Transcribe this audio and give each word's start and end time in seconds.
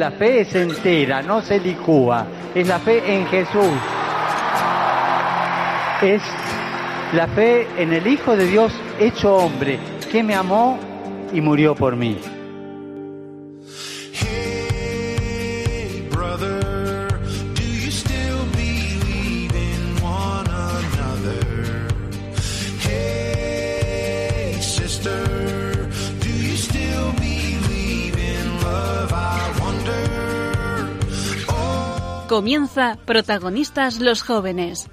La 0.00 0.12
fe 0.12 0.40
es 0.40 0.54
entera, 0.54 1.20
no 1.20 1.42
se 1.42 1.60
licúa. 1.60 2.26
Es 2.54 2.66
la 2.66 2.78
fe 2.78 3.02
en 3.14 3.26
Jesús. 3.26 3.70
Es 6.00 6.22
la 7.12 7.26
fe 7.26 7.66
en 7.76 7.92
el 7.92 8.06
Hijo 8.06 8.34
de 8.34 8.46
Dios 8.46 8.72
hecho 8.98 9.36
hombre, 9.36 9.78
que 10.10 10.22
me 10.22 10.34
amó 10.34 10.78
y 11.34 11.42
murió 11.42 11.74
por 11.74 11.96
mí. 11.96 12.16
Comienza 32.30 32.96
Protagonistas 33.06 33.98
los 33.98 34.22
jóvenes. 34.22 34.88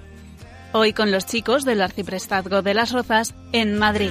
Hoy 0.72 0.92
con 0.92 1.12
los 1.12 1.24
chicos 1.24 1.64
del 1.64 1.82
Arciprestazgo 1.82 2.62
de 2.62 2.74
las 2.74 2.90
Rozas 2.90 3.32
en 3.52 3.78
Madrid. 3.78 4.10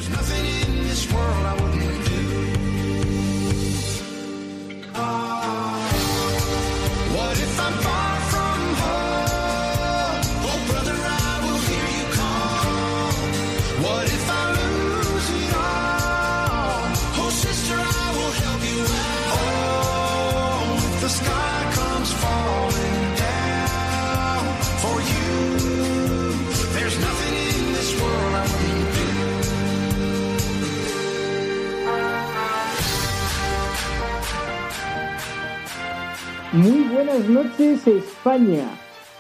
Buenas 36.98 37.30
noches 37.30 37.86
España, 37.86 38.68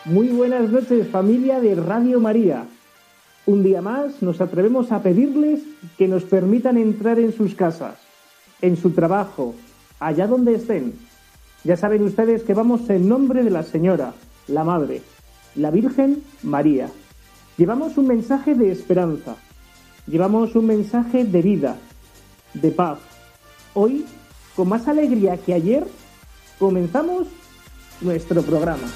muy 0.03 0.29
buenas 0.29 0.67
noches 0.71 1.07
familia 1.09 1.59
de 1.59 1.75
Radio 1.75 2.19
María. 2.19 2.65
Un 3.45 3.61
día 3.61 3.83
más 3.83 4.19
nos 4.23 4.41
atrevemos 4.41 4.91
a 4.91 5.03
pedirles 5.03 5.59
que 5.95 6.07
nos 6.07 6.23
permitan 6.23 6.77
entrar 6.77 7.19
en 7.19 7.33
sus 7.33 7.53
casas, 7.53 7.99
en 8.63 8.77
su 8.77 8.93
trabajo, 8.93 9.53
allá 9.99 10.25
donde 10.25 10.55
estén. 10.55 10.95
Ya 11.63 11.77
saben 11.77 12.01
ustedes 12.01 12.41
que 12.41 12.55
vamos 12.55 12.89
en 12.89 13.07
nombre 13.07 13.43
de 13.43 13.51
la 13.51 13.61
Señora, 13.61 14.13
la 14.47 14.63
Madre, 14.63 15.03
la 15.53 15.69
Virgen 15.69 16.23
María. 16.41 16.89
Llevamos 17.57 17.95
un 17.99 18.07
mensaje 18.07 18.55
de 18.55 18.71
esperanza, 18.71 19.35
llevamos 20.07 20.55
un 20.55 20.65
mensaje 20.65 21.25
de 21.25 21.41
vida, 21.43 21.77
de 22.55 22.71
paz. 22.71 22.97
Hoy, 23.75 24.03
con 24.55 24.67
más 24.67 24.87
alegría 24.87 25.37
que 25.37 25.53
ayer, 25.53 25.85
comenzamos 26.57 27.27
nuestro 28.01 28.41
programa. 28.41 28.87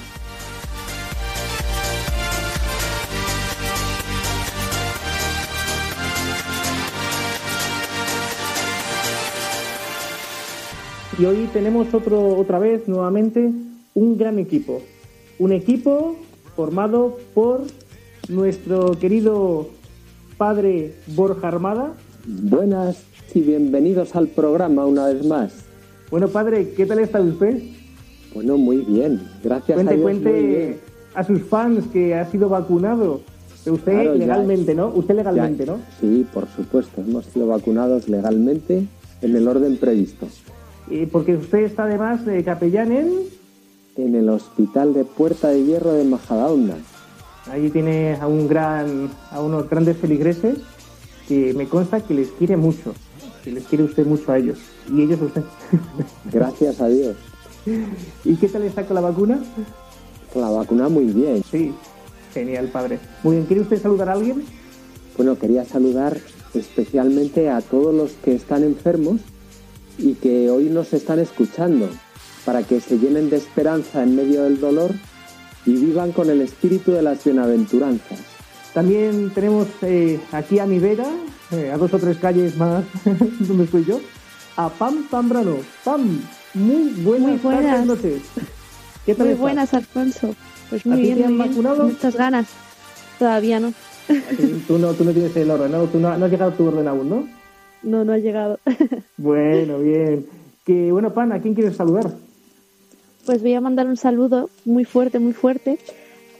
Y 11.18 11.24
hoy 11.24 11.48
tenemos 11.52 11.92
otro, 11.92 12.36
otra 12.36 12.58
vez, 12.58 12.88
nuevamente, 12.88 13.50
un 13.94 14.16
gran 14.16 14.38
equipo. 14.38 14.80
Un 15.38 15.52
equipo 15.52 16.16
formado 16.56 17.18
por 17.34 17.62
nuestro 18.28 18.98
querido 18.98 19.68
padre 20.38 20.94
Borja 21.08 21.48
Armada. 21.48 21.92
Buenas 22.26 23.04
y 23.34 23.40
bienvenidos 23.40 24.16
al 24.16 24.28
programa 24.28 24.86
una 24.86 25.06
vez 25.06 25.24
más. 25.24 25.52
Bueno, 26.10 26.28
padre, 26.28 26.72
¿qué 26.74 26.86
tal 26.86 26.98
está 26.98 27.20
usted? 27.20 27.62
Bueno, 28.34 28.56
muy 28.56 28.78
bien, 28.78 29.20
gracias 29.44 29.76
Cuente, 29.76 29.92
a 29.94 29.96
Dios. 29.96 30.04
muy 30.04 30.20
cuente 30.20 30.42
bien. 30.42 30.80
a 31.14 31.24
sus 31.24 31.42
fans 31.42 31.84
que 31.92 32.14
ha 32.14 32.30
sido 32.30 32.48
vacunado. 32.48 33.20
Usted 33.64 33.92
Claro, 33.92 34.12
ya- 34.16 34.18
legalmente, 34.18 34.74
¿no? 34.74 34.88
Usted 34.88 35.14
legalmente, 35.14 35.64
Ya- 35.66 35.72
¿no? 35.72 35.78
Sí, 36.00 36.26
por 36.32 36.48
supuesto, 36.56 37.00
hemos 37.00 37.26
sido 37.26 37.46
vacunados 37.46 38.08
legalmente 38.08 38.86
en 39.20 39.36
el 39.36 39.46
orden 39.46 39.76
previsto. 39.76 40.26
Eh, 40.90 41.08
porque 41.10 41.36
usted 41.36 41.60
está 41.60 41.84
además 41.84 42.24
de 42.26 42.42
capellán 42.42 42.90
en... 42.92 43.10
En 43.96 44.14
el 44.16 44.28
Hospital 44.30 44.94
de 44.94 45.04
Puerta 45.04 45.48
de 45.48 45.62
Hierro 45.64 45.92
de 45.92 46.04
Majadahonda. 46.04 46.74
Ahí 47.50 47.68
tiene 47.70 48.16
a 48.20 48.26
un 48.26 48.48
gran, 48.48 49.10
a 49.30 49.40
unos 49.42 49.68
grandes 49.68 49.96
feligreses 49.98 50.56
que 51.28 51.52
me 51.54 51.68
consta 51.68 52.00
que 52.00 52.14
les 52.14 52.28
quiere 52.32 52.56
mucho, 52.56 52.94
que 53.44 53.52
les 53.52 53.64
quiere 53.64 53.84
usted 53.84 54.06
mucho 54.06 54.32
a 54.32 54.38
ellos 54.38 54.58
y 54.92 55.02
ellos 55.02 55.20
a 55.20 55.24
usted. 55.26 55.42
Gracias 56.32 56.80
a 56.80 56.88
Dios. 56.88 57.16
¿Y 58.24 58.36
qué 58.36 58.48
tal 58.48 58.62
está 58.62 58.86
con 58.86 58.94
la 58.94 59.00
vacuna? 59.00 59.42
La 60.34 60.50
vacuna 60.50 60.88
muy 60.88 61.06
bien. 61.06 61.42
Sí, 61.50 61.72
genial, 62.32 62.68
padre. 62.68 62.98
Muy 63.22 63.36
bien, 63.36 63.46
¿quiere 63.46 63.62
usted 63.62 63.80
saludar 63.80 64.08
a 64.08 64.12
alguien? 64.12 64.44
Bueno, 65.16 65.38
quería 65.38 65.64
saludar 65.64 66.18
especialmente 66.54 67.50
a 67.50 67.60
todos 67.60 67.94
los 67.94 68.12
que 68.12 68.34
están 68.34 68.62
enfermos 68.62 69.20
y 69.98 70.14
que 70.14 70.50
hoy 70.50 70.64
nos 70.70 70.92
están 70.92 71.18
escuchando, 71.18 71.88
para 72.44 72.62
que 72.62 72.80
se 72.80 72.98
llenen 72.98 73.30
de 73.30 73.36
esperanza 73.36 74.02
en 74.02 74.16
medio 74.16 74.44
del 74.44 74.60
dolor 74.60 74.92
y 75.66 75.74
vivan 75.74 76.12
con 76.12 76.30
el 76.30 76.40
espíritu 76.40 76.92
de 76.92 77.02
las 77.02 77.22
bienaventuranzas. 77.24 78.20
También 78.74 79.30
tenemos 79.34 79.68
eh, 79.82 80.18
aquí 80.32 80.58
a 80.58 80.66
mi 80.66 80.78
vera, 80.78 81.06
eh, 81.50 81.70
a 81.70 81.76
dos 81.76 81.92
o 81.92 81.98
tres 81.98 82.16
calles 82.16 82.56
más 82.56 82.84
donde 83.40 83.64
estoy 83.64 83.84
yo, 83.84 84.00
a 84.56 84.70
Pam 84.70 85.06
Zambrano. 85.10 85.56
Pam, 85.84 86.20
muy 86.54 86.90
buenas, 87.02 87.28
Muy 87.30 87.38
buenas. 87.38 87.64
tardes, 87.64 87.86
noches. 87.86 88.22
¿Qué 89.06 89.14
tal 89.14 89.26
Muy 89.26 89.32
estás? 89.32 89.40
buenas, 89.40 89.74
Alfonso. 89.74 90.34
Pues 90.70 90.86
¿A 90.86 90.88
muy 90.90 91.00
bien, 91.02 91.18
te 91.18 91.24
han 91.24 91.30
muy 91.34 91.38
bien. 91.44 91.48
vacunado? 91.50 91.84
Muchas 91.88 92.16
ganas. 92.16 92.48
Todavía 93.18 93.60
no. 93.60 93.72
Tú 94.66 94.78
no, 94.78 94.92
tú 94.94 95.04
no 95.04 95.12
tienes 95.12 95.34
el 95.36 95.50
orden, 95.50 95.72
¿no? 95.72 95.84
Tú 95.84 95.98
no, 95.98 96.16
no 96.16 96.24
has 96.24 96.30
llegado 96.30 96.52
a 96.52 96.56
tu 96.56 96.66
orden 96.66 96.88
aún, 96.88 97.08
¿no? 97.08 97.28
No, 97.82 98.04
no 98.04 98.12
ha 98.12 98.18
llegado. 98.18 98.58
Bueno, 99.16 99.78
bien. 99.78 100.26
Que 100.64 100.90
bueno, 100.90 101.12
Pan, 101.14 101.30
¿a 101.32 101.40
quién 101.40 101.54
quieres 101.54 101.76
saludar? 101.76 102.10
Pues 103.24 103.40
voy 103.42 103.54
a 103.54 103.60
mandar 103.60 103.86
un 103.86 103.96
saludo 103.96 104.50
muy 104.64 104.84
fuerte, 104.84 105.20
muy 105.20 105.32
fuerte 105.32 105.78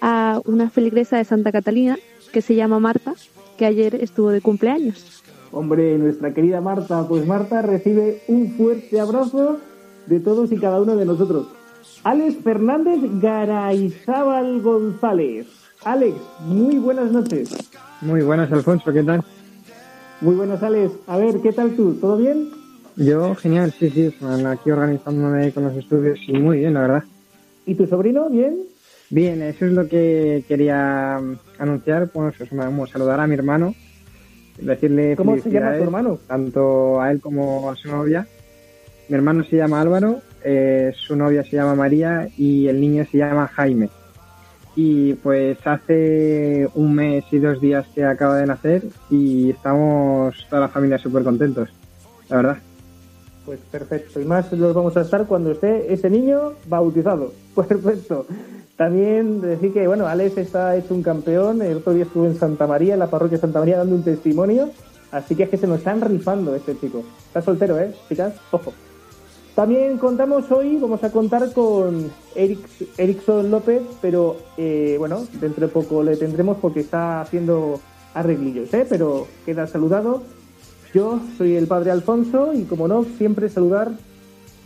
a 0.00 0.40
una 0.46 0.68
feligresa 0.68 1.16
de 1.16 1.24
Santa 1.24 1.52
Catalina 1.52 1.96
que 2.32 2.42
se 2.42 2.56
llama 2.56 2.80
Marta, 2.80 3.14
que 3.56 3.66
ayer 3.66 3.94
estuvo 3.96 4.30
de 4.30 4.40
cumpleaños. 4.40 5.22
Hombre, 5.52 5.96
nuestra 5.98 6.34
querida 6.34 6.60
Marta, 6.60 7.06
pues 7.08 7.24
Marta 7.26 7.62
recibe 7.62 8.22
un 8.26 8.52
fuerte 8.56 8.98
abrazo 8.98 9.58
de 10.06 10.20
todos 10.20 10.52
y 10.52 10.58
cada 10.58 10.80
uno 10.80 10.96
de 10.96 11.04
nosotros. 11.04 11.46
Alex 12.04 12.36
Fernández 12.42 13.00
Garayzábal 13.20 14.60
González. 14.60 15.46
Alex, 15.84 16.16
muy 16.46 16.78
buenas 16.78 17.10
noches. 17.12 17.54
Muy 18.00 18.22
buenas, 18.22 18.50
Alfonso, 18.52 18.92
¿qué 18.92 19.02
tal? 19.02 19.22
Muy 20.20 20.34
buenas, 20.34 20.62
Alex. 20.62 20.92
A 21.06 21.16
ver, 21.16 21.40
¿qué 21.40 21.52
tal 21.52 21.74
tú? 21.74 21.94
¿Todo 22.00 22.16
bien? 22.16 22.48
Yo, 22.96 23.34
genial, 23.34 23.72
sí, 23.78 23.90
sí, 23.90 24.14
bueno, 24.20 24.50
aquí 24.50 24.70
organizándome 24.70 25.52
con 25.52 25.64
los 25.64 25.76
estudios 25.76 26.18
y 26.26 26.32
muy 26.34 26.58
bien, 26.58 26.74
la 26.74 26.82
verdad. 26.82 27.04
¿Y 27.64 27.74
tu 27.74 27.86
sobrino? 27.86 28.28
¿Bien? 28.28 28.58
Bien, 29.10 29.42
eso 29.42 29.66
es 29.66 29.72
lo 29.72 29.88
que 29.88 30.44
quería 30.48 31.18
mm, 31.20 31.36
anunciar, 31.58 32.08
pues 32.08 32.40
os 32.40 32.50
vamos 32.50 32.90
a 32.90 32.92
saludar 32.94 33.20
a 33.20 33.26
mi 33.26 33.34
hermano, 33.34 33.74
decirle 34.58 35.16
¿Cómo 35.16 35.32
se 35.32 35.36
llama 35.38 35.42
tu 35.42 35.50
felicidades, 35.50 35.82
hermano? 35.82 36.18
tanto 36.26 37.00
a 37.00 37.10
él 37.10 37.20
como 37.20 37.70
a 37.70 37.76
su 37.76 37.88
novia. 37.88 38.26
Mi 39.12 39.16
hermano 39.16 39.44
se 39.44 39.56
llama 39.56 39.78
Álvaro, 39.78 40.22
eh, 40.42 40.90
su 40.96 41.14
novia 41.16 41.44
se 41.44 41.56
llama 41.56 41.74
María 41.74 42.30
y 42.38 42.66
el 42.68 42.80
niño 42.80 43.04
se 43.12 43.18
llama 43.18 43.46
Jaime. 43.46 43.90
Y 44.74 45.12
pues 45.12 45.58
hace 45.66 46.66
un 46.74 46.94
mes 46.94 47.22
y 47.30 47.38
dos 47.38 47.60
días 47.60 47.86
que 47.94 48.06
acaba 48.06 48.38
de 48.38 48.46
nacer 48.46 48.84
y 49.10 49.50
estamos 49.50 50.34
toda 50.48 50.62
la 50.62 50.68
familia 50.68 50.96
súper 50.96 51.24
contentos, 51.24 51.68
la 52.30 52.36
verdad. 52.36 52.56
Pues 53.44 53.60
perfecto. 53.70 54.18
Y 54.18 54.24
más 54.24 54.50
los 54.50 54.72
vamos 54.72 54.96
a 54.96 55.02
estar 55.02 55.26
cuando 55.26 55.50
esté 55.50 55.92
ese 55.92 56.08
niño 56.08 56.54
bautizado. 56.66 57.34
Perfecto. 57.54 58.24
También 58.78 59.42
decir 59.42 59.74
que, 59.74 59.86
bueno, 59.86 60.06
Alex 60.06 60.38
está 60.38 60.74
hecho 60.74 60.94
un 60.94 61.02
campeón. 61.02 61.60
El 61.60 61.76
otro 61.76 61.92
día 61.92 62.04
estuvo 62.04 62.24
en 62.24 62.36
Santa 62.36 62.66
María, 62.66 62.94
en 62.94 63.00
la 63.00 63.10
parroquia 63.10 63.36
de 63.36 63.42
Santa 63.42 63.58
María, 63.58 63.76
dando 63.76 63.94
un 63.94 64.04
testimonio. 64.04 64.70
Así 65.10 65.34
que 65.34 65.42
es 65.42 65.50
que 65.50 65.58
se 65.58 65.66
nos 65.66 65.80
están 65.80 66.00
rifando 66.00 66.56
este 66.56 66.78
chico. 66.78 67.02
Está 67.26 67.42
soltero, 67.42 67.78
¿eh? 67.78 67.92
Chicas, 68.08 68.32
ojo. 68.50 68.72
También 69.54 69.98
contamos 69.98 70.50
hoy, 70.50 70.78
vamos 70.78 71.04
a 71.04 71.12
contar 71.12 71.52
con 71.52 72.10
Eric, 72.34 72.58
Erickson 72.96 73.50
López, 73.50 73.82
pero 74.00 74.38
eh, 74.56 74.96
bueno, 74.98 75.26
dentro 75.40 75.66
de 75.66 75.72
poco 75.72 76.02
le 76.02 76.16
tendremos 76.16 76.56
porque 76.56 76.80
está 76.80 77.20
haciendo 77.20 77.78
arreglillos, 78.14 78.72
¿eh? 78.72 78.86
Pero 78.88 79.26
queda 79.44 79.66
saludado. 79.66 80.22
Yo 80.94 81.20
soy 81.36 81.56
el 81.56 81.66
padre 81.66 81.90
Alfonso 81.90 82.54
y 82.54 82.64
como 82.64 82.88
no, 82.88 83.04
siempre 83.18 83.50
saludar 83.50 83.92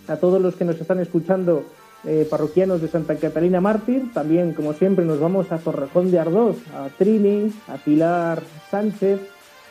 a 0.07 0.17
todos 0.17 0.41
los 0.41 0.55
que 0.55 0.65
nos 0.65 0.81
están 0.81 1.01
escuchando, 1.01 1.65
eh, 2.05 2.25
parroquianos 2.31 2.81
de 2.81 2.87
Santa 2.87 3.17
Catalina 3.17 3.61
Mártir. 3.61 4.13
También, 4.13 4.53
como 4.53 4.73
siempre, 4.73 5.05
nos 5.05 5.19
vamos 5.19 5.51
a 5.51 5.59
Torrejón 5.59 6.13
de 6.13 6.21
Ardós, 6.21 6.57
a 6.73 6.91
Trini, 6.97 7.53
a 7.67 7.77
Pilar 7.77 8.41
Sánchez, 8.71 9.19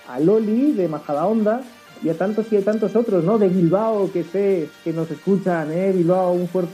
a 0.10 0.20
Loli 0.20 0.74
de 0.74 0.90
Majadahonda 0.90 1.62
y 2.04 2.10
a 2.10 2.18
tantos 2.18 2.52
y 2.52 2.58
a 2.58 2.64
tantos 2.64 2.96
otros, 2.96 3.24
¿no? 3.24 3.38
De 3.38 3.48
Bilbao, 3.48 4.12
que 4.12 4.24
sé 4.24 4.70
que 4.84 4.94
nos 4.94 5.10
escuchan, 5.12 5.72
¿eh? 5.72 5.92
Bilbao, 5.92 6.34
un 6.34 6.48
fuerte 6.48 6.72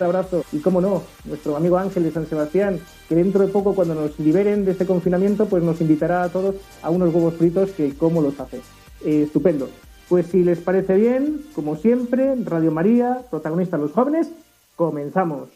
abrazo. 0.00 0.44
Y 0.52 0.58
cómo 0.58 0.80
no, 0.80 1.02
nuestro 1.24 1.56
amigo 1.56 1.78
Ángel 1.78 2.02
de 2.02 2.10
San 2.10 2.26
Sebastián, 2.26 2.80
que 3.08 3.14
dentro 3.14 3.46
de 3.46 3.52
poco, 3.52 3.74
cuando 3.74 3.94
nos 3.94 4.18
liberen 4.18 4.64
de 4.64 4.72
este 4.72 4.86
confinamiento, 4.86 5.46
pues 5.46 5.62
nos 5.62 5.80
invitará 5.80 6.24
a 6.24 6.28
todos 6.28 6.56
a 6.82 6.90
unos 6.90 7.14
huevos 7.14 7.34
fritos 7.34 7.70
que 7.70 7.94
cómo 7.96 8.20
los 8.20 8.38
hace. 8.40 8.60
Eh, 9.04 9.22
estupendo. 9.24 9.68
Pues 10.08 10.26
si 10.26 10.44
les 10.44 10.58
parece 10.58 10.96
bien, 10.96 11.42
como 11.54 11.76
siempre, 11.76 12.34
Radio 12.44 12.70
María, 12.70 13.22
protagonistas 13.30 13.80
los 13.80 13.92
jóvenes, 13.92 14.28
comenzamos. 14.76 15.48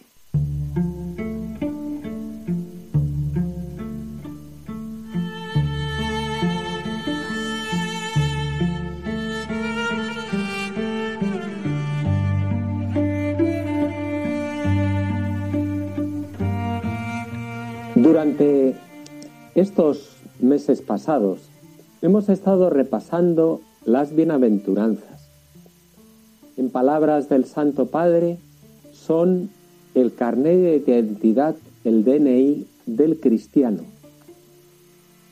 Durante 18.17 18.75
estos 19.55 20.17
meses 20.41 20.81
pasados 20.81 21.51
hemos 22.01 22.31
estado 22.31 22.71
repasando 22.71 23.61
las 23.85 24.17
bienaventuranzas. 24.17 25.29
En 26.57 26.71
palabras 26.71 27.29
del 27.29 27.45
Santo 27.45 27.89
Padre, 27.89 28.39
son 28.91 29.51
el 29.95 30.15
carnet 30.15 30.57
de 30.87 30.95
identidad, 30.95 31.57
el 31.85 32.05
DNI 32.05 32.67
del 32.87 33.21
cristiano. 33.21 33.83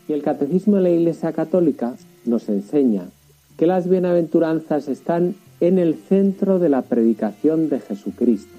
Y 0.07 0.13
el 0.13 0.21
Catecismo 0.23 0.77
de 0.77 0.83
la 0.83 0.91
Iglesia 0.91 1.33
Católica 1.33 1.95
nos 2.27 2.51
enseña 2.51 3.09
que 3.57 3.67
las 3.67 3.89
bienaventuranzas 3.89 4.89
están 4.89 5.37
en 5.61 5.79
el 5.79 5.95
centro 5.95 6.59
de 6.59 6.69
la 6.69 6.83
predicación 6.83 7.71
de 7.71 7.81
Jesucristo. 7.81 8.59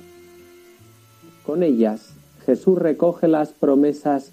Con 1.45 1.61
ellas, 1.61 2.15
Jesús 2.45 2.77
recoge 2.77 3.27
las 3.27 3.49
promesas 3.49 4.31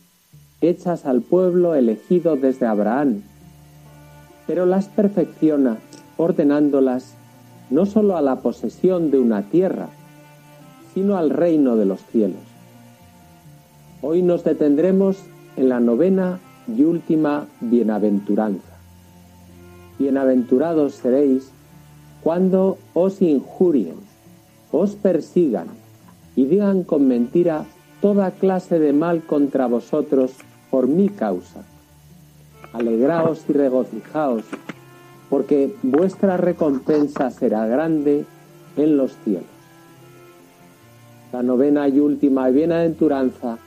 hechas 0.61 1.07
al 1.07 1.23
pueblo 1.23 1.75
elegido 1.75 2.37
desde 2.37 2.67
Abraham, 2.67 3.23
pero 4.47 4.67
las 4.67 4.87
perfecciona 4.87 5.79
ordenándolas 6.17 7.15
no 7.71 7.87
sólo 7.87 8.17
a 8.17 8.23
la 8.23 8.37
posesión 8.37 9.11
de 9.11 9.19
una 9.19 9.43
tierra, 9.43 9.89
sino 10.95 11.17
al 11.17 11.31
reino 11.31 11.77
de 11.77 11.87
los 11.87 12.05
cielos. 12.07 12.41
Hoy 14.03 14.23
nos 14.23 14.45
detendremos 14.45 15.19
en 15.57 15.69
la 15.69 15.81
novena 15.81 16.39
y 16.69 16.85
última 16.85 17.47
bienaventuranza. 17.61 18.77
Bienaventurados 19.99 20.95
seréis 20.95 21.51
cuando 22.23 22.79
os 22.95 23.23
injurien, 23.23 23.97
os 24.71 24.95
persigan 24.97 25.69
y 26.37 26.47
digan 26.47 26.83
con 26.83 27.09
mentira 27.09 27.65
toda 28.03 28.33
clase 28.33 28.81
de 28.81 28.93
mal 28.93 29.23
contra 29.23 29.69
vosotros 29.69 30.33
por 30.71 30.89
mi 30.89 31.09
causa. 31.09 31.63
Alegraos 32.73 33.45
y 33.49 33.53
regocijaos, 33.53 34.43
porque 35.31 35.77
vuestra 35.85 36.37
recompensa 36.37 37.31
será 37.31 37.65
grande 37.67 38.25
en 38.77 38.97
los 38.97 39.17
cielos. 39.25 39.47
La 41.33 41.45
novena 41.45 41.89
y 41.89 42.01
última 42.01 42.49
bienaventuranza 42.49 43.59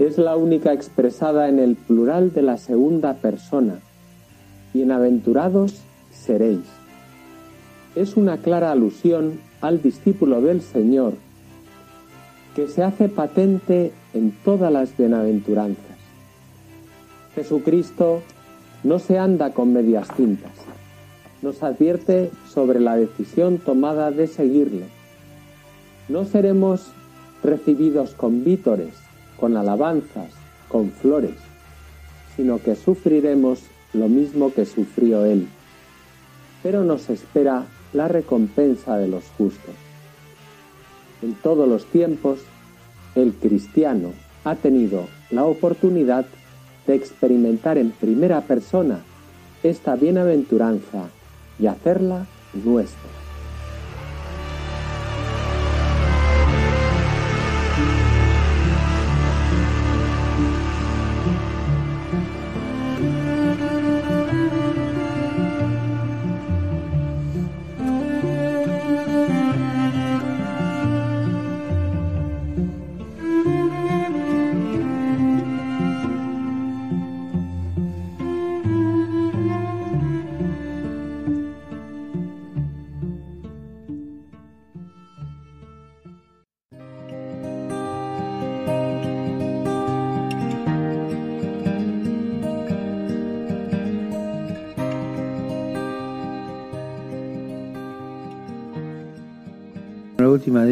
es 0.00 0.18
la 0.18 0.36
única 0.36 0.72
expresada 0.72 1.48
en 1.48 1.60
el 1.60 1.76
plural 1.76 2.32
de 2.32 2.42
la 2.42 2.58
segunda 2.58 3.14
persona. 3.14 3.78
Bienaventurados 4.74 5.80
seréis. 6.10 6.66
Es 7.94 8.16
una 8.16 8.38
clara 8.38 8.72
alusión 8.72 9.38
al 9.60 9.80
discípulo 9.80 10.40
del 10.40 10.60
Señor 10.60 11.14
que 12.54 12.68
se 12.68 12.82
hace 12.82 13.08
patente 13.08 13.92
en 14.12 14.32
todas 14.44 14.72
las 14.72 14.96
bienaventuranzas. 14.96 15.96
Jesucristo 17.34 18.22
no 18.82 18.98
se 18.98 19.18
anda 19.18 19.52
con 19.52 19.72
medias 19.72 20.08
tintas. 20.16 20.52
Nos 21.42 21.62
advierte 21.62 22.30
sobre 22.48 22.80
la 22.80 22.96
decisión 22.96 23.58
tomada 23.58 24.10
de 24.10 24.26
seguirle. 24.26 24.84
No 26.08 26.24
seremos 26.24 26.92
recibidos 27.42 28.14
con 28.14 28.44
vítores, 28.44 28.94
con 29.38 29.56
alabanzas, 29.56 30.32
con 30.68 30.90
flores, 30.90 31.36
sino 32.36 32.58
que 32.58 32.74
sufriremos 32.74 33.62
lo 33.92 34.08
mismo 34.08 34.52
que 34.52 34.66
sufrió 34.66 35.24
Él. 35.24 35.48
Pero 36.62 36.84
nos 36.84 37.08
espera 37.08 37.64
la 37.92 38.08
recompensa 38.08 38.96
de 38.96 39.08
los 39.08 39.24
justos. 39.38 39.74
En 41.22 41.34
todos 41.34 41.68
los 41.68 41.84
tiempos, 41.86 42.40
el 43.14 43.34
cristiano 43.34 44.12
ha 44.44 44.54
tenido 44.56 45.06
la 45.30 45.44
oportunidad 45.44 46.26
de 46.86 46.94
experimentar 46.94 47.78
en 47.78 47.90
primera 47.90 48.40
persona 48.42 49.00
esta 49.62 49.96
bienaventuranza 49.96 51.10
y 51.58 51.66
hacerla 51.66 52.26
nuestra. 52.64 53.19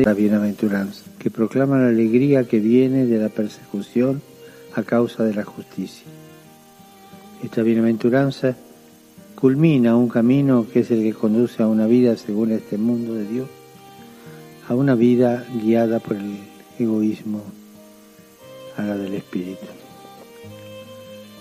La 0.04 0.14
bienaventuranza, 0.14 1.04
que 1.18 1.30
proclama 1.30 1.78
la 1.78 1.88
alegría 1.88 2.44
que 2.44 2.60
viene 2.60 3.06
de 3.06 3.18
la 3.18 3.28
persecución 3.28 4.22
a 4.74 4.82
causa 4.82 5.24
de 5.24 5.34
la 5.34 5.44
justicia. 5.44 6.06
Esta 7.42 7.62
bienaventuranza 7.62 8.56
culmina 9.34 9.96
un 9.96 10.08
camino 10.08 10.66
que 10.72 10.80
es 10.80 10.90
el 10.90 11.02
que 11.02 11.14
conduce 11.14 11.62
a 11.62 11.68
una 11.68 11.86
vida 11.86 12.16
según 12.16 12.50
este 12.52 12.78
mundo 12.78 13.14
de 13.14 13.24
Dios, 13.26 13.48
a 14.68 14.74
una 14.74 14.94
vida 14.94 15.44
guiada 15.62 16.00
por 16.00 16.16
el 16.16 16.38
egoísmo, 16.78 17.42
a 18.76 18.82
la 18.82 18.96
del 18.96 19.14
espíritu. 19.14 19.66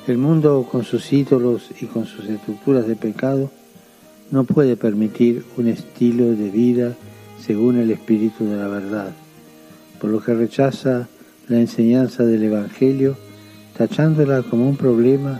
El 0.08 0.18
mundo 0.18 0.68
con 0.72 0.84
sus 0.86 1.12
ídolos 1.12 1.70
y 1.82 1.86
con 1.86 2.06
sus 2.06 2.26
estructuras 2.26 2.88
de 2.88 2.96
pecado 2.96 3.52
no 4.32 4.44
puede 4.44 4.78
permitir 4.78 5.44
un 5.58 5.68
estilo 5.68 6.26
de 6.26 6.50
vida 6.50 6.96
según 7.39 7.77
el 7.77 7.91
espíritu 7.91 8.46
de 8.46 8.58
la 8.58 8.67
verdad, 8.67 9.12
por 10.00 10.10
lo 10.10 10.22
que 10.22 10.34
rechaza 10.34 11.08
la 11.48 11.60
enseñanza 11.60 12.24
del 12.24 12.44
Evangelio, 12.44 13.15
tachándola 13.77 14.44
como 14.44 14.67
un 14.67 14.75
problema 14.75 15.39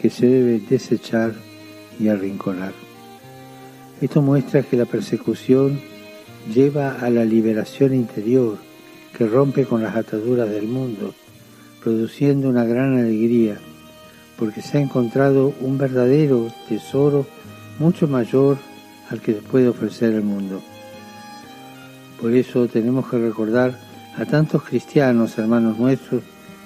que 0.00 0.10
se 0.10 0.26
debe 0.26 0.60
desechar 0.68 1.32
y 1.98 2.08
arrinconar. 2.08 2.72
Esto 4.00 4.20
muestra 4.20 4.62
que 4.62 4.76
la 4.76 4.84
persecución 4.84 5.80
lleva 6.52 6.92
a 7.00 7.08
la 7.10 7.24
liberación 7.24 7.94
interior 7.94 8.58
que 9.16 9.26
rompe 9.26 9.64
con 9.64 9.82
las 9.82 9.96
ataduras 9.96 10.50
del 10.50 10.66
mundo, 10.66 11.14
produciendo 11.82 12.50
una 12.50 12.64
gran 12.64 12.98
alegría, 12.98 13.58
porque 14.38 14.60
se 14.60 14.76
ha 14.76 14.80
encontrado 14.82 15.54
un 15.60 15.78
verdadero 15.78 16.52
tesoro 16.68 17.26
mucho 17.78 18.06
mayor 18.06 18.58
al 19.08 19.20
que 19.20 19.32
puede 19.34 19.68
ofrecer 19.68 20.12
el 20.12 20.22
mundo. 20.22 20.60
Por 22.20 22.34
eso 22.34 22.66
tenemos 22.66 23.08
que 23.08 23.18
recordar 23.18 23.78
a 24.16 24.24
tantos 24.24 24.62
cristianos, 24.62 25.36
hermanos 25.38 25.78
nuestros, 25.78 26.22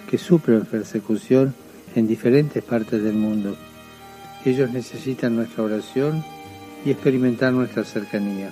que 0.09 0.19
sufren 0.19 0.65
persecución 0.65 1.55
en 1.95 2.07
diferentes 2.07 2.63
partes 2.63 3.03
del 3.03 3.15
mundo. 3.15 3.57
Ellos 4.45 4.71
necesitan 4.71 5.37
nuestra 5.37 5.65
oración 5.65 6.25
y 6.85 6.91
experimentar 6.91 7.53
nuestra 7.53 7.85
cercanía. 7.85 8.51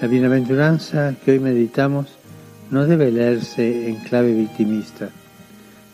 La 0.00 0.08
bienaventuranza 0.08 1.14
que 1.24 1.32
hoy 1.32 1.38
meditamos 1.38 2.08
no 2.70 2.86
debe 2.86 3.10
leerse 3.10 3.88
en 3.88 3.96
clave 3.96 4.34
victimista. 4.34 5.08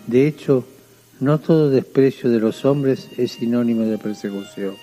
De 0.07 0.26
hecho, 0.26 0.64
no 1.21 1.38
todo 1.38 1.71
desprecio 1.71 2.29
de 2.31 2.41
los 2.41 2.64
hombres 2.64 3.09
es 3.17 3.33
sinónimo 3.33 3.83
de 3.83 3.99
persecución. 3.99 4.75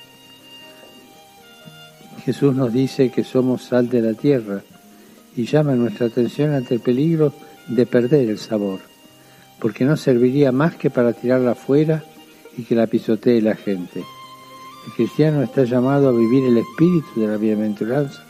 Jesús 2.19 2.55
nos 2.55 2.73
dice 2.73 3.09
que 3.09 3.23
somos 3.23 3.63
sal 3.63 3.89
de 3.89 4.01
la 4.01 4.13
tierra 4.13 4.61
y 5.35 5.45
llama 5.45 5.75
nuestra 5.75 6.07
atención 6.07 6.53
ante 6.53 6.75
el 6.75 6.79
peligro 6.79 7.33
de 7.67 7.85
perder 7.85 8.29
el 8.29 8.39
sabor, 8.39 8.79
porque 9.59 9.85
no 9.85 9.95
serviría 9.95 10.51
más 10.51 10.75
que 10.75 10.89
para 10.89 11.13
tirarla 11.13 11.51
afuera 11.51 12.03
y 12.57 12.63
que 12.63 12.75
la 12.75 12.87
pisotee 12.87 13.41
la 13.41 13.55
gente. 13.55 14.03
El 14.87 14.93
cristiano 14.93 15.43
está 15.43 15.63
llamado 15.63 16.09
a 16.09 16.11
vivir 16.11 16.45
el 16.45 16.57
espíritu 16.57 17.21
de 17.21 17.27
la 17.27 17.37
bienaventuranza 17.37 18.23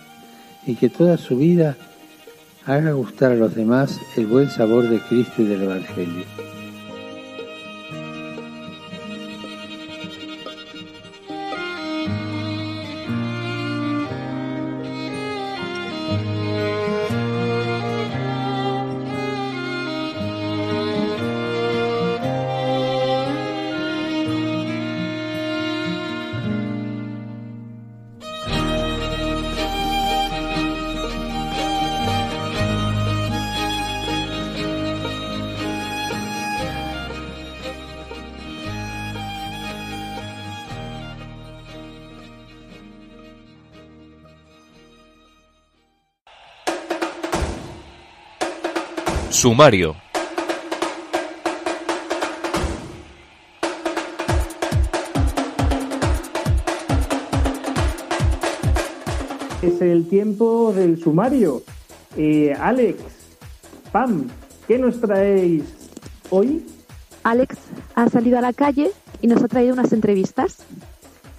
y 0.65 0.75
que 0.75 0.89
toda 0.89 1.17
su 1.17 1.37
vida 1.37 1.77
haga 2.65 2.91
gustar 2.91 3.31
a 3.31 3.35
los 3.35 3.55
demás 3.55 3.99
el 4.17 4.27
buen 4.27 4.49
sabor 4.49 4.89
de 4.89 4.99
Cristo 4.99 5.41
y 5.41 5.45
del 5.45 5.63
Evangelio. 5.63 6.25
Sumario. 49.39 49.95
Es 59.61 59.81
el 59.81 60.09
tiempo 60.09 60.73
del 60.73 61.01
sumario. 61.01 61.63
Eh, 62.17 62.53
Alex, 62.59 62.99
Pam, 63.93 64.27
¿qué 64.67 64.77
nos 64.77 64.99
traéis 64.99 65.63
hoy? 66.29 66.65
Alex 67.23 67.55
ha 67.95 68.09
salido 68.09 68.39
a 68.39 68.41
la 68.41 68.51
calle 68.51 68.91
y 69.21 69.27
nos 69.27 69.41
ha 69.41 69.47
traído 69.47 69.71
unas 69.71 69.93
entrevistas. 69.93 70.57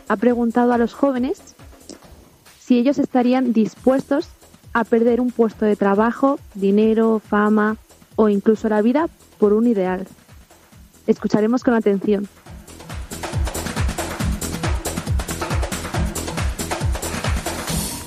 Ha 0.09 0.17
preguntado 0.17 0.73
a 0.73 0.79
los 0.79 0.95
jóvenes 0.95 1.55
si 2.61 2.79
ellos 2.79 2.97
estarían 2.97 3.53
dispuestos 3.53 4.31
a 4.73 4.85
perder 4.85 5.21
un 5.21 5.31
puesto 5.31 5.67
de 5.67 5.77
trabajo, 5.77 6.39
dinero, 6.55 7.19
fama 7.19 7.77
o 8.21 8.29
incluso 8.29 8.69
la 8.69 8.83
vida 8.83 9.09
por 9.39 9.55
un 9.55 9.67
ideal. 9.67 10.07
Escucharemos 11.07 11.65
con 11.65 11.73
atención. 11.73 12.29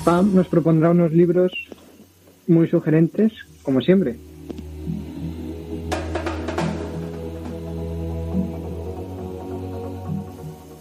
Pam 0.04 0.32
nos 0.32 0.46
propondrá 0.46 0.90
unos 0.90 1.10
libros 1.10 1.50
muy 2.46 2.68
sugerentes, 2.68 3.32
como 3.64 3.80
siempre. 3.80 4.16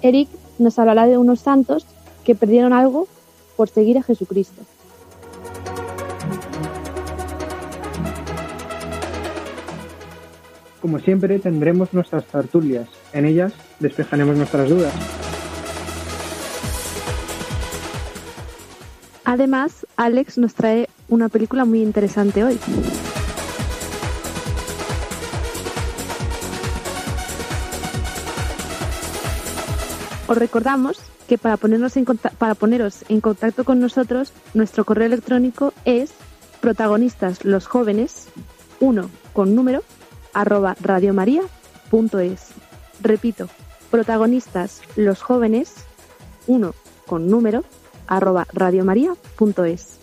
Eric 0.04 0.30
nos 0.60 0.78
hablará 0.78 1.08
de 1.08 1.18
unos 1.18 1.40
santos 1.40 1.88
que 2.24 2.36
perdieron 2.36 2.72
algo 2.72 3.08
por 3.58 3.68
seguir 3.68 3.98
a 3.98 4.04
Jesucristo. 4.04 4.62
Como 10.84 11.00
siempre, 11.00 11.40
tendremos 11.40 11.94
nuestras 11.94 12.26
tertulias. 12.26 12.90
En 13.14 13.24
ellas 13.24 13.54
despejaremos 13.80 14.36
nuestras 14.36 14.68
dudas. 14.68 14.92
Además, 19.24 19.88
Alex 19.96 20.38
nos 20.38 20.56
trae 20.56 20.90
una 21.08 21.30
película 21.30 21.64
muy 21.64 21.82
interesante 21.82 22.44
hoy. 22.44 22.60
Os 30.28 30.38
recordamos 30.38 31.00
que 31.30 31.38
para, 31.38 31.56
poneros 31.56 31.96
en 31.96 33.22
contacto 33.22 33.64
con 33.64 33.80
nosotros, 33.80 34.34
nuestro 34.54 34.84
correo 34.84 35.06
electrónico 35.06 35.74
es 35.86 36.12
protagonistas 36.60 37.46
los 37.46 37.68
jóvenes 37.68 38.28
1 38.82 39.10
con 39.32 39.56
número 39.56 39.82
arroba 40.34 40.76
radiomaria.es. 40.82 42.48
Repito, 43.02 43.48
protagonistas 43.92 44.82
los 44.96 45.22
jóvenes 45.22 45.74
1 46.48 46.74
con 47.06 47.28
número 47.28 47.64
arroba 48.08 48.48
radiomaria.es. 48.54 50.00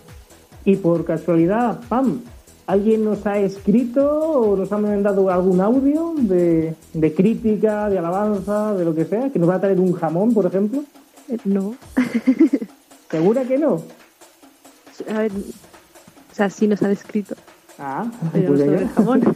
Y 0.65 0.77
por 0.77 1.05
casualidad, 1.05 1.81
Pam, 1.89 2.21
¿alguien 2.67 3.05
nos 3.05 3.27
ha 3.27 3.39
escrito 3.39 4.07
o 4.09 4.57
nos 4.57 4.71
ha 4.73 4.79
mandado 4.79 5.31
algún 5.31 5.61
audio 5.61 6.15
de, 6.17 6.75
de 6.93 7.15
crítica, 7.15 7.89
de 7.89 7.99
alabanza, 7.99 8.75
de 8.75 8.85
lo 8.85 8.95
que 8.95 9.05
sea? 9.07 9.31
¿Que 9.31 9.39
nos 9.39 9.49
va 9.49 9.55
a 9.57 9.61
traer 9.61 9.81
un 9.81 9.93
jamón, 9.93 10.35
por 10.35 10.47
ejemplo? 10.47 10.85
Eh, 11.29 11.39
No, 11.45 11.75
¿Segura 13.11 13.45
que 13.45 13.59
no? 13.59 13.83
a 15.09 15.19
ver, 15.21 15.33
o 15.33 16.35
sea, 16.35 16.51
sí 16.51 16.69
nos 16.69 16.83
han 16.83 16.91
escrito, 16.91 17.35
Ah, 17.79 18.05
pero 18.33 18.49
pues 18.49 18.61
sobre 18.61 18.83
el 18.83 18.89
jamón. 18.91 19.23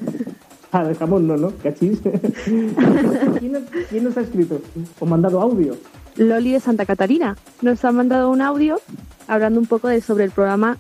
Ah, 0.75 0.83
de 0.83 0.97
jamón 0.97 1.28
no, 1.28 1.37
¿no? 1.37 1.52
Cachis. 1.62 2.00
¿Quién, 2.45 3.52
nos, 3.52 3.62
quién 3.88 4.02
nos 4.02 4.16
ha 4.16 4.23
escrito? 4.23 4.61
¿O 4.99 5.07
mandado 5.07 5.40
audio? 5.40 5.76
Loli 6.16 6.50
de 6.50 6.59
Santa 6.59 6.85
Catarina 6.85 7.37
nos 7.62 7.85
ha 7.85 7.93
mandado 7.93 8.28
un 8.28 8.43
audio 8.43 8.81
hablando 9.28 9.61
un 9.61 9.66
poco 9.66 9.87
de 9.87 10.00
sobre 10.00 10.25
el 10.25 10.33
programa 10.33 10.76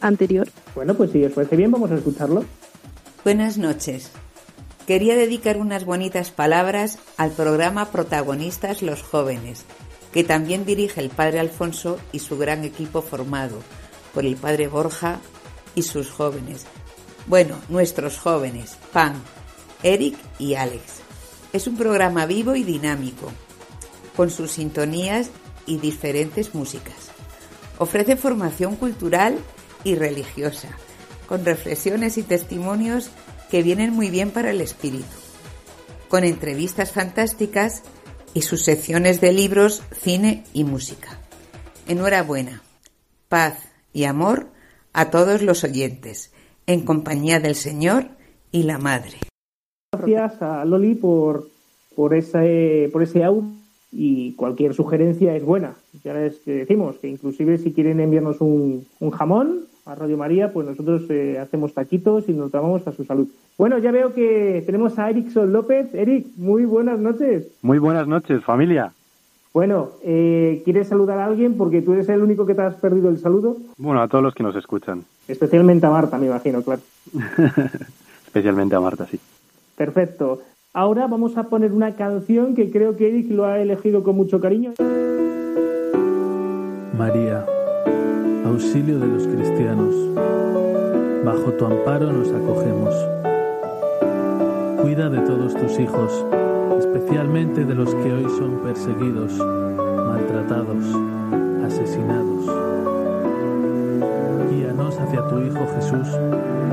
anterior. 0.00 0.48
Bueno, 0.74 0.94
pues 0.94 1.12
si 1.12 1.24
os 1.24 1.32
parece 1.32 1.54
bien, 1.54 1.70
vamos 1.70 1.88
a 1.92 1.94
escucharlo. 1.94 2.44
Buenas 3.22 3.58
noches. 3.58 4.10
Quería 4.88 5.14
dedicar 5.14 5.58
unas 5.58 5.84
bonitas 5.84 6.32
palabras 6.32 6.98
al 7.16 7.30
programa 7.30 7.92
Protagonistas 7.92 8.82
los 8.82 9.02
Jóvenes, 9.02 9.66
que 10.12 10.24
también 10.24 10.64
dirige 10.64 11.00
el 11.00 11.10
padre 11.10 11.38
Alfonso 11.38 12.00
y 12.10 12.18
su 12.18 12.38
gran 12.38 12.64
equipo 12.64 13.02
formado 13.02 13.58
por 14.12 14.26
el 14.26 14.34
padre 14.34 14.66
Borja 14.66 15.20
y 15.76 15.82
sus 15.82 16.10
jóvenes. 16.10 16.66
Bueno, 17.28 17.58
nuestros 17.68 18.16
jóvenes, 18.16 18.78
Pan, 18.90 19.22
Eric 19.82 20.16
y 20.38 20.54
Alex. 20.54 21.02
Es 21.52 21.66
un 21.66 21.76
programa 21.76 22.24
vivo 22.24 22.56
y 22.56 22.64
dinámico, 22.64 23.30
con 24.16 24.30
sus 24.30 24.52
sintonías 24.52 25.30
y 25.66 25.76
diferentes 25.76 26.54
músicas. 26.54 27.10
Ofrece 27.76 28.16
formación 28.16 28.76
cultural 28.76 29.38
y 29.84 29.94
religiosa, 29.94 30.70
con 31.28 31.44
reflexiones 31.44 32.16
y 32.16 32.22
testimonios 32.22 33.10
que 33.50 33.62
vienen 33.62 33.92
muy 33.92 34.08
bien 34.08 34.30
para 34.30 34.50
el 34.50 34.62
espíritu, 34.62 35.04
con 36.08 36.24
entrevistas 36.24 36.92
fantásticas 36.92 37.82
y 38.32 38.40
sus 38.40 38.64
secciones 38.64 39.20
de 39.20 39.34
libros, 39.34 39.82
cine 39.92 40.44
y 40.54 40.64
música. 40.64 41.18
Enhorabuena, 41.86 42.62
paz 43.28 43.58
y 43.92 44.04
amor 44.04 44.48
a 44.94 45.10
todos 45.10 45.42
los 45.42 45.62
oyentes, 45.62 46.32
en 46.68 46.82
compañía 46.84 47.40
del 47.40 47.54
Señor 47.54 48.04
y 48.52 48.62
la 48.62 48.78
Madre. 48.78 49.16
Gracias 49.90 50.42
a 50.42 50.64
Loli 50.66 50.94
por, 50.94 51.48
por, 51.96 52.14
ese, 52.14 52.90
por 52.92 53.02
ese 53.02 53.24
audio 53.24 53.50
y 53.90 54.32
cualquier 54.34 54.74
sugerencia 54.74 55.34
es 55.34 55.42
buena. 55.42 55.72
Ya 56.04 56.12
les 56.12 56.36
que 56.40 56.52
decimos 56.52 56.98
que 56.98 57.08
inclusive 57.08 57.56
si 57.56 57.72
quieren 57.72 58.00
enviarnos 58.00 58.42
un, 58.42 58.86
un 59.00 59.10
jamón 59.10 59.62
a 59.86 59.94
Radio 59.94 60.18
María, 60.18 60.52
pues 60.52 60.66
nosotros 60.66 61.08
eh, 61.08 61.38
hacemos 61.38 61.72
taquitos 61.72 62.28
y 62.28 62.34
nos 62.34 62.50
tomamos 62.50 62.86
a 62.86 62.92
su 62.92 63.04
salud. 63.04 63.28
Bueno, 63.56 63.78
ya 63.78 63.90
veo 63.90 64.12
que 64.12 64.62
tenemos 64.66 64.98
a 64.98 65.08
Erickson 65.08 65.50
López. 65.50 65.94
Eric, 65.94 66.26
muy 66.36 66.66
buenas 66.66 66.98
noches. 66.98 67.48
Muy 67.62 67.78
buenas 67.78 68.06
noches, 68.06 68.44
familia. 68.44 68.92
Bueno, 69.52 69.90
eh, 70.02 70.62
¿quieres 70.64 70.88
saludar 70.88 71.18
a 71.18 71.26
alguien? 71.26 71.56
Porque 71.56 71.82
tú 71.82 71.92
eres 71.94 72.08
el 72.08 72.22
único 72.22 72.46
que 72.46 72.54
te 72.54 72.62
has 72.62 72.74
perdido 72.76 73.08
el 73.08 73.18
saludo. 73.18 73.56
Bueno, 73.76 74.00
a 74.02 74.08
todos 74.08 74.22
los 74.22 74.34
que 74.34 74.42
nos 74.42 74.54
escuchan, 74.56 75.04
Especialmente 75.26 75.86
a 75.86 75.90
Marta, 75.90 76.16
me 76.16 76.26
imagino, 76.26 76.62
claro. 76.62 76.80
especialmente 78.26 78.74
a 78.74 78.80
Marta, 78.80 79.06
sí. 79.06 79.20
Perfecto. 79.76 80.40
Ahora 80.72 81.06
vamos 81.06 81.36
a 81.36 81.44
poner 81.44 81.72
una 81.72 81.96
canción 81.96 82.54
que 82.54 82.70
creo 82.70 82.96
que 82.96 83.08
Eric 83.08 83.30
lo 83.30 83.44
ha 83.44 83.58
elegido 83.58 84.02
con 84.02 84.16
mucho 84.16 84.40
cariño. 84.40 84.72
María, 86.96 87.44
auxilio 88.44 88.98
de 88.98 89.06
los 89.06 89.26
cristianos. 89.26 89.94
Bajo 91.24 91.52
tu 91.52 91.64
amparo 91.64 92.12
nos 92.12 92.28
acogemos. 92.32 92.94
Cuida 94.80 95.10
de 95.10 95.20
todos 95.20 95.54
tus 95.54 95.78
hijos, 95.78 96.24
especialmente 96.94 97.64
de 97.64 97.74
los 97.74 97.94
que 97.94 98.12
hoy 98.12 98.24
son 98.38 98.60
perseguidos, 98.62 99.32
maltratados, 99.36 100.84
asesinados. 101.64 102.46
Guíanos 104.50 104.98
hacia 104.98 105.28
tu 105.28 105.38
Hijo 105.40 105.66
Jesús 105.74 106.08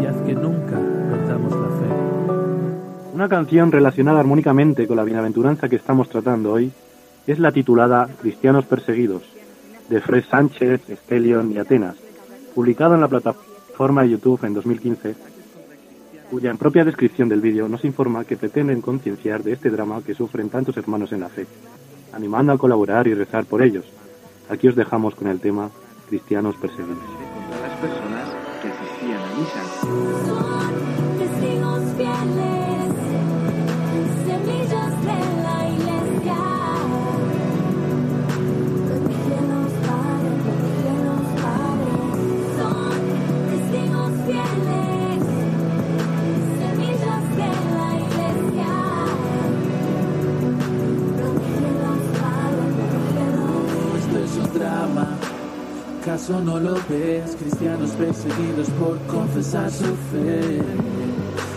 y 0.02 0.06
haz 0.06 0.16
que 0.26 0.34
nunca 0.34 0.80
perdamos 1.10 1.52
la 1.52 1.68
fe. 1.68 3.14
Una 3.14 3.28
canción 3.28 3.72
relacionada 3.72 4.20
armónicamente 4.20 4.88
con 4.88 4.98
la 4.98 5.04
bienaventuranza 5.04 5.68
que 5.68 5.76
estamos 5.76 6.08
tratando 6.10 6.54
hoy 6.54 6.72
es 7.28 7.40
la 7.40 7.52
titulada 7.52 8.08
Cristianos 8.22 8.66
Perseguidos, 8.66 9.24
de 9.90 10.00
Fred 10.00 10.24
Sánchez, 10.30 10.90
Estelion 10.90 11.52
y 11.52 11.58
Atenas, 11.58 11.96
publicado 12.54 12.96
en 12.96 13.02
la 13.02 13.08
plataforma 13.08 14.04
de 14.04 14.12
YouTube 14.12 14.46
en 14.46 14.54
2015, 14.54 15.16
cuya 16.30 16.54
propia 16.54 16.84
descripción 16.84 17.30
del 17.30 17.42
vídeo 17.42 17.68
nos 17.68 17.86
informa 17.86 18.26
que 18.26 18.38
pretenden 18.38 18.82
concienciar 18.82 19.44
de 19.44 19.54
este 19.54 19.70
drama 19.70 20.02
que 20.02 20.16
sufren 20.16 20.50
tantos 20.50 20.78
hermanos 20.78 21.12
en 21.12 21.22
la 21.22 21.30
fe, 21.30 21.46
animando 22.14 22.54
a 22.54 22.58
colaborar 22.58 23.08
y 23.08 23.14
rezar 23.14 23.46
por 23.46 23.62
ellos. 23.62 23.86
Aquí 24.50 24.68
os 24.68 24.76
dejamos 24.76 25.16
con 25.16 25.28
el 25.28 25.40
tema 25.40 25.70
Cristianos 26.10 26.56
Perseguidos. 26.56 26.98
contra 26.98 27.68
las 27.68 27.80
personas 27.80 28.30
que 28.62 28.68
asistían 28.68 29.22
a 29.22 29.38
misa. 29.38 30.35
¿Acaso 56.06 56.40
no 56.40 56.60
lo 56.60 56.76
ves? 56.88 57.36
Cristianos 57.36 57.90
perseguidos 57.98 58.70
por 58.80 59.00
confesar 59.08 59.72
su 59.72 59.86
fe. 60.12 60.62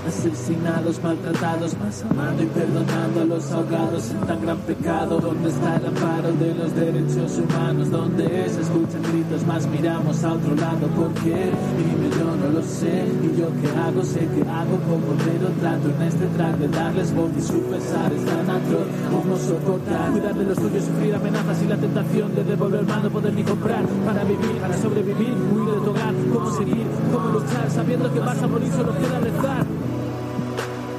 Asesinados, 0.09 1.03
maltratados, 1.03 1.77
más 1.79 2.03
amando 2.11 2.43
y 2.43 2.47
perdonando 2.47 3.21
a 3.21 3.25
los 3.27 3.53
ahogados 3.53 4.11
en 4.11 4.21
tan 4.27 4.41
gran 4.41 4.57
pecado. 4.61 5.21
¿Dónde 5.21 5.51
está 5.51 5.77
el 5.77 5.85
amparo 5.85 6.33
de 6.33 6.55
los 6.55 6.75
derechos 6.75 7.37
humanos? 7.37 7.91
¿Dónde 7.91 8.25
se 8.49 8.63
escuchan 8.63 9.03
gritos? 9.03 9.45
Más 9.45 9.67
miramos 9.67 10.25
a 10.25 10.33
otro 10.33 10.55
lado. 10.55 10.87
¿Por 10.97 11.13
qué? 11.13 11.53
Dime, 11.53 12.09
yo 12.19 12.25
no 12.25 12.49
lo 12.55 12.63
sé. 12.63 13.05
¿Y 13.23 13.39
yo 13.39 13.49
qué 13.61 13.69
hago? 13.79 14.03
Sé 14.03 14.21
que 14.21 14.41
hago 14.49 14.77
poco, 14.89 15.13
pero 15.27 15.53
trato 15.61 15.91
en 15.91 16.03
este 16.03 16.27
track 16.39 16.57
de 16.57 16.69
darles 16.69 17.15
voz 17.15 17.31
y 17.37 17.43
su 17.43 17.61
pesar 17.69 18.11
es 18.11 18.25
tan 18.25 18.49
atroz 18.49 18.89
como 19.13 19.37
soportar. 19.37 20.11
Cuidar 20.13 20.35
de 20.35 20.45
los 20.45 20.57
tuyos, 20.57 20.85
sufrir 20.85 21.15
amenazas 21.17 21.63
y 21.63 21.67
la 21.67 21.77
tentación 21.77 22.35
de 22.35 22.45
devolver 22.45 22.87
mal, 22.87 23.03
no 23.03 23.11
poder 23.11 23.35
ni 23.35 23.45
comprar. 23.45 23.85
Para 24.07 24.25
vivir, 24.25 24.57
para 24.59 24.75
sobrevivir, 24.79 25.35
huir 25.53 25.75
de 25.75 25.81
tu 25.85 25.91
hogar. 25.91 26.15
¿Cómo 26.33 26.51
seguir? 26.57 26.87
¿Cómo 27.13 27.29
luchar? 27.29 27.71
Sabiendo 27.71 28.11
que 28.11 28.21
vas 28.21 28.43
a 28.43 28.47
morir, 28.47 28.73
solo 28.73 28.95
queda 28.97 29.21
rezar 29.21 29.67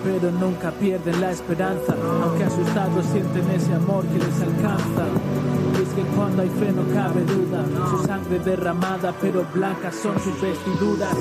pero 0.03 0.31
nunca 0.31 0.71
pierden 0.71 1.21
la 1.21 1.31
esperanza, 1.31 1.95
aunque 2.23 2.43
asustados 2.43 3.05
sienten 3.05 3.49
ese 3.51 3.73
amor 3.73 4.05
que 4.05 4.17
les 4.17 4.41
alcanza. 4.41 5.05
Es 5.81 5.89
que 5.93 6.01
cuando 6.15 6.41
hay 6.41 6.49
fe 6.49 6.71
no 6.71 6.83
cabe 6.93 7.23
duda, 7.23 7.65
su 7.89 8.05
sangre 8.05 8.39
derramada, 8.39 9.13
pero 9.21 9.45
blancas 9.53 9.95
son 9.95 10.19
sus 10.19 10.39
vestiduras. 10.41 11.15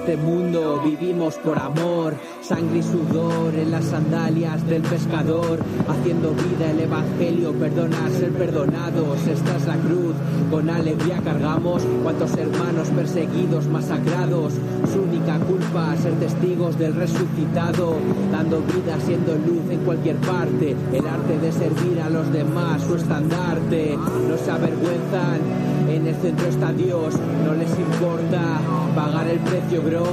Este 0.00 0.16
mundo, 0.16 0.80
vivimos 0.82 1.34
por 1.36 1.58
amor, 1.58 2.14
sangre 2.40 2.78
y 2.78 2.82
sudor 2.82 3.54
en 3.54 3.70
las 3.70 3.84
sandalias 3.84 4.66
del 4.66 4.80
pescador, 4.80 5.60
haciendo 5.86 6.30
vida 6.30 6.70
el 6.70 6.80
evangelio, 6.80 7.52
perdonar, 7.52 8.10
ser 8.10 8.30
perdonados, 8.30 9.26
esta 9.26 9.56
es 9.56 9.66
la 9.66 9.76
cruz, 9.76 10.14
con 10.50 10.70
alegría 10.70 11.20
cargamos, 11.22 11.82
cuantos 12.02 12.34
hermanos 12.38 12.88
perseguidos, 12.88 13.66
masacrados, 13.66 14.54
su 14.90 15.02
única 15.02 15.38
culpa, 15.40 15.94
ser 15.98 16.14
testigos 16.14 16.78
del 16.78 16.94
resucitado, 16.94 17.96
dando 18.32 18.60
vida, 18.62 18.96
siendo 19.04 19.34
luz 19.34 19.70
en 19.70 19.80
cualquier 19.80 20.16
parte, 20.16 20.76
el 20.94 21.06
arte 21.06 21.38
de 21.38 21.52
servir 21.52 22.00
a 22.00 22.08
los 22.08 22.32
demás, 22.32 22.82
su 22.82 22.94
estandarte, 22.94 23.96
no 23.96 24.38
se 24.38 24.50
avergüenzan, 24.50 25.69
en 25.96 26.06
el 26.06 26.14
centro 26.16 26.46
está 26.46 26.72
Dios, 26.72 27.14
no 27.44 27.54
les 27.54 27.70
importa 27.78 28.60
pagar 28.94 29.26
el 29.28 29.38
precio, 29.40 29.82
bro. 29.82 30.04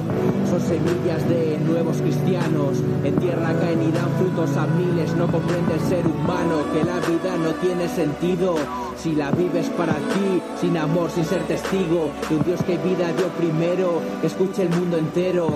Son 0.49 0.61
semillas 0.61 1.27
de 1.29 1.57
nuevos 1.59 1.97
cristianos. 1.97 2.77
En 3.03 3.15
tierra 3.15 3.53
caen 3.59 3.83
y 3.83 3.91
dan 3.91 4.09
frutos 4.17 4.55
a 4.57 4.65
miles. 4.67 5.13
No 5.15 5.27
comprende 5.27 5.75
el 5.75 5.81
ser 5.81 6.05
humano 6.05 6.63
que 6.73 6.83
la 6.83 6.99
vida 7.07 7.37
no 7.37 7.51
tiene 7.61 7.87
sentido. 7.87 8.55
Si 8.97 9.13
la 9.13 9.31
vives 9.31 9.69
para 9.71 9.93
ti, 9.93 10.41
sin 10.59 10.77
amor, 10.77 11.11
sin 11.11 11.25
ser 11.25 11.43
testigo 11.43 12.09
de 12.29 12.35
un 12.35 12.43
Dios 12.43 12.63
que 12.63 12.77
vida 12.77 13.11
dio 13.13 13.27
primero, 13.37 14.01
que 14.21 14.27
escuche 14.27 14.63
el 14.63 14.69
mundo 14.69 14.97
entero. 14.97 15.49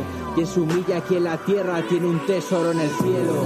Se 0.43 0.60
humilla 0.60 0.97
aquí 0.97 1.17
en 1.17 1.25
la 1.25 1.38
tierra 1.38 1.84
tiene 1.88 2.07
un 2.07 2.25
tesoro 2.25 2.71
en 2.71 2.79
el 2.79 2.89
cielo. 2.89 3.45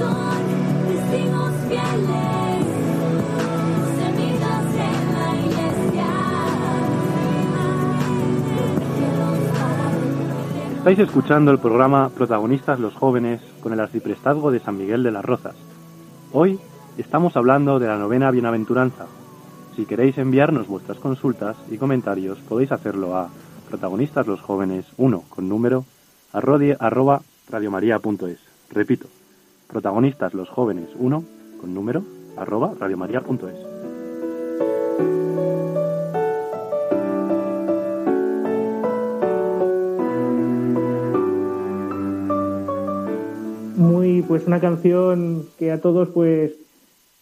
Estáis 10.86 11.00
escuchando 11.00 11.50
el 11.50 11.58
programa 11.58 12.10
Protagonistas 12.10 12.80
los 12.80 12.94
jóvenes 12.94 13.42
con 13.60 13.74
el 13.74 13.80
arciprestazgo 13.80 14.52
de 14.52 14.60
San 14.60 14.78
Miguel 14.78 15.02
de 15.02 15.10
las 15.10 15.26
Rozas. 15.26 15.56
Hoy 16.32 16.60
estamos 17.00 17.36
hablando 17.36 17.80
de 17.80 17.88
la 17.88 17.98
novena 17.98 18.30
bienaventuranza. 18.30 19.08
Si 19.76 19.88
queréis 19.88 20.20
enviarnos 20.20 20.68
vuestras 20.68 21.00
consultas 21.00 21.58
y 21.72 21.80
comentarios 21.80 22.38
podéis 22.48 22.72
hacerlo 22.72 23.18
a 23.18 23.30
protagonistas 23.68 24.28
los 24.28 24.42
jóvenes 24.42 24.86
1 24.98 25.24
con 25.28 25.50
número 25.50 25.86
arroba 26.32 27.22
radiomaria.es. 27.50 28.38
Repito, 28.70 29.08
protagonistas 29.68 30.36
los 30.36 30.50
jóvenes 30.50 30.90
1 31.00 31.24
con 31.62 31.74
número 31.74 32.04
arroba 32.38 32.74
radiomaria.es. 32.80 33.56
Muy, 43.76 44.22
pues 44.22 44.48
una 44.48 44.60
canción 44.60 45.48
que 45.60 45.72
a 45.72 45.82
todos 45.82 46.10
pues 46.10 46.54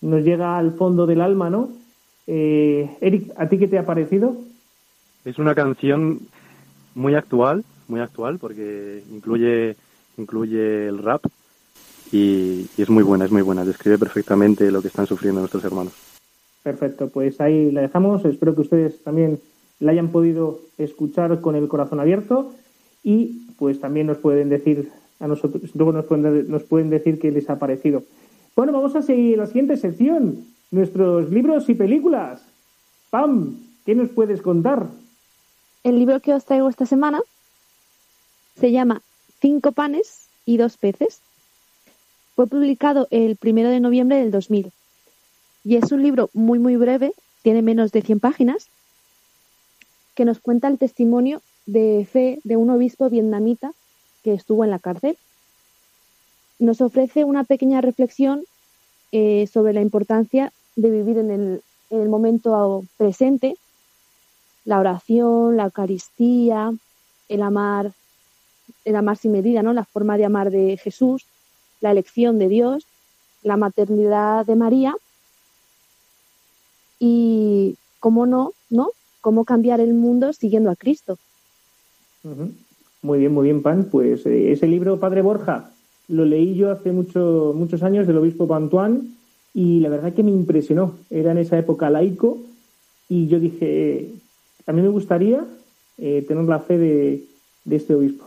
nos 0.02 0.24
llega 0.24 0.58
al 0.58 0.74
fondo 0.74 1.06
del 1.06 1.22
alma, 1.22 1.50
¿no? 1.50 1.70
Eh, 2.28 2.90
Eric, 3.02 3.32
¿a 3.38 3.50
ti 3.50 3.58
qué 3.58 3.68
te 3.68 3.78
ha 3.78 3.86
parecido? 3.86 4.36
Es 5.26 5.40
una 5.40 5.56
canción 5.56 6.20
muy 6.96 7.16
actual, 7.16 7.64
muy 7.88 8.02
actual 8.02 8.38
porque 8.38 9.04
incluye 9.12 9.76
incluye 10.18 10.88
el 10.88 11.00
rap 11.00 11.26
y, 12.12 12.68
y 12.78 12.82
es 12.82 12.90
muy 12.90 13.04
buena, 13.04 13.26
es 13.26 13.32
muy 13.32 13.42
buena, 13.42 13.66
describe 13.66 13.98
perfectamente 13.98 14.72
lo 14.72 14.82
que 14.82 14.90
están 14.90 15.08
sufriendo 15.08 15.40
nuestros 15.40 15.64
hermanos. 15.64 15.94
Perfecto, 16.62 17.10
pues 17.10 17.42
ahí 17.42 17.72
la 17.72 17.82
dejamos. 17.82 18.24
Espero 18.26 18.54
que 18.54 18.62
ustedes 18.62 19.04
también 19.04 19.40
la 19.80 19.92
hayan 19.92 20.10
podido 20.10 20.60
escuchar 20.78 21.42
con 21.42 21.56
el 21.56 21.68
corazón 21.68 22.00
abierto 22.00 22.54
y 23.04 23.48
pues 23.58 23.80
también 23.80 24.08
nos 24.08 24.18
pueden 24.18 24.50
decir 24.50 24.90
a 25.24 25.28
nosotros, 25.28 25.72
luego 25.74 25.94
nos 25.94 26.64
pueden, 26.66 26.90
decir 26.90 27.18
qué 27.18 27.32
les 27.32 27.50
ha 27.50 27.58
parecido. 27.58 28.04
Bueno, 28.58 28.74
vamos 28.74 28.94
a 28.96 29.02
seguir 29.02 29.38
la 29.38 29.48
siguiente 29.48 29.78
sección, 29.78 30.46
nuestros 30.70 31.32
libros 31.32 31.70
y 31.70 31.76
películas. 31.76 32.46
Pam, 33.10 33.58
¿qué 33.86 33.96
nos 33.96 34.10
puedes 34.10 34.42
contar? 34.42 34.88
El 35.84 35.98
libro 35.98 36.20
que 36.20 36.34
os 36.34 36.44
traigo 36.44 36.68
esta 36.68 36.86
semana 36.86 37.22
se 38.60 38.72
llama 38.72 39.02
Cinco 39.40 39.72
panes 39.72 40.28
y 40.46 40.58
dos 40.58 40.76
peces. 40.76 41.22
Fue 42.36 42.48
publicado 42.48 43.08
el 43.10 43.38
primero 43.38 43.70
de 43.70 43.80
noviembre 43.80 44.18
del 44.18 44.32
2000 44.32 44.72
y 45.64 45.78
es 45.78 45.92
un 45.94 46.04
libro 46.04 46.30
muy 46.34 46.60
muy 46.60 46.76
breve, 46.76 47.14
tiene 47.44 47.62
menos 47.62 47.94
de 47.94 48.02
100 48.02 48.20
páginas, 48.20 48.68
que 50.16 50.26
nos 50.26 50.40
cuenta 50.40 50.68
el 50.68 50.78
testimonio 50.78 51.42
de 51.66 52.06
fe 52.12 52.40
de 52.44 52.58
un 52.58 52.70
obispo 52.70 53.10
vietnamita 53.10 53.72
que 54.24 54.34
estuvo 54.34 54.64
en 54.64 54.72
la 54.72 54.80
cárcel. 54.80 55.18
nos 56.60 56.82
ofrece 56.82 57.24
una 57.24 57.44
pequeña 57.44 57.82
reflexión 57.82 58.44
eh, 59.12 59.48
sobre 59.52 59.74
la 59.74 59.82
importancia 59.82 60.54
de 60.76 60.90
vivir 60.90 61.18
en 61.18 61.30
el, 61.30 61.62
en 61.90 62.02
el 62.02 62.10
momento 62.10 62.84
presente, 62.98 63.58
la 64.66 64.80
oración, 64.80 65.58
la 65.58 65.66
Eucaristía, 65.66 66.74
el 67.28 67.42
amar, 67.42 67.92
el 68.86 68.96
amar 68.96 69.18
sin 69.18 69.34
medida, 69.34 69.62
¿no? 69.62 69.74
La 69.74 69.84
forma 69.84 70.18
de 70.18 70.26
amar 70.26 70.52
de 70.52 70.78
Jesús, 70.78 71.26
la 71.82 71.92
elección 71.92 72.40
de 72.40 72.48
Dios, 72.48 72.86
la 73.44 73.58
maternidad 73.58 74.46
de 74.46 74.56
María 74.56 74.96
y 77.00 77.76
cómo 78.00 78.26
no, 78.26 78.54
¿no? 78.70 78.90
Cómo 79.22 79.46
cambiar 79.46 79.80
el 79.80 79.94
mundo 79.94 80.34
siguiendo 80.34 80.72
a 80.72 80.76
Cristo. 80.76 81.18
Muy 83.04 83.20
bien, 83.20 83.34
muy 83.34 83.44
bien, 83.44 83.62
Pan. 83.62 83.90
Pues 83.92 84.26
eh, 84.26 84.54
ese 84.54 84.66
libro, 84.66 84.98
Padre 84.98 85.22
Borja, 85.22 85.72
lo 86.08 86.24
leí 86.24 86.56
yo 86.56 86.72
hace 86.72 86.94
mucho, 86.94 87.54
muchos 87.54 87.84
años 87.84 88.08
del 88.08 88.18
obispo 88.18 88.48
Pantuán 88.48 89.16
y 89.54 89.82
la 89.82 89.90
verdad 89.90 90.14
que 90.14 90.24
me 90.24 90.32
impresionó. 90.32 90.96
Era 91.10 91.32
en 91.32 91.38
esa 91.38 91.60
época 91.60 91.90
laico 91.90 92.38
y 93.10 93.28
yo 93.28 93.42
dije, 93.42 94.10
a 94.66 94.72
mí 94.72 94.82
me 94.82 94.88
gustaría 94.88 95.46
eh, 95.98 96.24
tener 96.26 96.46
la 96.46 96.60
fe 96.60 96.78
de, 96.78 97.26
de 97.66 97.76
este 97.76 97.94
obispo. 97.94 98.24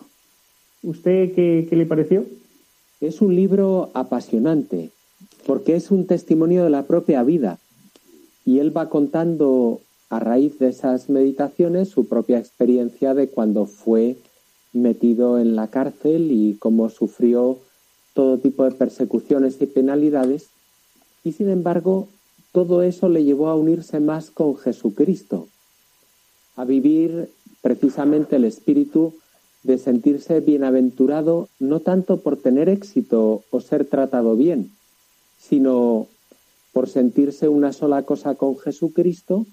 ¿Usted 0.82 1.32
qué, 1.32 1.66
qué 1.68 1.74
le 1.74 1.86
pareció? 1.86 2.26
Es 3.00 3.22
un 3.22 3.34
libro 3.34 3.90
apasionante, 3.94 4.90
porque 5.46 5.74
es 5.74 5.90
un 5.90 6.06
testimonio 6.06 6.64
de 6.64 6.70
la 6.70 6.82
propia 6.82 7.22
vida. 7.22 7.58
Y 8.44 8.58
él 8.58 8.76
va 8.76 8.90
contando, 8.90 9.80
a 10.10 10.20
raíz 10.20 10.58
de 10.58 10.68
esas 10.68 11.08
meditaciones, 11.08 11.88
su 11.88 12.06
propia 12.06 12.38
experiencia 12.38 13.14
de 13.14 13.28
cuando 13.28 13.66
fue 13.66 14.16
metido 14.76 15.38
en 15.38 15.56
la 15.56 15.68
cárcel 15.68 16.30
y 16.30 16.56
cómo 16.58 16.88
sufrió 16.90 17.58
todo 18.14 18.38
tipo 18.38 18.64
de 18.64 18.72
persecuciones 18.72 19.60
y 19.60 19.66
penalidades. 19.66 20.48
Y 21.24 21.32
sin 21.32 21.50
embargo, 21.50 22.08
todo 22.52 22.82
eso 22.82 23.08
le 23.08 23.24
llevó 23.24 23.48
a 23.48 23.54
unirse 23.54 24.00
más 24.00 24.30
con 24.30 24.56
Jesucristo, 24.56 25.48
a 26.56 26.64
vivir 26.64 27.30
precisamente 27.60 28.36
el 28.36 28.44
espíritu 28.44 29.12
de 29.62 29.78
sentirse 29.78 30.40
bienaventurado 30.40 31.48
no 31.58 31.80
tanto 31.80 32.20
por 32.20 32.36
tener 32.36 32.68
éxito 32.68 33.42
o 33.50 33.60
ser 33.60 33.84
tratado 33.84 34.36
bien, 34.36 34.70
sino 35.38 36.06
por 36.72 36.88
sentirse 36.88 37.48
una 37.48 37.72
sola 37.72 38.02
cosa 38.04 38.36
con 38.36 38.56
Jesucristo, 38.56 39.46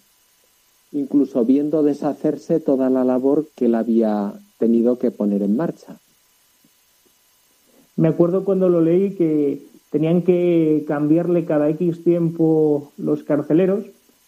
incluso 0.92 1.44
viendo 1.44 1.82
deshacerse 1.82 2.60
toda 2.60 2.90
la 2.90 3.04
labor 3.04 3.48
que 3.56 3.66
él 3.66 3.76
había 3.76 4.34
tenido 4.64 4.98
que 4.98 5.12
poner 5.12 5.42
en 5.44 5.58
marcha. 5.58 6.00
Me 7.98 8.08
acuerdo 8.08 8.46
cuando 8.46 8.70
lo 8.70 8.80
leí 8.80 9.12
que 9.20 9.62
tenían 9.92 10.22
que 10.22 10.86
cambiarle 10.88 11.44
cada 11.44 11.70
X 11.70 12.04
tiempo 12.04 12.92
los 12.98 13.24
carceleros 13.24 13.84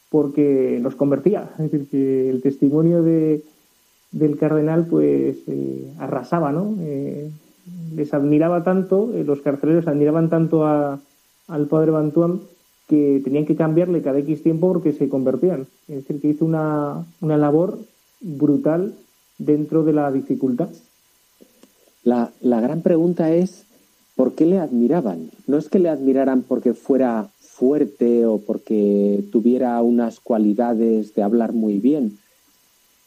porque 0.10 0.80
los 0.82 0.96
convertía. 0.96 1.50
Es 1.58 1.72
decir, 1.72 1.88
que 1.90 2.30
el 2.30 2.42
testimonio 2.42 3.02
de, 3.02 3.44
del 4.12 4.38
cardenal 4.38 4.86
pues 4.88 5.38
eh, 5.48 5.94
arrasaba, 6.00 6.52
¿no? 6.52 6.76
Eh, 6.82 7.32
les 7.96 8.14
admiraba 8.14 8.64
tanto, 8.64 9.12
eh, 9.16 9.24
los 9.24 9.42
carceleros 9.42 9.88
admiraban 9.88 10.30
tanto 10.30 10.66
a, 10.66 11.00
al 11.48 11.68
padre 11.68 11.92
Bantuán 11.92 12.42
que 12.88 13.22
tenían 13.24 13.46
que 13.46 13.56
cambiarle 13.56 14.02
cada 14.02 14.20
X 14.20 14.44
tiempo 14.44 14.68
porque 14.74 14.92
se 14.92 15.08
convertían. 15.08 15.68
Es 15.88 15.96
decir, 15.96 16.20
que 16.20 16.28
hizo 16.28 16.44
una, 16.46 17.06
una 17.22 17.38
labor 17.38 17.80
brutal 18.20 18.94
dentro 19.38 19.84
de 19.84 19.94
la 19.94 20.12
dificultad. 20.12 20.70
La, 22.04 22.32
la 22.42 22.62
gran 22.62 22.82
pregunta 22.82 23.34
es, 23.34 23.66
¿por 24.16 24.34
qué 24.34 24.46
le 24.46 24.60
admiraban? 24.60 25.32
No 25.48 25.58
es 25.58 25.70
que 25.70 25.80
le 25.80 25.90
admiraran 25.90 26.44
porque 26.44 26.74
fuera 26.74 27.30
fuerte 27.40 28.26
o 28.26 28.40
porque 28.40 29.24
tuviera 29.32 29.82
unas 29.82 30.20
cualidades 30.20 31.16
de 31.16 31.24
hablar 31.24 31.54
muy 31.54 31.80
bien. 31.80 32.20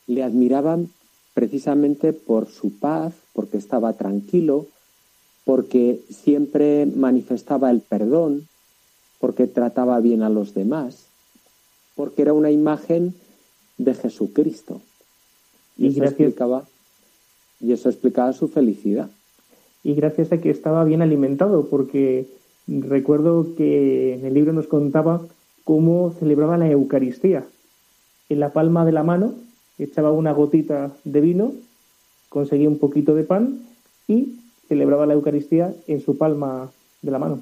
Le 0.07 0.23
admiraban 0.23 0.89
precisamente 1.35 2.13
por 2.13 2.49
su 2.49 2.73
paz, 2.79 3.13
porque 3.33 3.59
estaba 3.59 3.93
tranquilo, 3.93 4.67
porque 5.45 6.01
siempre 6.11 6.85
manifestaba 6.87 7.71
el 7.71 7.81
perdón, 7.81 8.49
porque 9.21 9.47
trataba 9.47 10.01
bien 10.01 10.23
a 10.23 10.31
los 10.31 10.55
demás, 10.55 11.07
porque 11.95 12.23
era 12.23 12.33
una 12.33 12.51
imagen 12.51 13.15
de 13.77 13.95
Jesucristo. 13.95 14.81
Y, 15.79 15.87
Y 15.87 15.89
eso 15.89 16.01
gracias- 16.01 16.21
explicaba, 16.21 16.65
y 17.61 17.73
eso 17.73 17.89
explicaba 17.89 18.33
su 18.33 18.49
felicidad. 18.49 19.09
y 19.85 19.95
gracias 19.95 20.33
a 20.33 20.41
que 20.41 20.51
estaba 20.51 20.85
bien 20.85 21.01
alimentado, 21.03 21.67
porque 21.71 22.27
recuerdo 22.67 23.55
que 23.57 24.15
en 24.15 24.27
el 24.27 24.35
libro 24.35 24.53
nos 24.53 24.67
contaba 24.67 25.23
cómo 25.65 26.13
celebraba 26.19 26.59
la 26.59 26.69
Eucaristía. 26.69 27.47
En 28.29 28.41
la 28.41 28.53
palma 28.53 28.85
de 28.85 28.93
la 28.93 29.05
mano 29.05 29.35
echaba 29.79 30.11
una 30.13 30.33
gotita 30.33 30.93
de 31.05 31.21
vino, 31.21 31.53
conseguía 32.29 32.69
un 32.69 32.79
poquito 32.79 33.15
de 33.15 33.23
pan 33.25 33.61
y 34.09 34.35
celebraba 34.69 35.07
la 35.07 35.15
Eucaristía 35.15 35.73
en 35.87 36.01
su 36.03 36.19
palma 36.19 36.71
de 37.01 37.11
la 37.13 37.19
mano. 37.21 37.41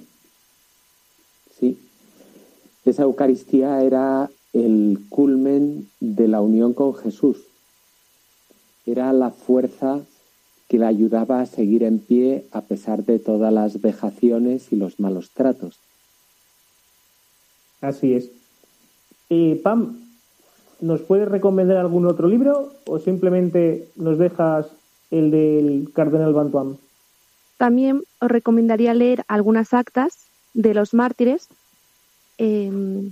Sí. 1.59 1.79
Esa 2.85 3.03
Eucaristía 3.05 3.83
era 3.83 4.31
el 4.53 4.99
culmen 5.09 5.89
de 6.01 6.29
la 6.29 6.41
unión 6.43 6.75
con 6.75 6.95
Jesús. 6.95 7.39
Era 8.87 9.13
la 9.13 9.31
fuerza 9.31 10.01
que 10.69 10.79
le 10.79 10.87
ayudaba 10.87 11.41
a 11.41 11.47
seguir 11.47 11.83
en 11.83 11.99
pie 11.99 12.47
a 12.53 12.63
pesar 12.63 13.05
de 13.05 13.19
todas 13.19 13.53
las 13.53 13.81
vejaciones 13.81 14.73
y 14.73 14.77
los 14.77 14.99
malos 14.99 15.31
tratos. 15.31 15.79
Así 17.81 18.15
es. 18.15 18.31
Eh, 19.31 19.61
Pam, 19.63 20.01
¿nos 20.81 21.01
puedes 21.03 21.29
recomendar 21.29 21.77
algún 21.77 22.07
otro 22.07 22.29
libro 22.29 22.73
o 22.87 22.99
simplemente 22.99 23.89
nos 23.97 24.19
dejas 24.19 24.67
el 25.11 25.31
del 25.31 25.91
Cardenal 25.93 26.33
Bantuán? 26.33 26.79
También 27.59 28.03
os 28.21 28.31
recomendaría 28.31 28.93
leer 28.95 29.25
algunas 29.29 29.73
actas 29.73 30.27
de 30.53 30.75
los 30.75 30.95
mártires 30.95 31.49
eh, 32.39 33.11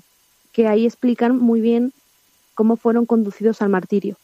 que 0.52 0.66
ahí 0.66 0.86
explican 0.86 1.38
muy 1.38 1.60
bien 1.60 1.92
cómo 2.54 2.76
fueron 2.76 3.06
conducidos 3.06 3.62
al 3.62 3.68
martirio. 3.68 4.16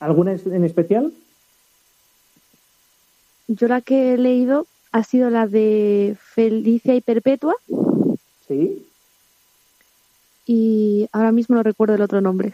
¿Alguna 0.00 0.32
en 0.32 0.64
especial? 0.64 1.12
Yo 3.48 3.68
la 3.68 3.80
que 3.80 4.14
he 4.14 4.18
leído 4.18 4.66
ha 4.92 5.04
sido 5.04 5.30
la 5.30 5.46
de 5.46 6.16
Felicia 6.20 6.94
y 6.94 7.00
Perpetua 7.00 7.54
Sí. 8.46 8.86
y 10.46 11.08
ahora 11.12 11.32
mismo 11.32 11.56
no 11.56 11.62
recuerdo 11.62 11.94
el 11.94 12.02
otro 12.02 12.20
nombre. 12.20 12.52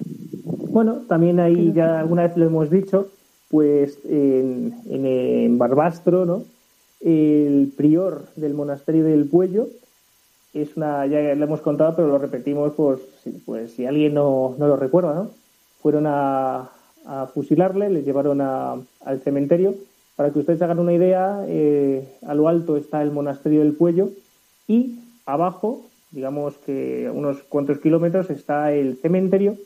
Bueno, 0.70 1.02
también 1.08 1.40
ahí 1.40 1.72
ya 1.74 1.98
alguna 2.00 2.22
vez 2.28 2.36
lo 2.36 2.46
hemos 2.46 2.70
dicho, 2.70 3.08
pues 3.48 3.98
en, 4.04 4.74
en, 4.88 5.06
en 5.06 5.58
Barbastro, 5.58 6.24
¿no? 6.24 6.44
El 7.00 7.72
prior 7.76 8.26
del 8.36 8.54
monasterio 8.54 9.04
del 9.04 9.24
Puello 9.26 9.68
es 10.54 10.76
una, 10.76 11.06
ya 11.06 11.34
lo 11.34 11.44
hemos 11.44 11.60
contado, 11.60 11.94
pero 11.96 12.08
lo 12.08 12.18
repetimos, 12.18 12.72
pues, 12.76 13.00
si- 13.24 13.30
pues 13.30 13.72
si 13.72 13.86
alguien 13.86 14.14
no, 14.14 14.54
no 14.58 14.68
lo 14.68 14.76
recuerda, 14.76 15.14
¿no? 15.14 15.30
Fueron 15.82 16.04
a, 16.06 16.70
a 17.06 17.26
fusilarle, 17.26 17.90
le 17.90 18.02
llevaron 18.02 18.40
a- 18.40 18.76
al 19.04 19.20
cementerio. 19.20 19.74
Para 20.16 20.30
que 20.32 20.40
ustedes 20.40 20.60
hagan 20.62 20.78
una 20.78 20.92
idea, 20.92 21.44
eh, 21.48 22.06
a 22.26 22.34
lo 22.34 22.48
alto 22.48 22.76
está 22.76 23.02
el 23.02 23.10
monasterio 23.10 23.60
del 23.60 23.72
Puello 23.72 24.10
y 24.68 24.96
abajo, 25.24 25.86
digamos 26.10 26.54
que 26.66 27.10
unos 27.12 27.38
cuantos 27.44 27.78
kilómetros, 27.78 28.28
está 28.30 28.72
el 28.72 28.96
cementerio 28.96 29.56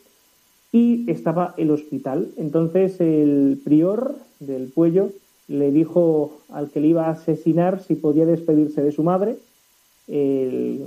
y 0.72 1.10
estaba 1.10 1.54
el 1.56 1.70
hospital. 1.70 2.28
Entonces 2.36 3.00
el 3.00 3.60
prior 3.64 4.14
del 4.40 4.68
Puello 4.68 5.10
le 5.48 5.72
dijo 5.72 6.38
al 6.50 6.70
que 6.70 6.80
le 6.80 6.88
iba 6.88 7.06
a 7.06 7.10
asesinar 7.12 7.82
si 7.82 7.94
podía 7.96 8.26
despedirse 8.26 8.82
de 8.82 8.92
su 8.92 9.02
madre. 9.02 9.36
El, 10.06 10.86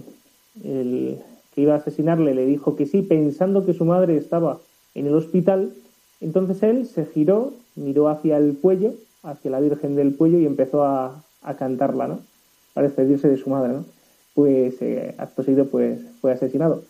el 0.63 1.17
que 1.53 1.61
iba 1.61 1.73
a 1.73 1.77
asesinarle 1.77 2.33
le 2.35 2.45
dijo 2.45 2.75
que 2.75 2.85
sí, 2.85 3.01
pensando 3.01 3.65
que 3.65 3.73
su 3.73 3.83
madre 3.85 4.15
estaba 4.17 4.59
en 4.95 5.07
el 5.07 5.15
hospital. 5.15 5.71
Entonces 6.19 6.61
él 6.63 6.85
se 6.85 7.05
giró, 7.05 7.53
miró 7.75 8.09
hacia 8.09 8.37
el 8.37 8.53
Puello, 8.53 8.93
hacia 9.23 9.51
la 9.51 9.59
Virgen 9.59 9.95
del 9.95 10.13
Puello 10.13 10.39
y 10.39 10.45
empezó 10.45 10.83
a, 10.83 11.23
a 11.41 11.55
cantarla, 11.55 12.07
¿no? 12.07 12.19
Para 12.73 12.87
despedirse 12.87 13.27
de 13.27 13.37
su 13.37 13.49
madre, 13.49 13.73
¿no? 13.73 13.85
Pues 14.33 14.81
eh, 14.81 15.15
acto 15.17 15.43
seguido 15.43 15.65
pues, 15.65 15.99
fue 16.21 16.31
asesinado. 16.31 16.83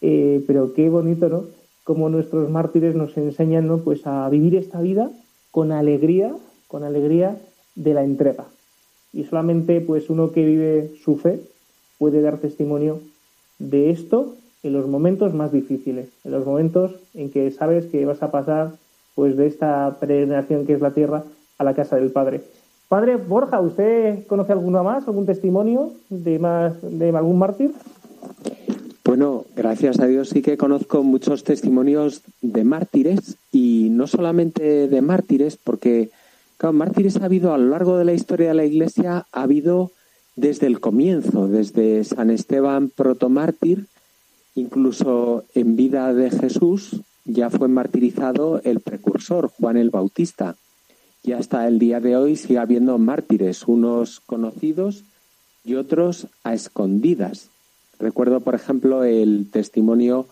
Eh, 0.00 0.42
pero 0.46 0.74
qué 0.74 0.88
bonito, 0.88 1.28
¿no? 1.28 1.44
Como 1.84 2.08
nuestros 2.08 2.50
mártires 2.50 2.94
nos 2.94 3.16
enseñan, 3.16 3.66
¿no? 3.66 3.78
Pues 3.78 4.06
a 4.06 4.28
vivir 4.28 4.56
esta 4.56 4.80
vida 4.80 5.10
con 5.50 5.72
alegría, 5.72 6.34
con 6.66 6.84
alegría 6.84 7.36
de 7.74 7.94
la 7.94 8.04
entrega. 8.04 8.46
Y 9.12 9.24
solamente 9.24 9.80
pues 9.80 10.10
uno 10.10 10.32
que 10.32 10.44
vive 10.44 10.92
su 11.02 11.16
fe 11.16 11.40
puede 11.98 12.20
dar 12.20 12.38
testimonio 12.38 13.00
de 13.58 13.90
esto 13.90 14.34
en 14.62 14.72
los 14.72 14.86
momentos 14.86 15.34
más 15.34 15.52
difíciles, 15.52 16.08
en 16.24 16.32
los 16.32 16.44
momentos 16.44 16.94
en 17.14 17.30
que 17.30 17.50
sabes 17.50 17.86
que 17.86 18.04
vas 18.04 18.22
a 18.22 18.30
pasar 18.30 18.72
pues 19.14 19.36
de 19.36 19.46
esta 19.46 19.96
peregrinación 20.00 20.66
que 20.66 20.74
es 20.74 20.80
la 20.80 20.92
tierra 20.92 21.24
a 21.58 21.64
la 21.64 21.74
casa 21.74 21.96
del 21.96 22.10
Padre. 22.10 22.42
Padre 22.88 23.16
Borja, 23.16 23.60
¿usted 23.60 24.26
conoce 24.26 24.52
alguno 24.52 24.82
más, 24.82 25.06
algún 25.06 25.26
testimonio 25.26 25.92
de, 26.08 26.38
más, 26.38 26.74
de 26.82 27.10
algún 27.10 27.38
mártir? 27.38 27.72
Bueno, 29.04 29.44
gracias 29.56 30.00
a 30.00 30.06
Dios 30.06 30.28
sí 30.30 30.42
que 30.42 30.56
conozco 30.56 31.02
muchos 31.02 31.42
testimonios 31.42 32.22
de 32.40 32.64
mártires 32.64 33.36
y 33.50 33.88
no 33.90 34.06
solamente 34.06 34.86
de 34.88 35.02
mártires, 35.02 35.56
porque 35.56 36.10
claro, 36.56 36.74
mártires 36.74 37.16
ha 37.16 37.24
habido 37.24 37.52
a 37.52 37.58
lo 37.58 37.70
largo 37.70 37.98
de 37.98 38.04
la 38.04 38.12
historia 38.12 38.48
de 38.48 38.54
la 38.54 38.64
Iglesia, 38.64 39.26
ha 39.32 39.42
habido 39.42 39.92
desde 40.36 40.66
el 40.66 40.78
comienzo, 40.78 41.48
desde 41.48 42.04
San 42.04 42.30
Esteban 42.30 42.90
protomártir, 42.94 43.86
incluso 44.54 45.44
en 45.54 45.76
vida 45.76 46.12
de 46.12 46.30
Jesús 46.30 47.00
ya 47.24 47.50
fue 47.50 47.68
martirizado 47.68 48.60
el 48.64 48.80
precursor, 48.80 49.48
Juan 49.48 49.76
el 49.76 49.90
Bautista. 49.90 50.56
Y 51.22 51.32
hasta 51.32 51.68
el 51.68 51.78
día 51.78 52.00
de 52.00 52.16
hoy 52.16 52.36
sigue 52.36 52.58
habiendo 52.58 52.96
mártires, 52.98 53.68
unos 53.68 54.20
conocidos 54.20 55.04
y 55.64 55.74
otros 55.74 56.28
a 56.42 56.54
escondidas. 56.54 57.50
Recuerdo, 57.98 58.40
por 58.40 58.54
ejemplo, 58.54 59.04
el 59.04 59.50
testimonio 59.50 60.26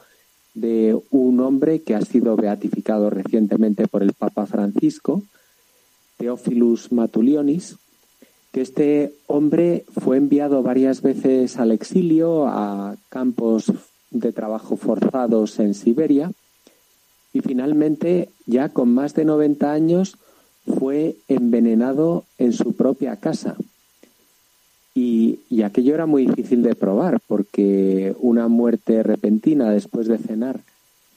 de 0.55 0.99
un 1.11 1.41
hombre 1.41 1.83
que 1.83 1.95
ha 1.95 2.01
sido 2.01 2.35
beatificado 2.37 3.11
recientemente 3.11 3.87
por 3.89 4.03
el 4.03 4.15
Papa 4.15 4.47
Francisco, 4.47 5.23
Teófilus 6.17 6.93
Matulionis, 6.93 7.77
que 8.53 8.63
este 8.63 9.13
hombre 9.27 9.85
fue 10.01 10.17
enviado 10.17 10.63
varias 10.63 11.03
veces 11.03 11.59
al 11.59 11.73
exilio, 11.73 12.47
a 12.47 12.97
campos 13.11 13.71
de 14.11 14.33
trabajo 14.33 14.77
forzados 14.77 15.59
en 15.59 15.75
Siberia, 15.75 16.31
y 17.33 17.41
finalmente, 17.41 18.31
ya 18.47 18.71
con 18.71 18.95
más 18.95 19.15
de 19.15 19.25
90 19.25 19.71
años, 19.71 20.17
fue 20.79 21.17
envenenado 21.29 22.25
en 22.39 22.53
su 22.53 22.73
propia 22.73 23.17
casa. 23.17 23.57
Y, 24.95 25.41
y, 25.51 25.63
aquello 25.63 25.95
era 25.95 26.07
muy 26.07 26.27
difícil 26.27 26.63
de 26.63 26.75
probar, 26.75 27.21
porque 27.27 28.17
una 28.21 28.49
muerte 28.49 29.03
repentina 29.03 29.71
después 29.71 30.07
de 30.07 30.17
cenar 30.17 30.61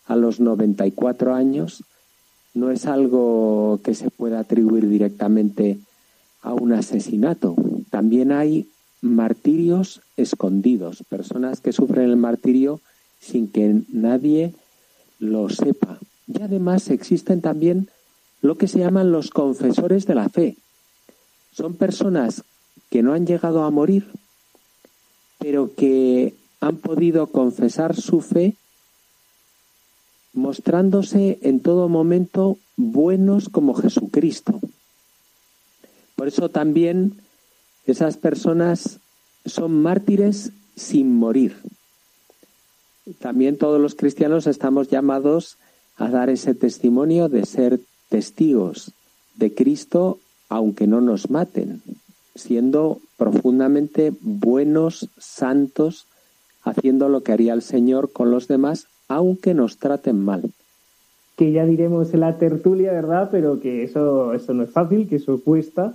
a 0.05 0.17
los 0.17 0.41
94 0.41 1.33
años 1.33 1.83
no 2.53 2.71
es 2.71 2.85
algo 2.85 3.79
que 3.83 3.93
se 3.93 4.09
pueda 4.09 4.39
atribuir 4.39 4.89
directamente 4.89 5.77
a 6.41 6.53
un 6.53 6.73
asesinato. 6.73 7.55
También 7.89 8.31
hay 8.31 8.67
martirios 9.01 10.01
escondidos, 10.17 11.03
personas 11.07 11.61
que 11.61 11.73
sufren 11.73 12.09
el 12.09 12.17
martirio 12.17 12.81
sin 13.19 13.47
que 13.49 13.81
nadie 13.89 14.53
lo 15.19 15.49
sepa. 15.49 15.99
Y 16.27 16.41
además 16.41 16.89
existen 16.89 17.41
también 17.41 17.89
lo 18.41 18.57
que 18.57 18.67
se 18.67 18.79
llaman 18.79 19.11
los 19.11 19.29
confesores 19.29 20.05
de 20.05 20.15
la 20.15 20.29
fe. 20.29 20.57
Son 21.51 21.75
personas 21.75 22.43
que 22.89 23.03
no 23.03 23.13
han 23.13 23.25
llegado 23.25 23.63
a 23.63 23.71
morir, 23.71 24.07
pero 25.39 25.73
que 25.75 26.35
han 26.61 26.77
podido 26.77 27.27
confesar 27.27 27.95
su 27.95 28.21
fe 28.21 28.55
mostrándose 30.33 31.39
en 31.41 31.59
todo 31.59 31.89
momento 31.89 32.57
buenos 32.77 33.49
como 33.49 33.73
Jesucristo. 33.73 34.59
Por 36.15 36.27
eso 36.27 36.49
también 36.49 37.21
esas 37.91 38.17
personas 38.17 38.99
son 39.45 39.81
mártires 39.81 40.51
sin 40.75 41.15
morir. 41.15 41.55
También 43.19 43.57
todos 43.57 43.81
los 43.81 43.95
cristianos 43.95 44.47
estamos 44.47 44.89
llamados 44.89 45.57
a 45.97 46.09
dar 46.09 46.29
ese 46.29 46.53
testimonio 46.53 47.27
de 47.29 47.45
ser 47.45 47.79
testigos 48.09 48.91
de 49.35 49.53
Cristo 49.53 50.19
aunque 50.49 50.87
no 50.87 50.99
nos 50.99 51.29
maten, 51.29 51.81
siendo 52.35 52.99
profundamente 53.17 54.11
buenos, 54.21 55.09
santos, 55.19 56.07
haciendo 56.63 57.07
lo 57.07 57.21
que 57.21 57.31
haría 57.31 57.53
el 57.53 57.61
Señor 57.61 58.11
con 58.11 58.31
los 58.31 58.47
demás, 58.47 58.87
aunque 59.07 59.53
nos 59.53 59.77
traten 59.77 60.19
mal. 60.19 60.41
Que 61.35 61.51
ya 61.51 61.65
diremos 61.65 62.13
en 62.13 62.21
la 62.21 62.37
tertulia, 62.37 62.91
¿verdad? 62.91 63.29
Pero 63.31 63.59
que 63.59 63.83
eso, 63.83 64.33
eso 64.33 64.53
no 64.53 64.63
es 64.63 64.71
fácil, 64.71 65.07
que 65.07 65.17
eso 65.17 65.39
cuesta, 65.41 65.93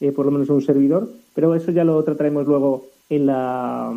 eh, 0.00 0.12
por 0.12 0.26
lo 0.26 0.32
menos 0.32 0.50
a 0.50 0.54
un 0.54 0.62
servidor, 0.62 1.10
pero 1.34 1.54
eso 1.54 1.72
ya 1.72 1.84
lo 1.84 2.02
trataremos 2.04 2.46
luego 2.46 2.86
en 3.08 3.26
la 3.26 3.92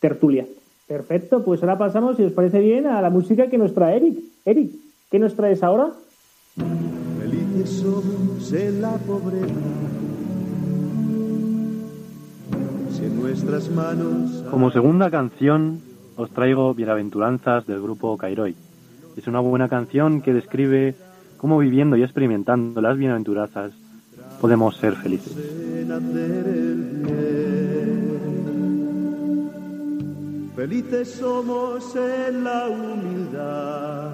tertulia. 0.00 0.46
Perfecto, 0.86 1.44
pues 1.44 1.62
ahora 1.62 1.76
pasamos, 1.76 2.16
si 2.16 2.24
os 2.24 2.32
parece 2.32 2.60
bien, 2.60 2.86
a 2.86 3.02
la 3.02 3.10
música 3.10 3.48
que 3.48 3.58
nos 3.58 3.74
trae 3.74 3.98
Eric. 3.98 4.18
Eric, 4.44 4.70
¿qué 5.10 5.18
nos 5.18 5.34
traes 5.34 5.62
ahora? 5.62 5.92
Felices 7.20 7.70
somos 7.70 8.52
en 8.52 8.80
la 8.80 8.94
pobreza. 8.96 9.54
Si 12.90 13.04
en 13.04 13.20
nuestras 13.20 13.70
manos. 13.70 14.44
Como 14.50 14.70
segunda 14.70 15.10
canción 15.10 15.80
os 16.16 16.30
traigo 16.30 16.72
Bienaventuranzas 16.74 17.66
del 17.66 17.82
grupo 17.82 18.16
Cairoi. 18.16 18.54
Es 19.16 19.26
una 19.26 19.40
buena 19.40 19.68
canción 19.68 20.22
que 20.22 20.32
describe 20.32 20.94
cómo 21.36 21.58
viviendo 21.58 21.96
y 21.96 22.02
experimentando 22.02 22.80
las 22.80 22.96
bienaventuranzas 22.96 23.72
podemos 24.40 24.76
ser 24.76 24.94
felices. 24.96 25.32
Felices 30.56 31.10
somos 31.12 31.94
en 31.94 32.44
la 32.44 32.68
humildad. 32.68 34.10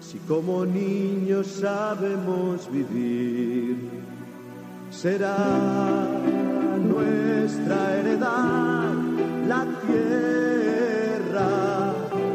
Si 0.00 0.18
como 0.28 0.66
niños 0.66 1.46
sabemos 1.46 2.70
vivir, 2.70 3.76
será 4.90 6.06
nuestra 6.78 7.96
heredad 7.98 8.92
la 9.48 9.66
tierra, 9.86 11.48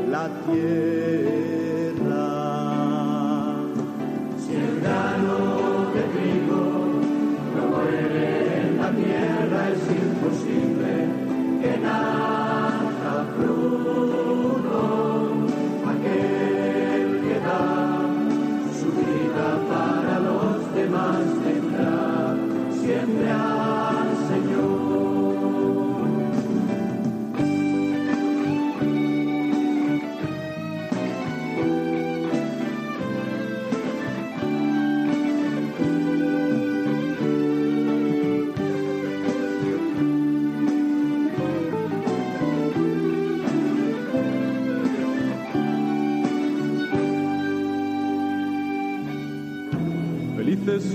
la 0.09 0.29
tierra. 0.47 1.46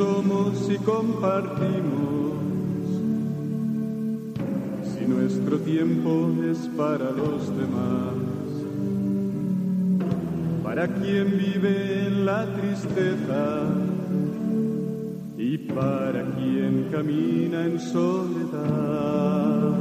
Somos 0.02 0.58
si 0.66 0.76
compartimos, 0.78 2.32
si 4.90 5.06
nuestro 5.06 5.58
tiempo 5.58 6.10
es 6.50 6.58
para 6.76 7.10
los 7.12 7.40
demás, 7.60 8.14
para 10.64 10.88
quien 10.88 11.26
vive 11.38 12.06
en 12.08 12.26
la 12.26 12.42
tristeza 12.56 13.44
y 15.38 15.58
para 15.58 16.24
quien 16.36 16.88
camina 16.90 17.64
en 17.64 17.78
soledad. 17.78 19.72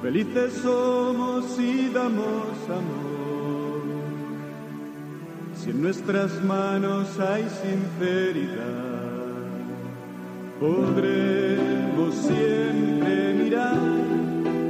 Felices 0.00 0.52
somos 0.62 1.44
si 1.56 1.90
damos 1.92 2.56
amor. 2.80 3.01
Si 5.62 5.70
en 5.70 5.80
nuestras 5.80 6.42
manos 6.42 7.20
hay 7.20 7.44
sinceridad, 7.62 8.64
podremos 10.58 12.16
siempre 12.16 13.34
mirar 13.34 13.78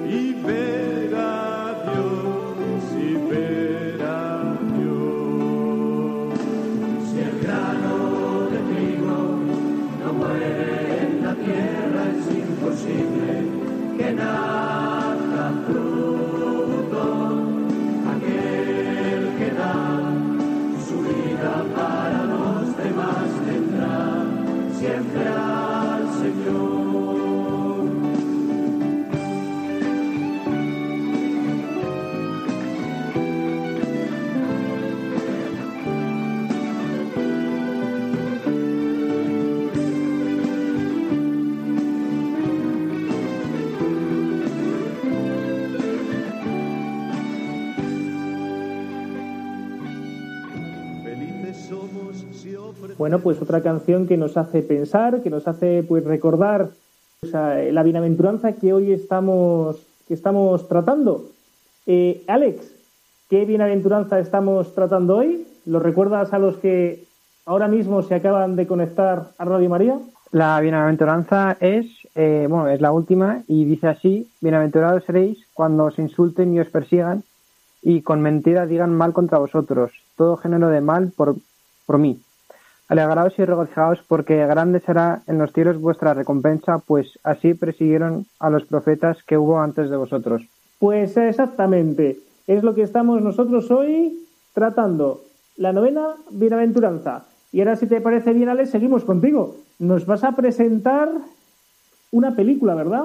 y 0.06 0.34
ver 0.34 1.14
a 1.16 1.82
Dios 1.86 2.84
y 3.00 3.14
ver 3.30 4.02
a 4.02 4.58
Dios. 4.76 6.38
Si 7.08 7.20
el 7.20 7.40
grano 7.40 8.50
de 8.50 8.58
trigo 8.74 9.38
no 10.04 10.12
muere 10.12 11.04
en 11.04 11.24
la 11.24 11.34
tierra, 11.34 12.02
es 12.18 12.36
imposible 12.36 13.46
que 13.96 14.12
nazca 14.12 14.61
Bueno, 53.02 53.18
pues 53.18 53.42
otra 53.42 53.64
canción 53.64 54.06
que 54.06 54.16
nos 54.16 54.36
hace 54.36 54.62
pensar, 54.62 55.22
que 55.22 55.28
nos 55.28 55.48
hace 55.48 55.82
pues 55.82 56.04
recordar 56.04 56.68
pues, 57.18 57.34
a 57.34 57.56
la 57.56 57.82
bienaventuranza 57.82 58.52
que 58.52 58.72
hoy 58.72 58.92
estamos, 58.92 59.84
que 60.06 60.14
estamos 60.14 60.68
tratando. 60.68 61.24
Eh, 61.84 62.22
Alex, 62.28 62.62
¿qué 63.28 63.44
bienaventuranza 63.44 64.20
estamos 64.20 64.72
tratando 64.76 65.16
hoy? 65.16 65.44
¿Lo 65.66 65.80
recuerdas 65.80 66.32
a 66.32 66.38
los 66.38 66.58
que 66.58 67.02
ahora 67.44 67.66
mismo 67.66 68.02
se 68.02 68.14
acaban 68.14 68.54
de 68.54 68.68
conectar 68.68 69.30
a 69.36 69.44
Radio 69.46 69.68
María? 69.68 69.98
La 70.30 70.60
bienaventuranza 70.60 71.56
es, 71.58 71.86
eh, 72.14 72.46
bueno, 72.48 72.68
es 72.68 72.80
la 72.80 72.92
última 72.92 73.42
y 73.48 73.64
dice 73.64 73.88
así, 73.88 74.30
bienaventurados 74.40 75.02
seréis 75.06 75.44
cuando 75.54 75.86
os 75.86 75.98
insulten 75.98 76.54
y 76.54 76.60
os 76.60 76.68
persigan 76.68 77.24
y 77.82 78.02
con 78.02 78.20
mentira 78.20 78.64
digan 78.64 78.94
mal 78.94 79.12
contra 79.12 79.38
vosotros, 79.38 79.90
todo 80.16 80.36
género 80.36 80.68
de 80.68 80.80
mal 80.80 81.10
por, 81.16 81.34
por 81.84 81.98
mí. 81.98 82.20
Alegraos 82.92 83.32
y 83.38 83.44
regocijaos 83.46 84.00
porque 84.06 84.36
grande 84.46 84.78
será 84.80 85.22
en 85.26 85.38
los 85.38 85.50
cielos 85.54 85.80
vuestra 85.80 86.12
recompensa, 86.12 86.76
pues 86.76 87.18
así 87.24 87.54
persiguieron 87.54 88.26
a 88.38 88.50
los 88.50 88.66
profetas 88.66 89.16
que 89.22 89.38
hubo 89.38 89.58
antes 89.58 89.88
de 89.88 89.96
vosotros. 89.96 90.42
Pues 90.78 91.16
exactamente, 91.16 92.18
es 92.46 92.62
lo 92.62 92.74
que 92.74 92.82
estamos 92.82 93.22
nosotros 93.22 93.70
hoy 93.70 94.18
tratando, 94.52 95.22
la 95.56 95.72
novena 95.72 96.16
bienaventuranza. 96.32 97.24
Y 97.50 97.60
ahora, 97.60 97.76
si 97.76 97.86
te 97.86 98.02
parece 98.02 98.34
bien, 98.34 98.50
Alex, 98.50 98.68
seguimos 98.68 99.04
contigo. 99.04 99.56
Nos 99.78 100.04
vas 100.04 100.22
a 100.22 100.32
presentar 100.32 101.08
una 102.10 102.36
película, 102.36 102.74
¿verdad? 102.74 103.04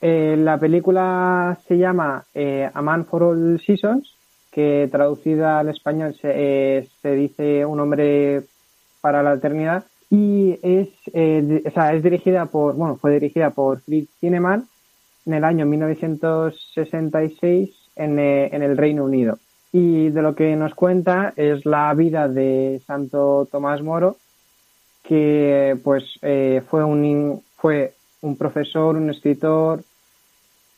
Eh, 0.00 0.36
la 0.38 0.58
película 0.58 1.58
se 1.66 1.76
llama 1.76 2.24
eh, 2.34 2.70
A 2.72 2.82
Man 2.82 3.04
for 3.04 3.24
All 3.24 3.60
Seasons, 3.66 4.14
que 4.52 4.88
traducida 4.92 5.58
al 5.58 5.70
español 5.70 6.14
se, 6.14 6.30
eh, 6.32 6.88
se 7.02 7.16
dice 7.16 7.66
Un 7.66 7.80
hombre 7.80 8.44
para 9.04 9.22
la 9.22 9.34
eternidad 9.34 9.84
y 10.08 10.58
es, 10.62 10.88
eh, 11.12 11.62
o 11.66 11.70
sea, 11.70 11.92
es 11.92 12.02
dirigida 12.02 12.46
por, 12.46 12.74
bueno, 12.74 12.96
fue 12.96 13.12
dirigida 13.12 13.50
por 13.50 13.82
Fritz 13.82 14.08
Cineman 14.18 14.66
en 15.26 15.34
el 15.34 15.44
año 15.44 15.66
1966 15.66 17.70
en, 17.96 18.18
eh, 18.18 18.48
en 18.50 18.62
el 18.62 18.78
Reino 18.78 19.04
Unido. 19.04 19.38
Y 19.72 20.08
de 20.08 20.22
lo 20.22 20.34
que 20.34 20.56
nos 20.56 20.74
cuenta 20.74 21.34
es 21.36 21.66
la 21.66 21.92
vida 21.92 22.28
de 22.28 22.80
Santo 22.86 23.46
Tomás 23.52 23.82
Moro, 23.82 24.16
que 25.02 25.76
pues 25.84 26.18
eh, 26.22 26.62
fue 26.66 26.82
un 26.82 27.42
fue 27.58 27.92
un 28.22 28.38
profesor, 28.38 28.96
un 28.96 29.10
escritor, 29.10 29.84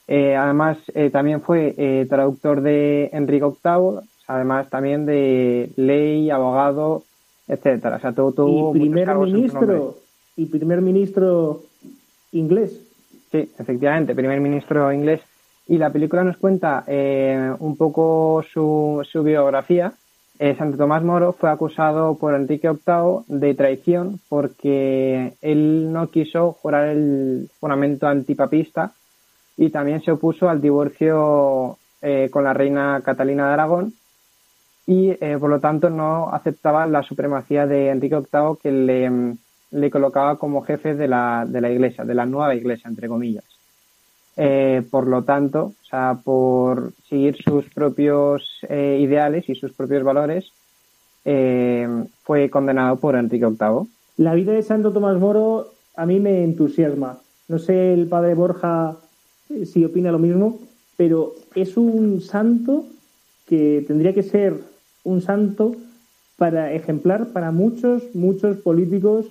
eh, 0.09 0.35
además 0.35 0.79
eh, 0.95 1.11
también 1.11 1.43
fue 1.43 2.07
traductor 2.09 2.61
de 2.61 3.09
Enrique 3.13 3.47
VIII, 3.47 4.01
además 4.27 4.69
también 4.69 5.07
de 5.07 5.71
ley, 5.77 6.29
abogado, 6.31 7.05
etcétera. 7.49 7.97
O 7.97 8.01
sea, 8.01 8.13
todo 8.13 8.33
tuvo 8.33 8.77
y 8.77 8.81
primer 8.81 9.15
ministro 9.17 9.97
y 10.37 10.47
primer 10.47 10.81
ministro 10.81 11.63
inglés. 12.33 12.81
Sí, 13.31 13.51
efectivamente, 13.59 14.15
primer 14.15 14.41
ministro 14.41 14.93
inglés. 14.93 15.21
Y 15.69 15.79
la 15.79 15.91
película 15.91 16.23
nos 16.23 16.37
cuenta 16.37 16.85
eh, 16.87 17.53
un 17.59 17.77
poco 17.77 18.45
su, 18.53 19.05
su 19.11 19.23
biografía. 19.23 19.93
Eh, 20.39 20.55
Santo 20.57 20.77
Tomás 20.77 21.03
Moro 21.03 21.33
fue 21.33 21.51
acusado 21.51 22.17
por 22.17 22.35
Enrique 22.35 22.69
VIII 22.69 23.25
de 23.27 23.55
traición 23.55 24.21
porque 24.29 25.33
él 25.41 25.93
no 25.93 26.09
quiso 26.09 26.53
jurar 26.53 26.89
el 26.89 27.49
juramento 27.59 28.07
antipapista 28.07 28.93
y 29.57 29.71
también 29.71 30.03
se 30.03 30.13
opuso 30.13 30.51
al 30.51 30.61
divorcio 30.61 31.79
eh, 32.03 32.29
con 32.31 32.45
la 32.45 32.53
reina 32.53 33.01
Catalina 33.03 33.47
de 33.47 33.55
Aragón 33.55 33.95
y 34.87 35.11
eh, 35.21 35.37
por 35.41 35.51
lo 35.51 35.59
tanto 35.59 35.91
no 35.91 36.31
aceptaba 36.33 36.87
la 36.87 37.03
supremacía 37.03 37.67
de 37.67 37.89
Enrique 37.89 38.17
VIII 38.17 38.57
que 38.63 38.71
le, 38.71 39.11
mm, 39.11 39.39
le 39.73 39.91
colocaba 39.91 40.37
como 40.37 40.63
jefe 40.63 40.95
de 40.95 41.09
la, 41.09 41.45
de 41.47 41.61
la 41.61 41.71
iglesia, 41.71 42.05
de 42.05 42.15
la 42.15 42.25
nueva 42.25 42.55
iglesia, 42.55 42.89
entre 42.89 43.09
comillas. 43.09 43.45
Eh, 44.37 44.83
por 44.91 45.07
lo 45.07 45.25
tanto, 45.25 45.73
o 45.81 45.85
sea, 45.85 46.19
por 46.23 46.93
seguir 47.09 47.37
sus 47.43 47.65
propios 47.71 48.61
eh, 48.69 48.99
ideales 49.01 49.49
y 49.49 49.55
sus 49.55 49.73
propios 49.73 50.05
valores, 50.05 50.53
fue 52.23 52.49
condenado 52.51 52.99
por 52.99 53.17
Enrique 53.17 53.47
VIII. 53.47 53.89
La 54.19 54.35
vida 54.35 54.53
de 54.53 54.63
Santo 54.63 54.93
Tomás 54.93 55.19
Moro 55.19 55.73
a 55.97 56.07
mí 56.07 56.21
me 56.21 56.45
entusiasma. 56.45 57.19
No 57.49 57.59
sé 57.59 57.95
el 57.95 58.07
padre 58.07 58.35
Borja 58.35 58.97
si 59.65 59.85
opina 59.85 60.13
lo 60.13 60.21
mismo, 60.21 60.61
pero 60.97 61.35
es 61.57 61.77
un 61.77 62.21
santo 62.21 62.85
que 63.45 63.85
tendría 63.89 64.15
que 64.15 64.23
ser 64.23 64.61
un 65.07 65.23
santo 65.23 65.77
para 66.37 66.73
ejemplar 66.75 67.29
para 67.33 67.53
muchos, 67.53 68.03
muchos 68.15 68.59
políticos 68.59 69.27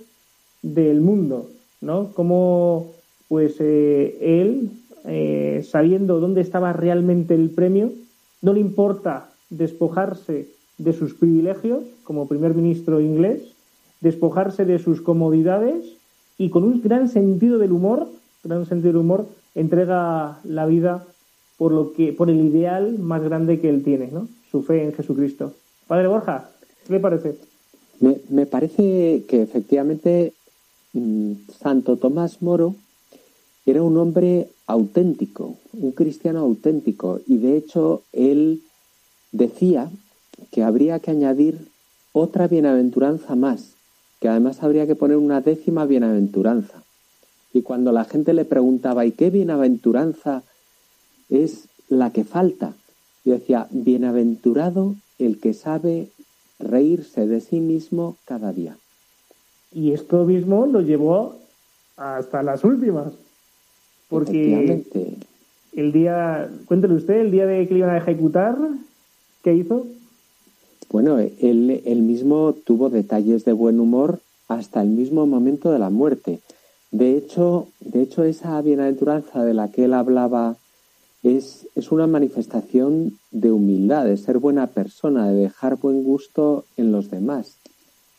del 0.62 1.00
mundo, 1.00 1.48
¿no? 1.80 2.12
Como 2.14 2.92
pues 3.28 3.56
eh, 3.60 4.16
él, 4.20 4.70
eh, 5.04 5.64
sabiendo 5.68 6.18
dónde 6.18 6.40
estaba 6.40 6.72
realmente 6.72 7.34
el 7.34 7.50
premio, 7.50 7.92
no 8.40 8.54
le 8.54 8.60
importa 8.60 9.28
despojarse 9.50 10.48
de 10.78 10.92
sus 10.92 11.14
privilegios 11.14 11.84
como 12.04 12.26
primer 12.26 12.54
ministro 12.54 13.00
inglés, 13.00 13.42
despojarse 14.00 14.64
de 14.64 14.78
sus 14.78 15.00
comodidades 15.02 15.84
y 16.38 16.50
con 16.50 16.64
un 16.64 16.80
gran 16.82 17.08
sentido 17.08 17.58
del 17.58 17.72
humor, 17.72 18.08
gran 18.44 18.64
sentido 18.66 18.94
del 18.94 19.02
humor, 19.02 19.26
entrega 19.54 20.38
la 20.44 20.66
vida 20.66 21.04
por 21.58 21.72
lo 21.72 21.92
que, 21.92 22.12
por 22.12 22.30
el 22.30 22.40
ideal 22.40 22.98
más 22.98 23.22
grande 23.22 23.60
que 23.60 23.68
él 23.68 23.82
tiene, 23.82 24.08
¿no? 24.12 24.28
Su 24.50 24.62
fe 24.62 24.84
en 24.84 24.92
Jesucristo. 24.92 25.52
Padre 25.86 26.08
Borja, 26.08 26.50
¿qué 26.86 26.94
le 26.94 27.00
parece? 27.00 27.38
Me, 28.00 28.18
me 28.28 28.46
parece 28.46 29.24
que 29.28 29.42
efectivamente 29.42 30.32
mm, 30.92 31.32
Santo 31.60 31.96
Tomás 31.96 32.42
Moro 32.42 32.74
era 33.66 33.82
un 33.82 33.96
hombre 33.96 34.48
auténtico, 34.66 35.56
un 35.72 35.92
cristiano 35.92 36.40
auténtico, 36.40 37.20
y 37.26 37.38
de 37.38 37.56
hecho 37.56 38.02
él 38.12 38.62
decía 39.30 39.90
que 40.50 40.64
habría 40.64 40.98
que 40.98 41.12
añadir 41.12 41.68
otra 42.12 42.48
bienaventuranza 42.48 43.36
más, 43.36 43.74
que 44.20 44.28
además 44.28 44.62
habría 44.62 44.86
que 44.86 44.96
poner 44.96 45.18
una 45.18 45.40
décima 45.40 45.86
bienaventuranza. 45.86 46.82
Y 47.52 47.62
cuando 47.62 47.92
la 47.92 48.04
gente 48.04 48.34
le 48.34 48.44
preguntaba, 48.44 49.06
¿y 49.06 49.12
qué 49.12 49.30
bienaventuranza 49.30 50.42
es 51.30 51.68
la 51.88 52.10
que 52.10 52.24
falta? 52.24 52.74
Y 53.24 53.30
decía, 53.30 53.68
bienaventurado 53.70 54.94
el 55.18 55.40
que 55.40 55.54
sabe 55.54 56.08
reírse 56.58 57.26
de 57.26 57.40
sí 57.40 57.60
mismo 57.60 58.16
cada 58.24 58.52
día. 58.52 58.76
Y 59.72 59.92
esto 59.92 60.24
mismo 60.24 60.66
lo 60.66 60.80
llevó 60.80 61.36
hasta 61.96 62.42
las 62.42 62.64
últimas. 62.64 63.12
Porque 64.08 64.82
el 65.74 65.92
día, 65.92 66.48
cuéntele 66.66 66.94
usted, 66.94 67.20
el 67.20 67.30
día 67.30 67.46
de 67.46 67.66
que 67.66 67.74
le 67.74 67.80
iban 67.80 67.90
a 67.90 67.98
ejecutar, 67.98 68.56
¿qué 69.42 69.54
hizo? 69.54 69.86
Bueno, 70.90 71.18
él, 71.18 71.82
él 71.84 72.02
mismo 72.02 72.54
tuvo 72.64 72.88
detalles 72.88 73.44
de 73.44 73.52
buen 73.52 73.80
humor 73.80 74.20
hasta 74.48 74.80
el 74.80 74.88
mismo 74.88 75.26
momento 75.26 75.72
de 75.72 75.78
la 75.78 75.90
muerte. 75.90 76.38
De 76.92 77.16
hecho, 77.16 77.66
de 77.80 78.02
hecho 78.02 78.22
esa 78.22 78.60
bienaventuranza 78.62 79.44
de 79.44 79.54
la 79.54 79.70
que 79.70 79.84
él 79.84 79.94
hablaba 79.94 80.56
es, 81.22 81.66
es 81.74 81.90
una 81.92 82.06
manifestación 82.06 83.18
de 83.30 83.50
humildad, 83.50 84.04
de 84.04 84.16
ser 84.16 84.38
buena 84.38 84.68
persona, 84.68 85.28
de 85.28 85.42
dejar 85.42 85.76
buen 85.76 86.04
gusto 86.04 86.64
en 86.76 86.92
los 86.92 87.10
demás. 87.10 87.56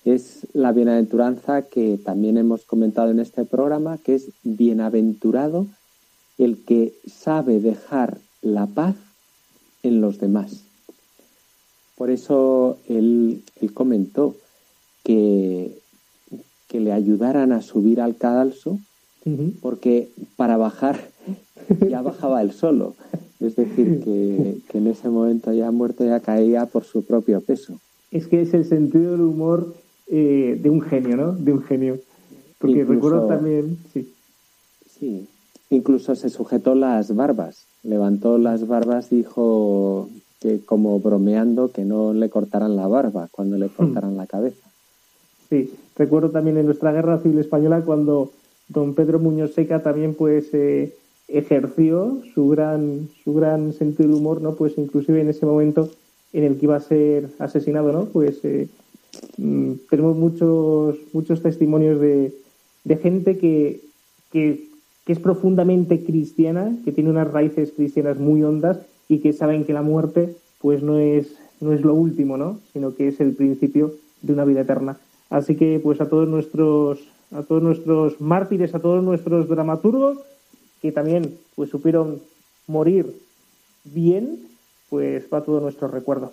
Es 0.05 0.47
la 0.53 0.71
bienaventuranza 0.71 1.63
que 1.63 1.99
también 2.03 2.37
hemos 2.37 2.63
comentado 2.63 3.11
en 3.11 3.19
este 3.19 3.45
programa, 3.45 3.97
que 3.97 4.15
es 4.15 4.29
bienaventurado 4.43 5.67
el 6.37 6.63
que 6.63 6.93
sabe 7.05 7.59
dejar 7.59 8.17
la 8.41 8.67
paz 8.67 8.95
en 9.83 10.01
los 10.01 10.19
demás. 10.19 10.63
Por 11.97 12.11
eso 12.11 12.77
él, 12.87 13.43
él 13.59 13.73
comentó 13.73 14.35
que, 15.03 15.79
que 16.67 16.79
le 16.79 16.91
ayudaran 16.91 17.51
a 17.51 17.61
subir 17.61 18.01
al 18.01 18.15
cadalso, 18.15 18.79
porque 19.61 20.09
para 20.37 20.55
bajar 20.55 21.09
ya 21.89 22.01
bajaba 22.01 22.41
él 22.41 22.51
solo. 22.51 22.95
Es 23.39 23.55
decir, 23.55 24.01
que, 24.03 24.57
que 24.69 24.77
en 24.79 24.87
ese 24.87 25.09
momento 25.09 25.53
ya 25.53 25.69
muerto 25.71 26.03
ya 26.05 26.19
caía 26.19 26.65
por 26.65 26.83
su 26.83 27.03
propio 27.03 27.39
peso. 27.41 27.79
Es 28.11 28.27
que 28.27 28.41
es 28.41 28.53
el 28.53 28.65
sentido 28.65 29.11
del 29.11 29.21
humor 29.21 29.75
eh, 30.07 30.59
de 30.61 30.69
un 30.69 30.81
genio, 30.81 31.17
¿no? 31.17 31.33
De 31.33 31.53
un 31.53 31.61
genio. 31.61 31.99
Porque 32.59 32.79
Incluso- 32.81 32.93
recuerdo 32.93 33.27
también, 33.27 33.77
sí. 33.93 34.13
Sí. 34.99 35.27
Incluso 35.69 36.15
se 36.15 36.29
sujetó 36.29 36.73
las 36.73 37.15
barbas. 37.15 37.65
Levantó 37.83 38.37
las 38.37 38.67
barbas, 38.67 39.09
dijo 39.09 40.09
que 40.39 40.59
como 40.65 40.99
bromeando 40.99 41.71
que 41.71 41.83
no 41.83 42.13
le 42.13 42.29
cortaran 42.29 42.75
la 42.75 42.87
barba 42.87 43.27
cuando 43.31 43.57
le 43.57 43.67
cortaran 43.69 44.17
la 44.17 44.25
cabeza. 44.27 44.67
Sí, 45.49 45.71
recuerdo 45.95 46.29
también 46.31 46.57
en 46.57 46.65
nuestra 46.65 46.91
guerra 46.91 47.19
civil 47.19 47.39
española 47.39 47.81
cuando 47.85 48.31
don 48.67 48.93
Pedro 48.95 49.19
Muñoz 49.19 49.53
Seca 49.53 49.81
también 49.81 50.13
pues 50.13 50.49
eh, 50.53 50.93
ejerció 51.27 52.21
su 52.33 52.49
gran 52.49 53.09
su 53.23 53.33
gran 53.33 53.73
sentido 53.73 54.09
del 54.09 54.17
humor, 54.17 54.41
¿no? 54.41 54.55
Pues 54.55 54.77
inclusive 54.77 55.21
en 55.21 55.29
ese 55.29 55.45
momento 55.45 55.89
en 56.33 56.43
el 56.43 56.57
que 56.57 56.65
iba 56.65 56.75
a 56.75 56.81
ser 56.81 57.29
asesinado, 57.39 57.91
¿no? 57.91 58.05
Pues 58.05 58.43
eh, 58.43 58.67
Mm, 59.37 59.73
tenemos 59.89 60.15
muchos, 60.15 60.97
muchos 61.13 61.41
testimonios 61.41 61.99
de, 61.99 62.33
de 62.83 62.97
gente 62.97 63.37
que, 63.37 63.81
que, 64.31 64.67
que 65.05 65.13
es 65.13 65.19
profundamente 65.19 66.03
cristiana, 66.03 66.75
que 66.83 66.91
tiene 66.91 67.09
unas 67.09 67.31
raíces 67.31 67.71
cristianas 67.71 68.19
muy 68.19 68.43
hondas 68.43 68.79
y 69.07 69.19
que 69.19 69.33
saben 69.33 69.65
que 69.65 69.73
la 69.73 69.81
muerte 69.81 70.35
pues 70.59 70.81
no 70.81 70.97
es, 70.97 71.35
no 71.61 71.71
es 71.71 71.81
lo 71.81 71.93
último, 71.93 72.37
¿no? 72.37 72.59
sino 72.73 72.95
que 72.95 73.07
es 73.07 73.19
el 73.19 73.33
principio 73.33 73.93
de 74.21 74.33
una 74.33 74.45
vida 74.45 74.61
eterna. 74.61 74.97
Así 75.29 75.55
que 75.55 75.79
pues 75.81 76.01
a 76.01 76.09
todos 76.09 76.27
nuestros 76.27 76.99
a 77.31 77.43
todos 77.43 77.61
nuestros 77.61 78.21
mártires, 78.21 78.73
a 78.73 78.79
todos 78.79 79.03
nuestros 79.03 79.49
dramaturgos 79.49 80.17
que 80.81 80.91
también 80.91 81.37
pues 81.55 81.69
supieron 81.69 82.21
morir 82.67 83.11
bien, 83.83 84.47
pues 84.89 85.25
va 85.33 85.43
todo 85.43 85.59
nuestro 85.59 85.87
recuerdo. 85.87 86.31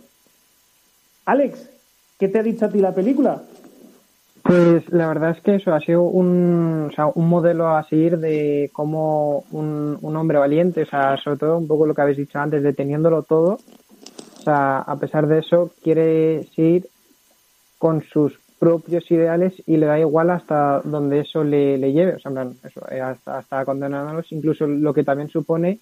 Alex, 1.25 1.71
¿qué 2.19 2.29
te 2.29 2.39
ha 2.39 2.43
dicho 2.43 2.67
a 2.67 2.69
ti 2.69 2.79
la 2.79 2.95
película? 2.95 3.43
Pues 4.43 4.87
la 4.93 5.09
verdad 5.09 5.31
es 5.31 5.43
que 5.43 5.55
eso 5.55 5.73
ha 5.73 5.81
sido 5.81 6.03
un, 6.03 6.93
un 7.15 7.29
modelo 7.29 7.69
a 7.69 7.83
seguir 7.89 8.19
de 8.19 8.71
cómo 8.75 9.45
un, 9.51 9.99
un 10.03 10.17
hombre 10.17 10.37
valiente, 10.37 10.83
o 10.83 10.87
sea, 10.87 11.17
sobre 11.17 11.39
todo 11.39 11.57
un 11.57 11.67
poco 11.67 11.87
lo 11.87 11.95
que 11.95 12.03
habéis 12.03 12.19
dicho 12.19 12.39
antes, 12.39 12.63
de 12.63 12.75
teniéndolo 12.75 13.23
todo, 13.23 13.59
o 14.39 14.43
sea, 14.43 14.81
a 14.81 14.97
pesar 14.97 15.27
de 15.27 15.39
eso, 15.39 15.71
quiere 15.83 16.45
seguir 16.55 16.89
con 17.79 18.03
sus 18.03 18.39
propios 18.65 19.11
ideales 19.11 19.53
y 19.67 19.77
le 19.77 19.85
da 19.85 20.01
igual 20.01 20.31
hasta 20.31 20.81
donde 20.85 21.21
eso 21.21 21.45
le, 21.45 21.77
le 21.77 21.93
lleve, 21.93 22.15
o 22.15 22.19
sea, 22.19 22.33
eso, 22.65 22.81
eh, 22.91 22.99
hasta, 22.99 23.37
hasta 23.37 23.63
incluso 24.31 24.67
lo 24.67 24.95
que 24.95 25.05
también 25.05 25.29
supone 25.29 25.81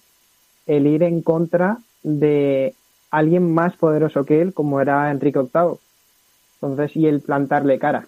el 0.67 0.85
ir 0.85 1.01
en 1.03 1.21
contra 1.21 1.77
de 2.03 2.73
alguien 3.09 3.53
más 3.53 3.77
poderoso 3.77 4.25
que 4.25 4.41
él, 4.41 4.53
como 4.53 4.81
era 4.81 5.11
Enrique 5.11 5.39
VIII. 5.39 5.77
Entonces, 6.61 6.97
y 6.97 7.07
el 7.07 7.21
plantarle 7.21 7.79
cara. 7.79 8.05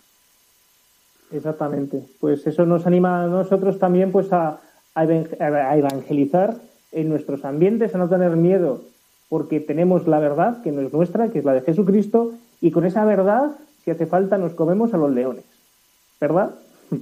Exactamente. 1.31 2.03
Pues 2.19 2.45
eso 2.45 2.65
nos 2.65 2.85
anima 2.85 3.23
a 3.23 3.27
nosotros 3.27 3.79
también 3.79 4.11
pues 4.11 4.33
a, 4.33 4.59
a 4.93 5.77
evangelizar 5.77 6.57
en 6.91 7.07
nuestros 7.07 7.45
ambientes, 7.45 7.95
a 7.95 7.97
no 7.97 8.09
tener 8.09 8.35
miedo, 8.35 8.81
porque 9.29 9.61
tenemos 9.61 10.05
la 10.05 10.19
verdad 10.19 10.61
que 10.63 10.73
no 10.73 10.81
es 10.81 10.91
nuestra, 10.91 11.29
que 11.29 11.39
es 11.39 11.45
la 11.45 11.53
de 11.53 11.61
Jesucristo, 11.61 12.33
y 12.59 12.71
con 12.71 12.85
esa 12.85 13.05
verdad, 13.05 13.51
si 13.85 13.91
hace 13.91 14.07
falta, 14.07 14.37
nos 14.37 14.53
comemos 14.53 14.93
a 14.93 14.97
los 14.97 15.11
leones. 15.11 15.45
¿Verdad? 16.19 16.55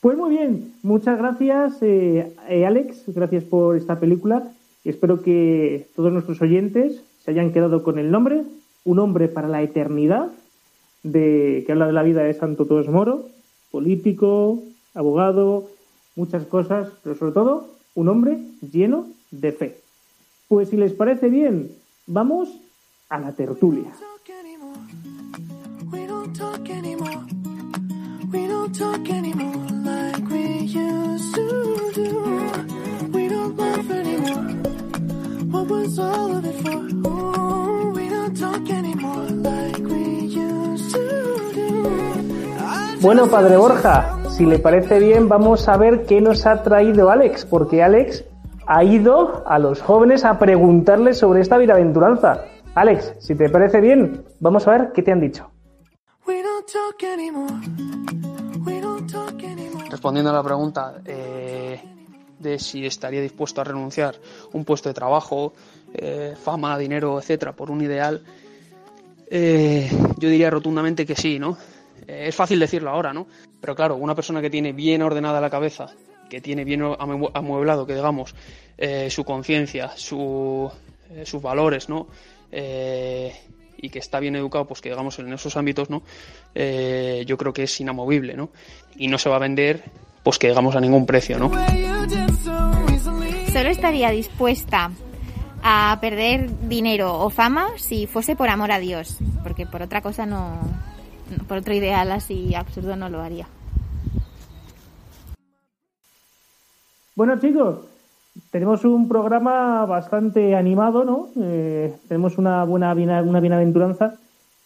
Pues 0.00 0.18
muy 0.18 0.36
bien, 0.36 0.74
muchas 0.82 1.16
gracias 1.16 1.82
eh, 1.82 2.30
eh, 2.50 2.66
Alex, 2.66 3.04
gracias 3.06 3.42
por 3.42 3.74
esta 3.74 3.98
película. 3.98 4.52
Espero 4.84 5.22
que 5.22 5.88
todos 5.96 6.12
nuestros 6.12 6.42
oyentes 6.42 7.02
se 7.24 7.30
hayan 7.30 7.52
quedado 7.52 7.82
con 7.82 7.98
el 7.98 8.10
nombre, 8.10 8.44
Un 8.84 8.98
hombre 8.98 9.28
para 9.28 9.48
la 9.48 9.62
eternidad, 9.62 10.30
de, 11.02 11.64
que 11.64 11.72
habla 11.72 11.86
de 11.86 11.94
la 11.94 12.02
vida 12.02 12.22
de 12.22 12.34
Santo 12.34 12.66
Tomás 12.66 12.86
Moro, 12.88 13.28
político, 13.70 14.62
abogado, 14.92 15.70
muchas 16.16 16.44
cosas, 16.44 16.88
pero 17.02 17.14
sobre 17.14 17.32
todo 17.32 17.70
un 17.94 18.08
hombre 18.08 18.38
lleno 18.60 19.06
de 19.30 19.52
fe. 19.52 19.78
Pues 20.48 20.68
si 20.68 20.76
les 20.76 20.92
parece 20.92 21.30
bien, 21.30 21.70
vamos 22.06 22.50
a 23.08 23.18
la 23.18 23.32
tertulia. 23.32 23.90
Talk 28.78 29.08
anymore 29.08 29.66
like 29.84 30.28
we 30.30 30.66
used 30.66 31.34
to 31.34 31.92
do. 31.94 32.10
We 33.12 33.28
don't 33.28 33.56
laugh 33.56 33.90
anymore. 33.90 34.50
What 35.50 35.68
was 35.68 35.98
all 35.98 36.36
of 36.36 36.44
it 36.44 36.56
for? 36.62 37.92
We 37.92 38.08
don't 38.08 38.36
talk 38.36 38.68
anymore 38.70 39.30
like 39.30 39.78
we 39.78 40.26
used 40.26 40.92
to 40.92 41.52
do. 41.54 43.00
Bueno, 43.00 43.28
padre 43.28 43.56
Borja, 43.56 44.18
si 44.30 44.44
le 44.44 44.58
parece 44.58 44.98
bien, 44.98 45.28
vamos 45.28 45.68
a 45.68 45.76
ver 45.76 46.04
qué 46.06 46.20
nos 46.20 46.44
ha 46.46 46.62
traído 46.62 47.10
Alex, 47.10 47.44
porque 47.44 47.82
Alex 47.82 48.24
ha 48.66 48.82
ido 48.82 49.44
a 49.46 49.58
los 49.58 49.82
jóvenes 49.82 50.24
a 50.24 50.38
preguntarles 50.38 51.18
sobre 51.18 51.42
esta 51.42 51.58
bienaventuranza. 51.58 52.46
Alex, 52.74 53.14
si 53.20 53.36
te 53.36 53.48
parece 53.48 53.80
bien, 53.80 54.24
vamos 54.40 54.66
a 54.66 54.72
ver 54.72 54.92
qué 54.92 55.02
te 55.02 55.12
han 55.12 55.20
dicho. 55.20 55.48
We 56.26 56.42
don't 56.42 56.66
talk 56.66 57.04
anymore. 57.04 58.23
Respondiendo 60.04 60.32
a 60.32 60.34
la 60.34 60.42
pregunta 60.42 61.00
eh, 61.06 61.80
de 62.38 62.58
si 62.58 62.84
estaría 62.84 63.22
dispuesto 63.22 63.62
a 63.62 63.64
renunciar 63.64 64.14
un 64.52 64.62
puesto 64.62 64.90
de 64.90 64.94
trabajo, 64.94 65.54
eh, 65.94 66.34
fama, 66.38 66.76
dinero, 66.76 67.18
etcétera, 67.18 67.52
por 67.56 67.70
un 67.70 67.80
ideal, 67.80 68.22
eh, 69.30 69.90
yo 70.18 70.28
diría 70.28 70.50
rotundamente 70.50 71.06
que 71.06 71.16
sí, 71.16 71.38
¿no? 71.38 71.56
Es 72.06 72.34
fácil 72.34 72.60
decirlo 72.60 72.90
ahora, 72.90 73.14
¿no? 73.14 73.26
Pero 73.62 73.74
claro, 73.74 73.96
una 73.96 74.14
persona 74.14 74.42
que 74.42 74.50
tiene 74.50 74.74
bien 74.74 75.00
ordenada 75.00 75.40
la 75.40 75.48
cabeza, 75.48 75.86
que 76.28 76.42
tiene 76.42 76.64
bien 76.64 76.82
amue- 76.82 77.30
amueblado, 77.32 77.86
que 77.86 77.94
digamos, 77.94 78.34
su 79.08 79.24
conciencia, 79.24 79.90
su, 79.96 80.70
sus 81.24 81.40
valores, 81.40 81.88
¿no? 81.88 82.08
Y 83.76 83.90
que 83.90 83.98
está 83.98 84.20
bien 84.20 84.36
educado, 84.36 84.64
pues 84.66 84.80
que 84.80 84.88
digamos 84.90 85.18
en 85.18 85.32
esos 85.32 85.56
ámbitos, 85.56 85.90
¿no? 85.90 86.02
Eh, 86.54 87.24
yo 87.26 87.36
creo 87.36 87.52
que 87.52 87.64
es 87.64 87.80
inamovible, 87.80 88.34
¿no? 88.34 88.50
Y 88.96 89.08
no 89.08 89.18
se 89.18 89.28
va 89.28 89.36
a 89.36 89.40
vender, 89.40 89.84
pues 90.22 90.38
que 90.38 90.48
digamos 90.48 90.74
a 90.76 90.80
ningún 90.80 91.06
precio, 91.06 91.38
¿no? 91.38 91.50
Solo 93.52 93.68
estaría 93.68 94.10
dispuesta 94.10 94.90
a 95.62 95.98
perder 96.00 96.68
dinero 96.68 97.14
o 97.20 97.30
fama 97.30 97.68
si 97.76 98.06
fuese 98.06 98.36
por 98.36 98.48
amor 98.48 98.72
a 98.72 98.78
Dios, 98.78 99.18
porque 99.42 99.64
por 99.66 99.82
otra 99.82 100.02
cosa 100.02 100.26
no, 100.26 100.60
no- 101.36 101.44
por 101.44 101.58
otro 101.58 101.72
ideal 101.74 102.10
así 102.12 102.54
absurdo 102.54 102.96
no 102.96 103.08
lo 103.08 103.20
haría. 103.22 103.46
Bueno, 107.14 107.38
chicos, 107.40 107.78
tenemos 108.50 108.84
un 108.84 109.08
programa 109.08 109.86
bastante 109.86 110.54
animado, 110.56 111.04
¿no? 111.04 111.28
Eh, 111.40 111.94
tenemos 112.08 112.38
una 112.38 112.64
buena 112.64 112.92
una 112.92 113.40
bienaventuranza 113.40 114.16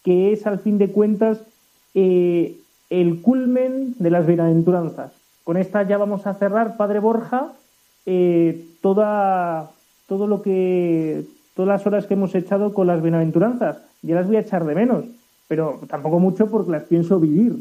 que 0.03 0.31
es, 0.31 0.47
al 0.47 0.59
fin 0.59 0.77
de 0.77 0.91
cuentas, 0.91 1.39
eh, 1.93 2.57
el 2.89 3.21
culmen 3.21 3.95
de 3.99 4.09
las 4.09 4.25
bienaventuranzas. 4.25 5.11
Con 5.43 5.57
esta 5.57 5.83
ya 5.83 5.97
vamos 5.97 6.25
a 6.25 6.33
cerrar, 6.35 6.77
Padre 6.77 6.99
Borja, 6.99 7.53
eh, 8.05 8.65
toda, 8.81 9.71
todo 10.07 10.27
lo 10.27 10.41
que, 10.41 11.25
todas 11.55 11.67
las 11.67 11.85
horas 11.85 12.07
que 12.07 12.13
hemos 12.13 12.33
echado 12.35 12.73
con 12.73 12.87
las 12.87 13.01
bienaventuranzas. 13.01 13.77
Ya 14.01 14.15
las 14.15 14.27
voy 14.27 14.37
a 14.37 14.41
echar 14.41 14.65
de 14.65 14.75
menos, 14.75 15.05
pero 15.47 15.79
tampoco 15.87 16.19
mucho 16.19 16.49
porque 16.49 16.71
las 16.71 16.83
pienso 16.83 17.19
vivir. 17.19 17.57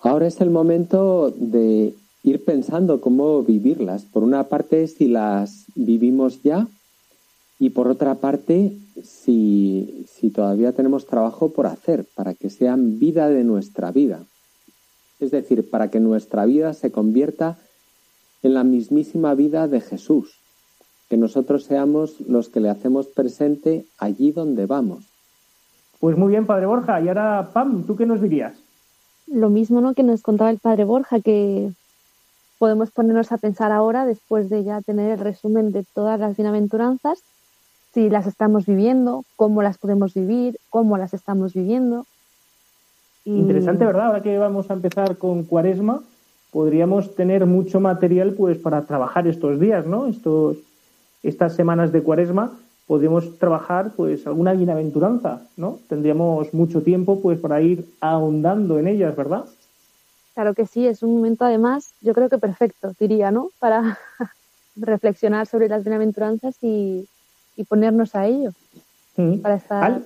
Ahora 0.00 0.26
es 0.26 0.40
el 0.40 0.50
momento 0.50 1.32
de 1.36 1.94
ir 2.22 2.44
pensando 2.44 3.00
cómo 3.00 3.42
vivirlas. 3.42 4.04
Por 4.04 4.22
una 4.22 4.44
parte, 4.44 4.86
si 4.88 5.08
las 5.08 5.66
vivimos 5.74 6.42
ya 6.42 6.66
y 7.58 7.70
por 7.70 7.88
otra 7.88 8.16
parte, 8.16 8.76
si, 9.02 10.06
si 10.10 10.30
todavía 10.30 10.72
tenemos 10.72 11.06
trabajo 11.06 11.50
por 11.50 11.66
hacer 11.66 12.06
para 12.14 12.34
que 12.34 12.50
sean 12.50 12.98
vida 12.98 13.28
de 13.28 13.44
nuestra 13.44 13.90
vida. 13.90 14.24
Es 15.18 15.30
decir, 15.30 15.68
para 15.68 15.90
que 15.90 16.00
nuestra 16.00 16.46
vida 16.46 16.72
se 16.72 16.90
convierta 16.90 17.58
en 18.42 18.54
la 18.54 18.64
mismísima 18.64 19.34
vida 19.34 19.68
de 19.68 19.80
Jesús. 19.80 20.38
Que 21.08 21.16
nosotros 21.16 21.64
seamos 21.64 22.20
los 22.20 22.48
que 22.48 22.60
le 22.60 22.70
hacemos 22.70 23.06
presente 23.06 23.84
allí 23.98 24.32
donde 24.32 24.66
vamos. 24.66 25.04
Pues 25.98 26.16
muy 26.16 26.30
bien, 26.30 26.46
Padre 26.46 26.66
Borja. 26.66 27.00
Y 27.02 27.08
ahora, 27.08 27.50
Pam, 27.52 27.84
¿tú 27.86 27.96
qué 27.96 28.06
nos 28.06 28.22
dirías? 28.22 28.54
Lo 29.26 29.50
mismo 29.50 29.80
¿no? 29.80 29.94
que 29.94 30.02
nos 30.02 30.22
contaba 30.22 30.50
el 30.50 30.58
padre 30.58 30.84
Borja, 30.84 31.20
que 31.20 31.72
podemos 32.60 32.90
ponernos 32.90 33.32
a 33.32 33.38
pensar 33.38 33.72
ahora, 33.72 34.04
después 34.04 34.50
de 34.50 34.62
ya 34.62 34.82
tener 34.82 35.12
el 35.12 35.18
resumen 35.18 35.72
de 35.72 35.82
todas 35.94 36.20
las 36.20 36.36
bienaventuranzas, 36.36 37.22
si 37.94 38.10
las 38.10 38.26
estamos 38.26 38.66
viviendo, 38.66 39.24
cómo 39.34 39.62
las 39.62 39.78
podemos 39.78 40.12
vivir, 40.12 40.58
cómo 40.68 40.98
las 40.98 41.14
estamos 41.14 41.54
viviendo. 41.54 42.04
Y- 43.24 43.40
Interesante, 43.40 43.86
¿verdad? 43.86 44.08
Ahora 44.08 44.22
que 44.22 44.36
vamos 44.36 44.70
a 44.70 44.74
empezar 44.74 45.16
con 45.16 45.44
Cuaresma, 45.44 46.02
podríamos 46.52 47.14
tener 47.14 47.46
mucho 47.46 47.80
material 47.80 48.34
pues 48.34 48.58
para 48.58 48.82
trabajar 48.82 49.26
estos 49.26 49.58
días, 49.58 49.86
¿no? 49.86 50.06
Estos, 50.06 50.58
estas 51.22 51.54
semanas 51.54 51.92
de 51.92 52.02
Cuaresma 52.02 52.52
podríamos 52.86 53.38
trabajar 53.38 53.92
pues 53.96 54.26
alguna 54.26 54.52
bienaventuranza, 54.52 55.40
¿no? 55.56 55.78
Tendríamos 55.88 56.52
mucho 56.52 56.82
tiempo 56.82 57.20
pues 57.22 57.38
para 57.38 57.62
ir 57.62 57.86
ahondando 58.02 58.78
en 58.78 58.86
ellas, 58.86 59.16
¿verdad? 59.16 59.46
Claro 60.34 60.54
que 60.54 60.66
sí, 60.66 60.86
es 60.86 61.02
un 61.02 61.14
momento 61.16 61.44
además, 61.44 61.92
yo 62.00 62.14
creo 62.14 62.28
que 62.28 62.38
perfecto, 62.38 62.92
diría, 62.98 63.30
¿no? 63.30 63.50
Para 63.58 63.98
reflexionar 64.76 65.46
sobre 65.46 65.68
las 65.68 65.82
bienaventuranzas 65.82 66.56
y, 66.62 67.06
y 67.56 67.64
ponernos 67.64 68.14
a 68.14 68.26
ello, 68.26 68.52
para 69.42 69.56
estar 69.56 69.84
Al- 69.84 70.04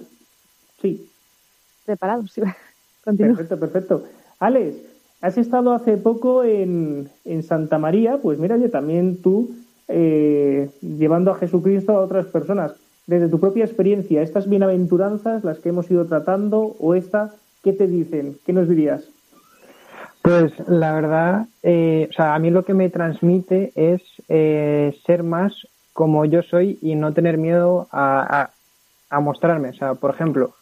Sí, 0.81 1.09
preparados. 1.85 2.35
Continúa. 3.05 3.37
Perfecto, 3.37 3.61
perfecto. 3.61 4.05
Alex, 4.39 4.77
has 5.21 5.39
estado 5.39 5.73
hace 5.73 5.97
poco 5.97 6.43
en, 6.45 7.09
en 7.25 7.43
Santa 7.43 7.79
María, 7.79 8.19
pues 8.21 8.39
mira, 8.39 8.57
oye, 8.57 8.69
también 8.69 9.23
tú 9.23 9.51
eh, 9.89 10.71
llevando 10.81 11.31
a 11.31 11.37
Jesucristo 11.37 11.93
a 11.93 12.01
otras 12.01 12.27
personas. 12.27 12.75
Desde 13.07 13.29
tu 13.29 13.39
propia 13.39 13.65
experiencia, 13.67 14.23
estas 14.23 14.49
bienaventuranzas, 14.49 15.45
las 15.45 15.59
que 15.61 15.69
hemos 15.69 15.91
ido 15.91 16.07
tratando, 16.07 16.75
o 16.81 16.95
esta, 16.95 17.35
¿qué 17.63 17.73
te 17.75 17.87
dicen? 17.87 18.39
¿Qué 18.47 18.53
nos 18.55 18.69
dirías? 18.69 19.09
Pues 20.25 20.53
la 20.69 20.95
verdad, 20.95 21.49
eh, 21.63 22.09
o 22.11 22.15
sea, 22.15 22.35
a 22.35 22.39
mí 22.39 22.51
lo 22.51 22.65
que 22.65 22.73
me 22.73 22.89
transmite 22.89 23.73
es 23.77 24.03
eh, 24.29 24.99
ser 25.07 25.23
más 25.23 25.53
como 25.93 26.25
yo 26.25 26.43
soy 26.43 26.79
y 26.81 26.95
no 26.95 27.13
tener 27.13 27.37
miedo 27.37 27.89
a, 27.93 28.43
a- 28.43 28.55
a 29.11 29.21
mostrarme. 29.21 29.71
O 29.71 29.75
sea, 29.75 29.97
por 29.97 30.15
ejemplo, 30.15 30.57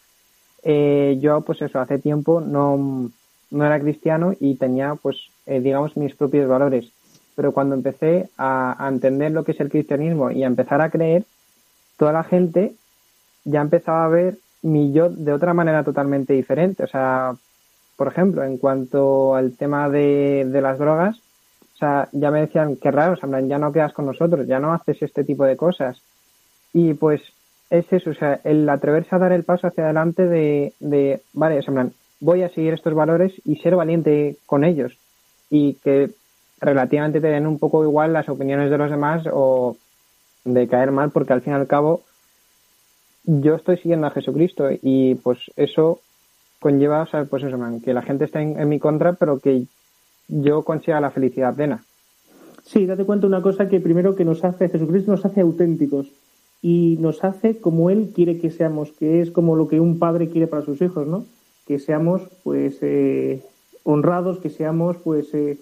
eh, 0.63 1.17
yo 1.21 1.41
pues 1.41 1.61
eso, 1.61 1.79
hace 1.79 1.99
tiempo 1.99 2.41
no, 2.41 3.11
no 3.51 3.65
era 3.65 3.79
cristiano 3.81 4.33
y 4.39 4.57
tenía 4.57 4.95
pues, 4.95 5.17
eh, 5.47 5.61
digamos, 5.61 5.97
mis 5.97 6.15
propios 6.15 6.47
valores. 6.49 6.93
Pero 7.35 7.53
cuando 7.53 7.75
empecé 7.75 8.31
a, 8.37 8.75
a 8.85 8.89
entender 8.89 9.31
lo 9.33 9.45
que 9.45 9.53
es 9.53 9.61
el 9.61 9.69
cristianismo 9.71 10.31
y 10.31 10.43
a 10.43 10.47
empezar 10.47 10.81
a 10.81 10.91
creer, 10.91 11.25
toda 11.97 12.13
la 12.13 12.25
gente 12.25 12.79
ya 13.45 13.61
empezaba 13.61 14.05
a 14.05 14.09
ver 14.09 14.39
mi 14.61 14.93
yo 14.93 15.09
de 15.09 15.33
otra 15.33 15.53
manera 15.55 15.83
totalmente 15.83 16.33
diferente. 16.33 16.83
O 16.83 16.87
sea, 16.87 17.35
por 17.95 18.07
ejemplo, 18.07 18.43
en 18.43 18.57
cuanto 18.57 19.35
al 19.35 19.55
tema 19.55 19.89
de, 19.89 20.45
de 20.45 20.61
las 20.61 20.77
drogas, 20.77 21.17
o 21.75 21.77
sea, 21.77 22.09
ya 22.11 22.31
me 22.31 22.41
decían, 22.41 22.77
qué 22.77 22.91
raro, 22.91 23.17
plan, 23.17 23.47
ya 23.47 23.57
no 23.57 23.71
quedas 23.71 23.93
con 23.93 24.05
nosotros, 24.05 24.47
ya 24.47 24.59
no 24.59 24.73
haces 24.73 25.01
este 25.01 25.23
tipo 25.23 25.45
de 25.45 25.57
cosas. 25.57 26.01
Y 26.73 26.93
pues 26.93 27.21
es 27.69 27.91
eso, 27.91 28.11
o 28.11 28.13
sea, 28.13 28.39
el 28.43 28.67
atreverse 28.69 29.15
a 29.15 29.19
dar 29.19 29.31
el 29.31 29.43
paso 29.43 29.67
hacia 29.67 29.85
adelante 29.85 30.27
de, 30.27 30.73
de 30.79 31.21
vale, 31.33 31.61
plan, 31.61 31.93
voy 32.19 32.43
a 32.43 32.49
seguir 32.49 32.73
estos 32.73 32.93
valores 32.93 33.33
y 33.45 33.57
ser 33.57 33.75
valiente 33.75 34.37
con 34.45 34.63
ellos. 34.63 34.97
Y 35.49 35.73
que 35.83 36.11
relativamente 36.61 37.19
te 37.19 37.27
den 37.27 37.47
un 37.47 37.59
poco 37.59 37.83
igual 37.83 38.13
las 38.13 38.29
opiniones 38.29 38.69
de 38.69 38.77
los 38.77 38.89
demás 38.89 39.23
o 39.31 39.75
de 40.45 40.67
caer 40.67 40.91
mal, 40.91 41.11
porque 41.11 41.33
al 41.33 41.41
fin 41.41 41.53
y 41.53 41.55
al 41.55 41.67
cabo 41.67 42.01
yo 43.25 43.55
estoy 43.55 43.77
siguiendo 43.77 44.07
a 44.07 44.11
Jesucristo 44.11 44.69
y 44.81 45.15
pues 45.15 45.39
eso 45.55 46.01
conlleva, 46.63 47.03
o 47.03 47.25
pues 47.25 47.43
eso, 47.43 47.57
man, 47.57 47.81
que 47.81 47.93
la 47.93 48.01
gente 48.01 48.23
esté 48.23 48.39
en, 48.39 48.57
en 48.59 48.69
mi 48.69 48.79
contra, 48.79 49.13
pero 49.13 49.37
que 49.37 49.65
yo 50.29 50.63
consiga 50.63 51.01
la 51.01 51.11
felicidad 51.11 51.53
plena. 51.53 51.83
Sí, 52.63 52.85
date 52.85 53.03
cuenta 53.03 53.27
una 53.27 53.41
cosa 53.41 53.67
que 53.67 53.81
primero 53.81 54.15
que 54.15 54.25
nos 54.25 54.43
hace, 54.43 54.69
Jesucristo 54.69 55.11
nos 55.11 55.25
hace 55.25 55.41
auténticos 55.41 56.07
y 56.61 56.97
nos 57.01 57.23
hace 57.23 57.59
como 57.59 57.89
Él 57.89 58.11
quiere 58.15 58.39
que 58.39 58.49
seamos, 58.49 58.91
que 58.93 59.21
es 59.21 59.31
como 59.31 59.57
lo 59.57 59.67
que 59.67 59.81
un 59.81 59.99
padre 59.99 60.29
quiere 60.29 60.47
para 60.47 60.63
sus 60.63 60.81
hijos, 60.81 61.05
¿no? 61.05 61.25
Que 61.67 61.77
seamos, 61.77 62.21
pues, 62.43 62.77
eh, 62.81 63.43
honrados, 63.83 64.39
que 64.39 64.49
seamos, 64.49 64.95
pues, 65.03 65.33
eh, 65.33 65.57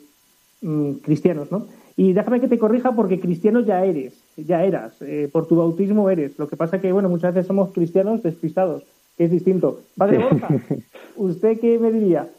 mm, 0.61 0.91
cristianos, 1.03 1.51
¿no? 1.51 1.65
Y 1.97 2.13
déjame 2.13 2.39
que 2.39 2.47
te 2.47 2.59
corrija 2.59 2.93
porque 2.93 3.19
cristiano 3.19 3.61
ya 3.61 3.83
eres, 3.83 4.13
ya 4.37 4.63
eras, 4.63 4.93
eh, 5.01 5.27
por 5.31 5.47
tu 5.47 5.55
bautismo 5.55 6.09
eres. 6.09 6.37
Lo 6.37 6.47
que 6.47 6.55
pasa 6.55 6.79
que, 6.79 6.91
bueno, 6.91 7.09
muchas 7.09 7.33
veces 7.33 7.47
somos 7.47 7.71
cristianos 7.71 8.21
despistados, 8.21 8.83
que 9.17 9.25
es 9.25 9.31
distinto. 9.31 9.81
Padre 9.97 10.19
Borja, 10.19 10.49
¿usted 11.15 11.59
qué 11.59 11.79
me 11.79 11.91
diría? 11.91 12.29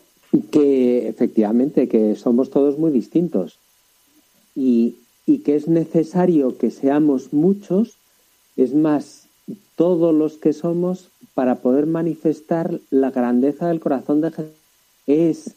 que 0.50 1.08
efectivamente 1.08 1.88
que 1.88 2.14
somos 2.16 2.50
todos 2.50 2.78
muy 2.78 2.90
distintos 2.90 3.58
y, 4.54 4.96
y 5.26 5.38
que 5.38 5.56
es 5.56 5.68
necesario 5.68 6.56
que 6.56 6.70
seamos 6.70 7.32
muchos, 7.32 7.98
es 8.56 8.74
más, 8.74 9.26
todos 9.76 10.14
los 10.14 10.38
que 10.38 10.52
somos 10.52 11.08
para 11.34 11.56
poder 11.56 11.86
manifestar 11.86 12.80
la 12.90 13.10
grandeza 13.10 13.68
del 13.68 13.80
corazón 13.80 14.20
de 14.20 14.30
Jesús 14.30 14.52
es 15.06 15.54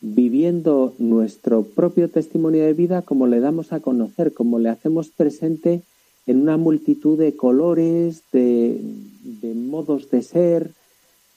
viviendo 0.00 0.94
nuestro 0.98 1.62
propio 1.62 2.08
testimonio 2.08 2.64
de 2.64 2.72
vida 2.72 3.02
como 3.02 3.26
le 3.26 3.40
damos 3.40 3.72
a 3.72 3.80
conocer, 3.80 4.32
como 4.32 4.58
le 4.58 4.68
hacemos 4.68 5.08
presente 5.08 5.82
en 6.28 6.42
una 6.42 6.58
multitud 6.58 7.18
de 7.18 7.34
colores, 7.34 8.22
de, 8.32 8.78
modos 9.54 10.10
de 10.10 10.22
ser, 10.22 10.72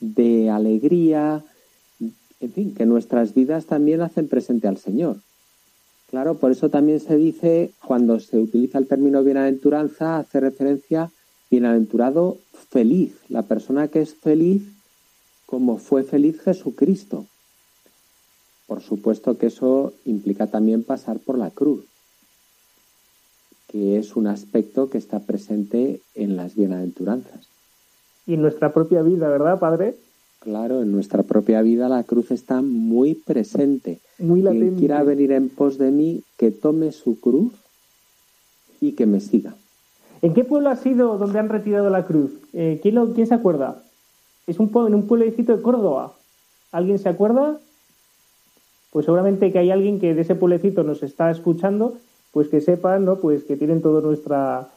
de 0.01 0.49
alegría, 0.49 1.45
en 2.41 2.51
fin, 2.51 2.75
que 2.75 2.85
nuestras 2.85 3.33
vidas 3.33 3.67
también 3.67 4.01
hacen 4.01 4.27
presente 4.27 4.67
al 4.67 4.77
Señor. 4.77 5.17
Claro, 6.09 6.35
por 6.35 6.51
eso 6.51 6.69
también 6.69 6.99
se 6.99 7.15
dice, 7.15 7.71
cuando 7.87 8.19
se 8.19 8.37
utiliza 8.37 8.79
el 8.79 8.87
término 8.87 9.23
bienaventuranza, 9.23 10.17
hace 10.17 10.41
referencia 10.41 11.09
bienaventurado 11.49 12.37
feliz, 12.69 13.15
la 13.29 13.43
persona 13.43 13.87
que 13.87 14.01
es 14.01 14.13
feliz 14.13 14.61
como 15.45 15.77
fue 15.77 16.03
feliz 16.03 16.41
Jesucristo. 16.41 17.27
Por 18.67 18.81
supuesto 18.81 19.37
que 19.37 19.47
eso 19.47 19.93
implica 20.03 20.47
también 20.47 20.83
pasar 20.83 21.19
por 21.19 21.37
la 21.37 21.49
cruz, 21.49 21.85
que 23.71 23.97
es 23.97 24.15
un 24.17 24.27
aspecto 24.27 24.89
que 24.89 24.97
está 24.97 25.19
presente 25.19 26.01
en 26.15 26.35
las 26.35 26.55
bienaventuranzas. 26.55 27.47
Y 28.27 28.33
en 28.33 28.41
nuestra 28.41 28.73
propia 28.73 29.01
vida, 29.01 29.29
¿verdad, 29.29 29.59
Padre? 29.59 29.95
Claro, 30.39 30.81
en 30.81 30.91
nuestra 30.91 31.23
propia 31.23 31.61
vida 31.61 31.87
la 31.87 32.03
cruz 32.03 32.31
está 32.31 32.61
muy 32.61 33.13
presente. 33.15 33.99
Muy 34.19 34.41
Quien 34.41 34.53
latente. 34.59 34.79
quiera 34.79 35.03
venir 35.03 35.31
en 35.31 35.49
pos 35.49 35.77
de 35.77 35.91
mí, 35.91 36.23
que 36.37 36.51
tome 36.51 36.91
su 36.91 37.19
cruz 37.19 37.53
y 38.81 38.91
que 38.93 39.05
me 39.05 39.19
siga. 39.19 39.55
¿En 40.21 40.33
qué 40.33 40.43
pueblo 40.43 40.69
ha 40.69 40.75
sido 40.75 41.17
donde 41.17 41.39
han 41.39 41.49
retirado 41.49 41.89
la 41.89 42.05
cruz? 42.05 42.31
Eh, 42.53 42.79
¿quién, 42.81 42.95
lo- 42.95 43.13
¿Quién 43.13 43.27
se 43.27 43.33
acuerda? 43.35 43.83
Es 44.47 44.59
un 44.59 44.69
pueblo, 44.69 44.89
en 44.89 44.95
un 44.95 45.07
pueblecito 45.07 45.55
de 45.55 45.61
Córdoba. 45.61 46.13
¿Alguien 46.71 46.99
se 46.99 47.09
acuerda? 47.09 47.57
Pues 48.91 49.05
seguramente 49.05 49.51
que 49.51 49.59
hay 49.59 49.71
alguien 49.71 49.99
que 49.99 50.13
de 50.13 50.21
ese 50.21 50.35
pueblecito 50.35 50.83
nos 50.83 51.03
está 51.03 51.31
escuchando, 51.31 51.97
pues 52.31 52.47
que 52.47 52.61
sepan, 52.61 53.05
¿no? 53.05 53.17
Pues 53.17 53.43
que 53.43 53.57
tienen 53.57 53.81
toda 53.81 54.01
nuestra 54.01 54.69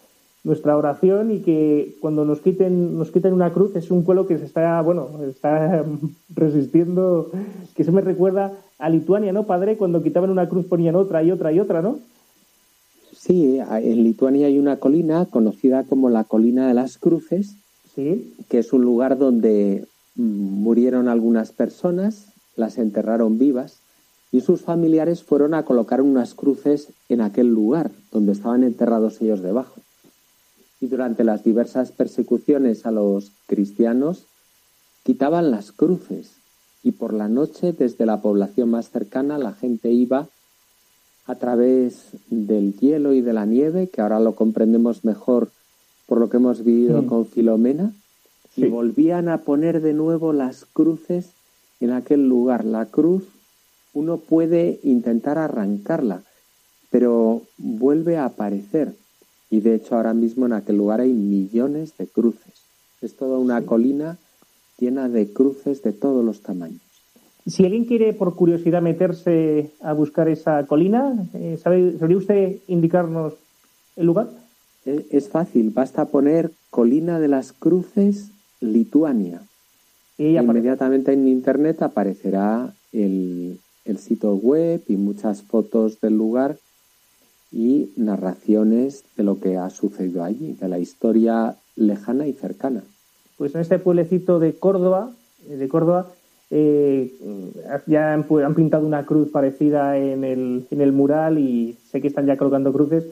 nuestra 0.44 0.76
oración 0.76 1.30
y 1.30 1.40
que 1.40 1.96
cuando 2.00 2.26
nos 2.26 2.40
quiten 2.40 2.98
nos 2.98 3.10
quiten 3.10 3.32
una 3.32 3.52
cruz 3.52 3.74
es 3.76 3.90
un 3.90 4.04
pueblo 4.04 4.26
que 4.26 4.38
se 4.38 4.44
está, 4.44 4.80
bueno, 4.82 5.08
está 5.26 5.84
resistiendo, 6.34 7.30
que 7.74 7.82
se 7.82 7.92
me 7.92 8.02
recuerda 8.02 8.52
a 8.78 8.90
Lituania, 8.90 9.32
¿no, 9.32 9.44
padre? 9.44 9.78
Cuando 9.78 10.02
quitaban 10.02 10.30
una 10.30 10.48
cruz 10.48 10.66
ponían 10.66 10.96
otra 10.96 11.22
y 11.22 11.30
otra 11.30 11.50
y 11.52 11.60
otra, 11.60 11.80
¿no? 11.80 11.98
Sí, 13.16 13.58
en 13.58 14.04
Lituania 14.04 14.48
hay 14.48 14.58
una 14.58 14.76
colina 14.76 15.24
conocida 15.26 15.84
como 15.84 16.10
la 16.10 16.24
colina 16.24 16.68
de 16.68 16.74
las 16.74 16.98
cruces, 16.98 17.56
que 17.94 18.58
es 18.58 18.72
un 18.72 18.82
lugar 18.82 19.16
donde 19.16 19.86
murieron 20.16 21.08
algunas 21.08 21.52
personas, 21.52 22.26
las 22.56 22.76
enterraron 22.76 23.38
vivas 23.38 23.83
y 24.34 24.40
sus 24.40 24.62
familiares 24.62 25.22
fueron 25.22 25.54
a 25.54 25.64
colocar 25.64 26.02
unas 26.02 26.34
cruces 26.34 26.88
en 27.08 27.20
aquel 27.20 27.46
lugar 27.46 27.92
donde 28.10 28.32
estaban 28.32 28.64
enterrados 28.64 29.22
ellos 29.22 29.42
debajo. 29.42 29.76
Y 30.80 30.88
durante 30.88 31.22
las 31.22 31.44
diversas 31.44 31.92
persecuciones 31.92 32.84
a 32.84 32.90
los 32.90 33.30
cristianos 33.46 34.24
quitaban 35.04 35.52
las 35.52 35.70
cruces 35.70 36.32
y 36.82 36.90
por 36.90 37.14
la 37.14 37.28
noche 37.28 37.72
desde 37.72 38.06
la 38.06 38.22
población 38.22 38.70
más 38.70 38.90
cercana 38.90 39.38
la 39.38 39.52
gente 39.52 39.92
iba 39.92 40.26
a 41.26 41.36
través 41.36 42.08
del 42.28 42.74
hielo 42.80 43.12
y 43.12 43.20
de 43.20 43.34
la 43.34 43.46
nieve, 43.46 43.88
que 43.88 44.00
ahora 44.00 44.18
lo 44.18 44.34
comprendemos 44.34 45.04
mejor 45.04 45.52
por 46.06 46.18
lo 46.18 46.28
que 46.28 46.38
hemos 46.38 46.64
vivido 46.64 47.06
con 47.06 47.24
Filomena, 47.26 47.92
y 48.56 48.66
volvían 48.66 49.28
a 49.28 49.42
poner 49.42 49.80
de 49.80 49.92
nuevo 49.92 50.32
las 50.32 50.64
cruces 50.64 51.34
en 51.78 51.92
aquel 51.92 52.28
lugar. 52.28 52.64
La 52.64 52.86
cruz 52.86 53.22
uno 53.94 54.18
puede 54.18 54.80
intentar 54.82 55.38
arrancarla, 55.38 56.22
pero 56.90 57.42
vuelve 57.56 58.16
a 58.16 58.26
aparecer. 58.26 58.92
Y 59.50 59.60
de 59.60 59.76
hecho 59.76 59.96
ahora 59.96 60.14
mismo 60.14 60.46
en 60.46 60.52
aquel 60.52 60.76
lugar 60.76 61.00
hay 61.00 61.12
millones 61.12 61.96
de 61.96 62.06
cruces. 62.06 62.54
Es 63.00 63.16
toda 63.16 63.38
una 63.38 63.62
colina 63.62 64.18
llena 64.78 65.08
de 65.08 65.32
cruces 65.32 65.82
de 65.82 65.92
todos 65.92 66.24
los 66.24 66.42
tamaños. 66.42 66.80
Si 67.46 67.64
alguien 67.64 67.84
quiere 67.84 68.14
por 68.14 68.34
curiosidad 68.34 68.80
meterse 68.82 69.70
a 69.82 69.92
buscar 69.92 70.28
esa 70.28 70.66
colina, 70.66 71.14
eh, 71.34 71.58
¿sabe, 71.62 71.98
¿sabría 71.98 72.16
usted 72.16 72.56
indicarnos 72.68 73.34
el 73.96 74.06
lugar? 74.06 74.28
E- 74.86 75.06
Es 75.10 75.28
fácil, 75.28 75.70
basta 75.70 76.06
poner 76.06 76.50
Colina 76.70 77.20
de 77.20 77.28
las 77.28 77.52
Cruces, 77.52 78.30
Lituania. 78.60 79.42
Y 80.16 80.38
inmediatamente 80.38 81.12
en 81.12 81.28
internet 81.28 81.82
aparecerá 81.82 82.72
el, 82.92 83.58
el 83.84 83.98
sitio 83.98 84.34
web 84.34 84.82
y 84.88 84.96
muchas 84.96 85.42
fotos 85.42 86.00
del 86.00 86.16
lugar 86.16 86.56
y 87.52 87.92
narraciones 87.96 89.04
de 89.16 89.22
lo 89.22 89.38
que 89.38 89.56
ha 89.56 89.70
sucedido 89.70 90.24
allí, 90.24 90.56
de 90.60 90.68
la 90.68 90.78
historia 90.78 91.56
lejana 91.76 92.26
y 92.26 92.32
cercana. 92.32 92.82
Pues 93.36 93.54
en 93.54 93.60
este 93.60 93.78
pueblecito 93.78 94.38
de 94.38 94.54
Córdoba, 94.54 95.12
de 95.46 95.68
Córdoba, 95.68 96.10
eh, 96.50 97.12
ya 97.86 98.12
han 98.12 98.54
pintado 98.54 98.86
una 98.86 99.06
cruz 99.06 99.30
parecida 99.30 99.98
en 99.98 100.24
el, 100.24 100.66
en 100.70 100.80
el 100.80 100.92
mural 100.92 101.38
y 101.38 101.76
sé 101.90 102.00
que 102.00 102.08
están 102.08 102.26
ya 102.26 102.36
colocando 102.36 102.72
cruces 102.72 103.04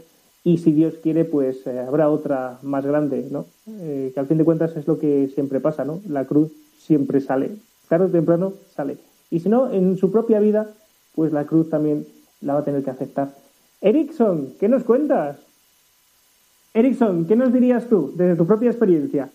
y 0.45 0.59
si 0.59 0.73
Dios 0.73 0.95
quiere 1.03 1.25
pues 1.25 1.67
eh, 1.67 1.79
habrá 1.79 2.09
otra 2.09 2.59
más 2.63 2.85
grande, 2.85 3.27
¿no? 3.31 3.47
Eh, 3.67 4.11
que 4.13 4.21
al 4.21 4.27
fin 4.27 4.39
de 4.39 4.45
cuentas 4.45 4.77
es 4.77 4.87
lo 4.87 4.99
que 4.99 5.29
siempre 5.35 5.61
pasa, 5.61 5.85
¿no? 5.85 6.01
La 6.09 6.25
cruz 6.25 6.51
siempre 6.79 7.21
sale, 7.21 7.51
tarde 7.89 8.07
o 8.07 8.11
temprano 8.11 8.53
sale. 8.75 8.97
Y 9.33 9.41
si 9.41 9.49
no, 9.49 9.71
en 9.73 9.97
su 9.97 10.13
propia 10.13 10.41
vida, 10.41 10.69
pues 11.15 11.33
la 11.33 11.47
cruz 11.47 11.71
también 11.71 12.07
la 12.43 12.53
va 12.53 12.61
a 12.61 12.65
tener 12.65 12.85
que 12.85 12.91
aceptar. 12.91 13.35
Erickson, 13.81 14.53
¿qué 14.61 14.69
nos 14.69 14.85
cuentas? 14.85 15.39
Erickson, 16.75 17.27
¿qué 17.27 17.35
nos 17.35 17.51
dirías 17.51 17.89
tú 17.89 18.13
desde 18.15 18.37
tu 18.37 18.47
propia 18.47 18.69
experiencia? 18.71 19.31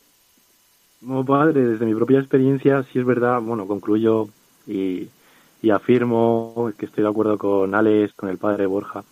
Como 1.00 1.26
padre, 1.26 1.66
desde 1.66 1.88
mi 1.88 1.96
propia 1.96 2.20
experiencia, 2.20 2.84
sí 2.84 3.00
es 3.00 3.06
verdad, 3.06 3.42
bueno, 3.42 3.66
concluyo 3.66 4.28
y, 4.68 5.08
y 5.64 5.70
afirmo 5.72 6.72
que 6.78 6.86
estoy 6.86 7.04
de 7.04 7.10
acuerdo 7.10 7.40
con 7.40 7.74
Alex, 7.74 8.14
con 8.14 8.30
el 8.30 8.38
padre 8.38 8.68
Borja, 8.68 9.04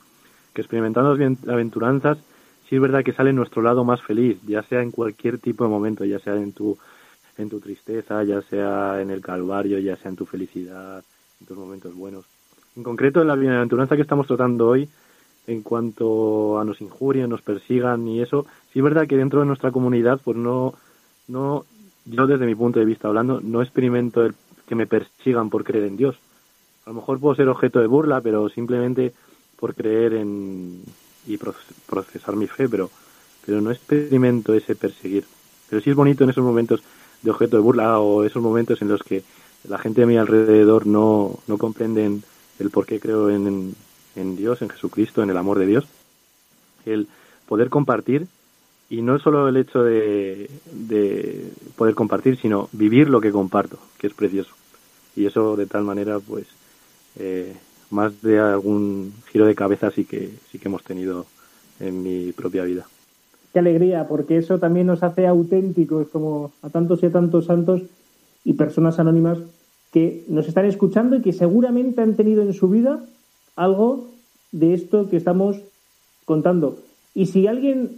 que 0.53 0.61
experimentando 0.61 1.15
las 1.15 1.47
aventuranzas, 1.47 2.19
sí 2.69 2.75
es 2.75 2.81
verdad 2.81 3.03
que 3.03 3.13
sale 3.13 3.33
nuestro 3.33 3.63
lado 3.63 3.83
más 3.83 4.03
feliz, 4.03 4.37
ya 4.45 4.61
sea 4.61 4.83
en 4.83 4.91
cualquier 4.91 5.39
tipo 5.39 5.63
de 5.63 5.69
momento, 5.71 6.05
ya 6.05 6.19
sea 6.19 6.35
en 6.35 6.53
tu, 6.53 6.77
en 7.37 7.49
tu 7.49 7.59
tristeza, 7.59 8.23
ya 8.23 8.41
sea 8.43 9.01
en 9.01 9.11
el 9.11 9.21
calvario, 9.21 9.79
ya 9.79 9.95
sea 9.97 10.09
en 10.09 10.17
tu 10.17 10.25
felicidad, 10.25 11.03
en 11.41 11.47
tus 11.47 11.57
momentos 11.57 11.93
buenos. 11.95 12.25
En 12.75 12.83
concreto, 12.83 13.21
en 13.21 13.27
la 13.27 13.35
bienaventuranza 13.35 13.95
que 13.95 14.01
estamos 14.01 14.27
tratando 14.27 14.67
hoy, 14.67 14.87
en 15.47 15.61
cuanto 15.61 16.59
a 16.59 16.65
nos 16.65 16.81
injurien, 16.81 17.29
nos 17.29 17.41
persigan 17.41 18.07
y 18.07 18.21
eso, 18.21 18.45
sí 18.73 18.79
es 18.79 18.83
verdad 18.83 19.07
que 19.07 19.17
dentro 19.17 19.39
de 19.41 19.45
nuestra 19.45 19.71
comunidad, 19.71 20.19
pues 20.23 20.37
no, 20.37 20.73
no, 21.27 21.65
yo 22.05 22.27
desde 22.27 22.45
mi 22.45 22.55
punto 22.55 22.79
de 22.79 22.85
vista 22.85 23.07
hablando, 23.07 23.39
no 23.41 23.61
experimento 23.61 24.25
el 24.25 24.33
que 24.67 24.75
me 24.75 24.87
persigan 24.87 25.49
por 25.49 25.63
creer 25.63 25.85
en 25.85 25.97
Dios. 25.97 26.15
A 26.85 26.89
lo 26.89 26.95
mejor 26.95 27.19
puedo 27.19 27.35
ser 27.35 27.47
objeto 27.49 27.79
de 27.79 27.87
burla, 27.87 28.21
pero 28.21 28.49
simplemente 28.49 29.13
por 29.57 29.73
creer 29.75 30.13
en 30.13 30.81
y 31.27 31.37
pro- 31.37 31.55
procesar 31.87 32.35
mi 32.35 32.47
fe, 32.47 32.69
pero, 32.69 32.89
pero 33.45 33.61
no 33.61 33.71
experimento 33.71 34.53
ese 34.53 34.75
perseguir. 34.75 35.25
Pero 35.69 35.81
sí 35.81 35.89
es 35.89 35.95
bonito 35.95 36.23
en 36.23 36.29
esos 36.29 36.43
momentos 36.43 36.83
de 37.25 37.31
objeto 37.31 37.57
de 37.57 37.63
burla 37.63 37.99
o 37.99 38.23
esos 38.23 38.41
momentos 38.41 38.81
en 38.81 38.87
los 38.87 39.03
que 39.03 39.23
la 39.67 39.77
gente 39.79 40.01
de 40.01 40.07
mi 40.07 40.15
alrededor 40.15 40.85
no, 40.85 41.39
no 41.47 41.57
comprenden 41.57 42.23
el 42.59 42.69
por 42.69 42.85
qué 42.85 42.99
creo 42.99 43.29
en, 43.29 43.75
en 44.15 44.35
Dios, 44.37 44.61
en 44.61 44.69
Jesucristo, 44.69 45.23
en 45.23 45.29
el 45.31 45.37
amor 45.37 45.59
de 45.59 45.65
Dios. 45.65 45.85
El 46.85 47.07
poder 47.47 47.69
compartir 47.69 48.27
y 48.89 49.01
no 49.01 49.17
solo 49.19 49.49
el 49.49 49.57
hecho 49.57 49.83
de, 49.83 50.49
de 50.71 51.51
poder 51.75 51.95
compartir, 51.95 52.37
sino 52.39 52.69
vivir 52.71 53.09
lo 53.09 53.19
que 53.19 53.31
comparto, 53.31 53.79
que 53.97 54.07
es 54.07 54.13
precioso. 54.13 54.53
Y 55.15 55.25
eso 55.25 55.55
de 55.55 55.65
tal 55.65 55.83
manera, 55.83 56.19
pues, 56.19 56.45
eh, 57.17 57.55
más 57.89 58.21
de 58.21 58.39
algún 58.39 59.13
giro 59.31 59.45
de 59.47 59.55
cabeza 59.55 59.89
sí 59.89 60.05
que, 60.05 60.31
sí 60.51 60.59
que 60.59 60.67
hemos 60.67 60.83
tenido 60.83 61.25
en 61.79 62.03
mi 62.03 62.31
propia 62.33 62.63
vida. 62.63 62.85
Qué 63.55 63.59
alegría, 63.59 64.05
porque 64.09 64.35
eso 64.35 64.59
también 64.59 64.87
nos 64.87 65.01
hace 65.01 65.25
auténticos 65.25 66.09
como 66.09 66.51
a 66.61 66.69
tantos 66.69 67.01
y 67.01 67.05
a 67.05 67.11
tantos 67.13 67.45
santos 67.45 67.83
y 68.43 68.51
personas 68.51 68.99
anónimas 68.99 69.37
que 69.93 70.25
nos 70.27 70.49
están 70.49 70.65
escuchando 70.65 71.15
y 71.15 71.21
que 71.21 71.31
seguramente 71.31 72.01
han 72.01 72.17
tenido 72.17 72.41
en 72.41 72.51
su 72.51 72.67
vida 72.67 72.99
algo 73.55 74.09
de 74.51 74.73
esto 74.73 75.09
que 75.09 75.15
estamos 75.15 75.55
contando. 76.25 76.79
Y 77.13 77.27
si 77.27 77.47
alguien, 77.47 77.91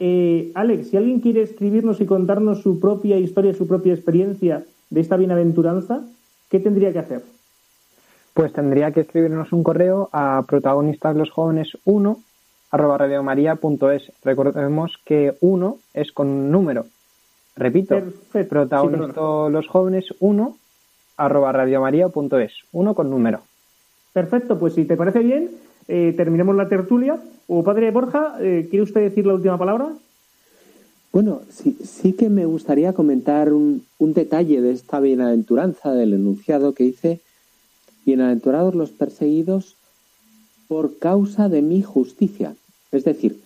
eh, 0.00 0.50
Alex, 0.54 0.88
si 0.88 0.96
alguien 0.96 1.20
quiere 1.20 1.42
escribirnos 1.42 2.00
y 2.00 2.06
contarnos 2.06 2.62
su 2.62 2.80
propia 2.80 3.18
historia, 3.18 3.52
su 3.52 3.66
propia 3.66 3.92
experiencia 3.92 4.64
de 4.88 5.00
esta 5.02 5.18
bienaventuranza, 5.18 6.08
¿qué 6.48 6.58
tendría 6.58 6.90
que 6.90 7.00
hacer? 7.00 7.22
Pues 8.32 8.54
tendría 8.54 8.92
que 8.92 9.00
escribirnos 9.00 9.52
un 9.52 9.62
correo 9.62 10.08
a 10.10 10.42
protagonistasLosJovenes1 10.48 12.16
arroba 12.72 12.98
radiomaria.es. 12.98 14.10
Recordemos 14.24 14.98
que 15.04 15.36
1 15.40 15.78
es 15.94 16.10
con 16.10 16.26
un 16.26 16.50
número. 16.50 16.86
Repito, 17.54 18.02
protagonistasLosJovenes1 18.32 20.56
arroba 21.18 21.52
radiomaria.es. 21.52 22.52
1 22.72 22.94
con 22.94 23.10
número. 23.10 23.42
Perfecto, 24.12 24.58
pues 24.58 24.74
si 24.74 24.84
te 24.84 24.96
parece 24.96 25.20
bien, 25.20 25.50
eh, 25.86 26.12
terminemos 26.16 26.56
la 26.56 26.68
tertulia. 26.68 27.20
O 27.46 27.62
padre 27.62 27.90
Borja, 27.90 28.36
eh, 28.40 28.66
¿quiere 28.70 28.82
usted 28.82 29.02
decir 29.02 29.26
la 29.26 29.34
última 29.34 29.58
palabra? 29.58 29.88
Bueno, 31.12 31.42
sí, 31.50 31.76
sí 31.84 32.14
que 32.14 32.30
me 32.30 32.46
gustaría 32.46 32.94
comentar 32.94 33.52
un, 33.52 33.84
un 33.98 34.14
detalle 34.14 34.62
de 34.62 34.72
esta 34.72 34.98
bienaventuranza 34.98 35.92
del 35.92 36.14
enunciado 36.14 36.72
que 36.72 36.84
dice, 36.84 37.20
bienaventurados 38.06 38.74
los 38.74 38.92
perseguidos 38.92 39.76
por 40.68 40.98
causa 40.98 41.50
de 41.50 41.60
mi 41.60 41.82
justicia. 41.82 42.54
Es 42.92 43.04
decir, 43.04 43.40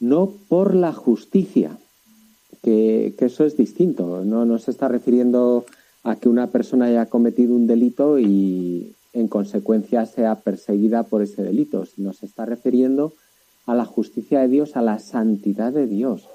no 0.00 0.32
por 0.48 0.74
la 0.74 0.92
justicia, 0.92 1.78
que, 2.62 3.14
que 3.18 3.26
eso 3.26 3.44
es 3.44 3.56
distinto. 3.56 4.24
No, 4.24 4.44
no 4.44 4.58
se 4.58 4.70
está 4.70 4.88
refiriendo 4.88 5.64
a 6.02 6.16
que 6.16 6.28
una 6.28 6.48
persona 6.48 6.86
haya 6.86 7.06
cometido 7.06 7.54
un 7.54 7.66
delito 7.66 8.18
y 8.18 8.94
en 9.12 9.28
consecuencia 9.28 10.06
sea 10.06 10.36
perseguida 10.36 11.02
por 11.02 11.22
ese 11.22 11.42
delito, 11.42 11.84
sino 11.86 12.12
se 12.12 12.26
está 12.26 12.44
refiriendo 12.44 13.12
a 13.66 13.74
la 13.74 13.84
justicia 13.84 14.40
de 14.40 14.48
Dios, 14.48 14.76
a 14.76 14.82
la 14.82 14.98
santidad 14.98 15.72
de 15.72 15.86
Dios, 15.86 16.28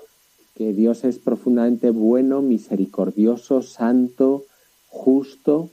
que 0.55 0.73
Dios 0.73 1.03
es 1.03 1.19
profundamente 1.19 1.89
bueno, 1.89 2.41
misericordioso, 2.41 3.61
santo, 3.61 4.43
justo, 4.87 5.69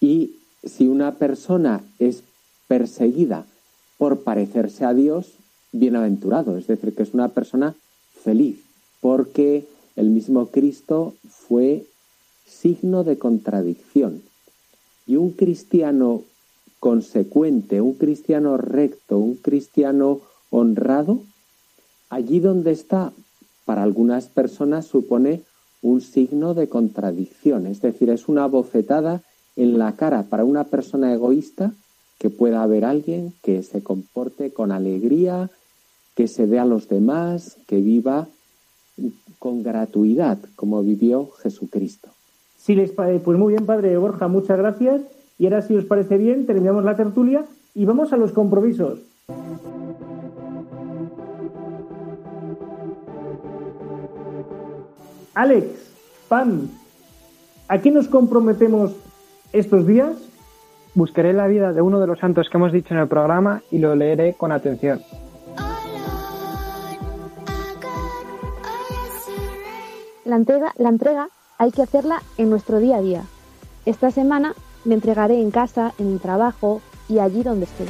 y 0.00 0.36
si 0.62 0.88
una 0.88 1.14
persona 1.16 1.82
es 1.98 2.22
perseguida 2.68 3.46
por 3.98 4.22
parecerse 4.22 4.84
a 4.84 4.94
Dios, 4.94 5.34
bienaventurado, 5.72 6.56
es 6.56 6.66
decir, 6.66 6.94
que 6.94 7.02
es 7.02 7.14
una 7.14 7.28
persona 7.28 7.74
feliz, 8.22 8.60
porque 9.00 9.66
el 9.94 10.10
mismo 10.10 10.46
Cristo 10.46 11.14
fue 11.28 11.84
signo 12.44 13.04
de 13.04 13.18
contradicción. 13.18 14.22
Y 15.06 15.16
un 15.16 15.30
cristiano 15.30 16.22
consecuente, 16.80 17.80
un 17.80 17.94
cristiano 17.94 18.56
recto, 18.56 19.18
un 19.18 19.36
cristiano 19.36 20.20
honrado, 20.50 21.20
allí 22.10 22.40
donde 22.40 22.72
está, 22.72 23.12
para 23.64 23.82
algunas 23.82 24.26
personas 24.26 24.86
supone 24.86 25.42
un 25.82 26.00
signo 26.00 26.54
de 26.54 26.68
contradicción, 26.68 27.66
es 27.66 27.80
decir, 27.80 28.10
es 28.10 28.28
una 28.28 28.46
bofetada 28.46 29.22
en 29.56 29.78
la 29.78 29.96
cara 29.96 30.24
para 30.24 30.44
una 30.44 30.64
persona 30.64 31.12
egoísta 31.12 31.72
que 32.18 32.30
pueda 32.30 32.62
haber 32.62 32.84
alguien 32.84 33.34
que 33.42 33.62
se 33.62 33.82
comporte 33.82 34.52
con 34.52 34.72
alegría, 34.72 35.50
que 36.14 36.28
se 36.28 36.46
dé 36.46 36.58
a 36.58 36.64
los 36.64 36.88
demás, 36.88 37.56
que 37.66 37.76
viva 37.80 38.26
con 39.38 39.62
gratuidad, 39.62 40.38
como 40.56 40.82
vivió 40.82 41.30
Jesucristo. 41.42 42.08
Si 42.58 42.74
les 42.74 42.90
pa- 42.90 43.08
pues 43.22 43.38
muy 43.38 43.52
bien, 43.52 43.66
padre 43.66 43.96
Borja, 43.98 44.26
muchas 44.28 44.56
gracias. 44.58 45.02
Y 45.38 45.44
ahora, 45.44 45.60
si 45.60 45.76
os 45.76 45.84
parece 45.84 46.16
bien, 46.16 46.46
terminamos 46.46 46.84
la 46.84 46.96
tertulia 46.96 47.44
y 47.74 47.84
vamos 47.84 48.12
a 48.12 48.16
los 48.16 48.32
compromisos. 48.32 49.00
Alex, 55.34 55.66
Pam, 56.28 56.68
¿a 57.68 57.78
qué 57.80 57.90
nos 57.90 58.08
comprometemos 58.08 58.92
estos 59.52 59.86
días? 59.86 60.16
Buscaré 60.96 61.34
la 61.34 61.46
vida 61.46 61.74
de 61.74 61.82
uno 61.82 62.00
de 62.00 62.06
los 62.06 62.18
santos 62.18 62.48
que 62.48 62.56
hemos 62.56 62.72
dicho 62.72 62.94
en 62.94 63.00
el 63.00 63.06
programa 63.06 63.60
y 63.70 63.76
lo 63.76 63.94
leeré 63.94 64.32
con 64.32 64.50
atención. 64.50 65.02
La 70.24 70.36
entrega, 70.36 70.72
la 70.78 70.88
entrega 70.88 71.28
hay 71.58 71.70
que 71.70 71.82
hacerla 71.82 72.22
en 72.38 72.48
nuestro 72.48 72.78
día 72.78 72.96
a 72.96 73.02
día. 73.02 73.24
Esta 73.84 74.10
semana 74.10 74.54
me 74.86 74.94
entregaré 74.94 75.38
en 75.42 75.50
casa, 75.50 75.92
en 75.98 76.12
el 76.12 76.18
trabajo 76.18 76.80
y 77.10 77.18
allí 77.18 77.42
donde 77.42 77.66
esté. 77.66 77.84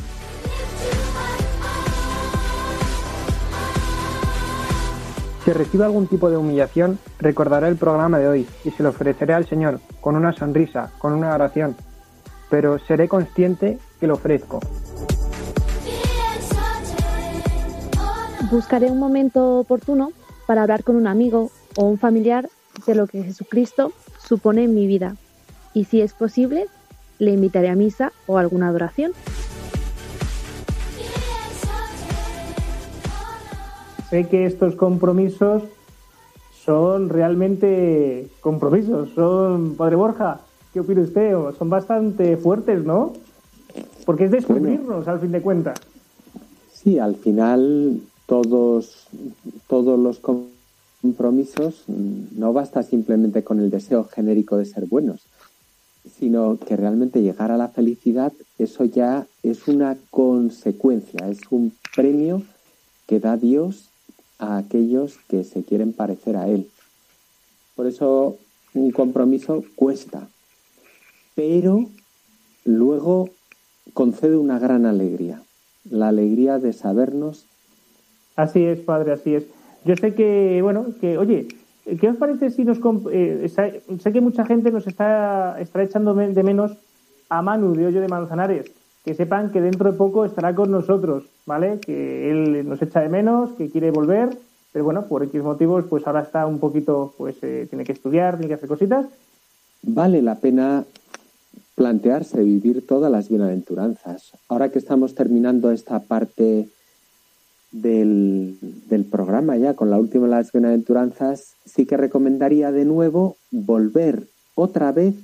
Si 5.45 5.53
recibo 5.53 5.85
algún 5.85 6.09
tipo 6.09 6.29
de 6.29 6.39
humillación, 6.39 6.99
recordaré 7.21 7.69
el 7.69 7.77
programa 7.77 8.19
de 8.19 8.27
hoy 8.27 8.49
y 8.65 8.73
se 8.73 8.83
lo 8.83 8.89
ofreceré 8.89 9.33
al 9.33 9.47
Señor 9.47 9.79
con 10.01 10.17
una 10.17 10.33
sonrisa, 10.33 10.91
con 10.99 11.13
una 11.13 11.33
oración, 11.33 11.77
pero 12.51 12.79
seré 12.79 13.09
consciente 13.09 13.79
que 14.01 14.07
lo 14.07 14.15
ofrezco. 14.15 14.61
Buscaré 18.51 18.91
un 18.91 18.99
momento 18.99 19.59
oportuno 19.59 20.13
para 20.47 20.63
hablar 20.63 20.85
con 20.85 20.97
un 20.97 21.07
amigo 21.07 21.51
o 21.77 21.85
un 21.85 21.99
familiar 21.99 22.49
de 22.87 22.95
lo 22.95 23.07
que 23.07 23.23
Jesucristo 23.23 23.93
supone 24.19 24.65
en 24.65 24.75
mi 24.75 24.87
vida. 24.87 25.17
Y 25.75 25.85
si 25.85 26.01
es 26.01 26.13
posible, 26.13 26.67
le 27.19 27.33
invitaré 27.33 27.69
a 27.69 27.75
misa 27.75 28.13
o 28.27 28.39
a 28.39 28.41
alguna 28.41 28.69
adoración. 28.69 29.13
Sé 34.11 34.29
que 34.29 34.47
estos 34.47 34.77
compromisos 34.77 35.65
son 36.65 37.09
realmente 37.09 38.29
compromisos. 38.41 39.11
Son, 39.15 39.75
padre 39.75 39.97
Borja, 39.97 40.41
¿qué 40.77 40.81
opina 40.81 41.01
usted? 41.01 41.33
Son 41.57 41.71
bastante 41.71 42.37
fuertes, 42.37 42.85
¿no? 42.85 43.15
Porque 44.05 44.25
es 44.25 44.31
descubrirnos, 44.31 45.09
al 45.09 45.21
fin 45.21 45.33
de 45.33 45.41
cuentas. 45.41 45.81
Sí, 46.71 46.99
al 46.99 47.17
final 47.17 48.03
todos, 48.27 49.07
todos 49.69 49.99
los 49.99 50.21
compromisos 51.01 51.85
mm, 51.87 52.39
no 52.39 52.53
basta 52.53 52.83
simplemente 52.83 53.43
con 53.43 53.59
el 53.59 53.71
deseo 53.71 54.05
genérico 54.05 54.59
de 54.59 54.67
ser 54.67 54.85
buenos, 54.85 55.23
sino 56.19 56.59
que 56.59 56.77
realmente 56.77 57.23
llegar 57.23 57.51
a 57.51 57.57
la 57.57 57.69
felicidad, 57.69 58.35
eso 58.59 58.85
ya 58.85 59.27
es 59.43 59.69
una 59.69 59.97
consecuencia, 60.11 61.27
es 61.31 61.39
un 61.49 61.73
premio 61.95 62.43
que 63.07 63.19
da 63.19 63.39
Dios 63.39 63.89
a 64.39 64.59
aquellos 64.59 65.17
que 65.27 65.43
se 65.43 65.63
quieren 65.63 65.95
parecer 65.95 66.37
a 66.37 66.49
Él. 66.49 66.69
Por 67.77 67.87
eso 67.87 68.37
un 68.75 68.91
compromiso 68.91 69.65
cuesta, 69.75 70.29
pero 71.37 71.85
luego 72.65 73.31
concede 73.95 74.37
una 74.37 74.59
gran 74.59 74.87
alegría, 74.87 75.41
la 75.89 76.09
alegría 76.09 76.59
de 76.59 76.73
sabernos. 76.73 77.47
Así 78.35 78.65
es, 78.65 78.81
padre, 78.81 79.13
así 79.13 79.37
es. 79.37 79.45
Yo 79.85 79.95
sé 79.95 80.15
que, 80.15 80.61
bueno, 80.63 80.87
que, 81.01 81.17
oye, 81.17 81.47
¿qué 82.01 82.09
os 82.09 82.17
parece 82.17 82.51
si 82.51 82.65
nos... 82.65 82.79
eh, 83.13 83.49
sé 83.49 84.13
que 84.13 84.21
mucha 84.21 84.45
gente 84.45 84.73
nos 84.73 84.89
está, 84.89 85.61
está 85.61 85.83
echando 85.83 86.13
de 86.15 86.43
menos 86.43 86.73
a 87.29 87.41
Manu 87.43 87.75
de 87.75 87.87
Hoyo 87.87 88.01
de 88.01 88.09
Manzanares. 88.09 88.73
Que 89.05 89.15
sepan 89.15 89.53
que 89.53 89.61
dentro 89.61 89.93
de 89.93 89.97
poco 89.97 90.25
estará 90.25 90.53
con 90.53 90.73
nosotros, 90.73 91.27
¿vale? 91.47 91.79
Que 91.79 92.29
él 92.29 92.69
nos 92.69 92.83
echa 92.83 93.01
de 93.01 93.09
menos, 93.09 93.53
que 93.53 93.71
quiere 93.71 93.93
volver, 93.93 94.37
pero 94.73 94.85
bueno, 94.85 95.07
por 95.07 95.23
X 95.23 95.41
motivos, 95.45 95.85
pues 95.89 96.05
ahora 96.09 96.23
está 96.23 96.45
un 96.45 96.59
poquito, 96.59 97.15
pues 97.17 97.37
eh, 97.43 97.67
tiene 97.71 97.85
que 97.85 97.93
estudiar, 97.93 98.35
tiene 98.35 98.49
que 98.49 98.55
hacer 98.55 98.69
cositas. 98.69 99.07
Vale 99.83 100.21
la 100.23 100.35
pena 100.35 100.85
plantearse 101.77 102.43
vivir 102.43 102.85
todas 102.85 103.13
las 103.13 103.29
bienaventuranzas. 103.29 104.33
Ahora 104.49 104.71
que 104.71 104.79
estamos 104.79 105.15
terminando 105.15 105.71
esta 105.71 106.01
parte 106.01 106.69
del, 107.71 108.57
del 108.89 109.05
programa 109.05 109.57
ya 109.57 109.75
con 109.75 109.91
la 109.91 109.99
última 109.99 110.25
de 110.25 110.31
las 110.31 110.51
bienaventuranzas, 110.51 111.53
sí 111.65 111.85
que 111.87 111.99
recomendaría 111.99 112.73
de 112.73 112.87
nuevo 112.87 113.37
volver 113.51 114.27
otra 114.55 114.91
vez 114.91 115.15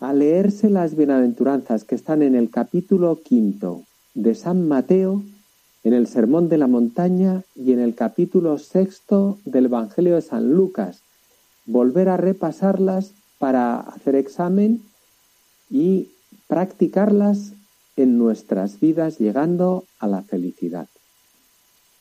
a 0.00 0.14
leerse 0.14 0.70
las 0.70 0.96
bienaventuranzas 0.96 1.84
que 1.84 1.94
están 1.94 2.22
en 2.22 2.34
el 2.34 2.50
capítulo 2.50 3.20
quinto 3.22 3.82
de 4.14 4.34
San 4.34 4.66
Mateo, 4.66 5.22
en 5.84 5.92
el 5.92 6.06
Sermón 6.06 6.48
de 6.48 6.56
la 6.56 6.68
Montaña 6.68 7.42
y 7.54 7.72
en 7.72 7.80
el 7.80 7.94
capítulo 7.94 8.58
sexto 8.58 9.38
del 9.44 9.66
Evangelio 9.66 10.14
de 10.14 10.22
San 10.22 10.54
Lucas. 10.54 11.02
Volver 11.66 12.08
a 12.08 12.16
repasarlas 12.16 13.12
para 13.38 13.80
hacer 13.80 14.14
examen 14.14 14.80
y 15.70 16.08
practicarlas 16.48 17.52
en 17.96 18.18
nuestras 18.18 18.80
vidas 18.80 19.18
llegando 19.18 19.84
a 19.98 20.06
la 20.08 20.22
felicidad. 20.22 20.86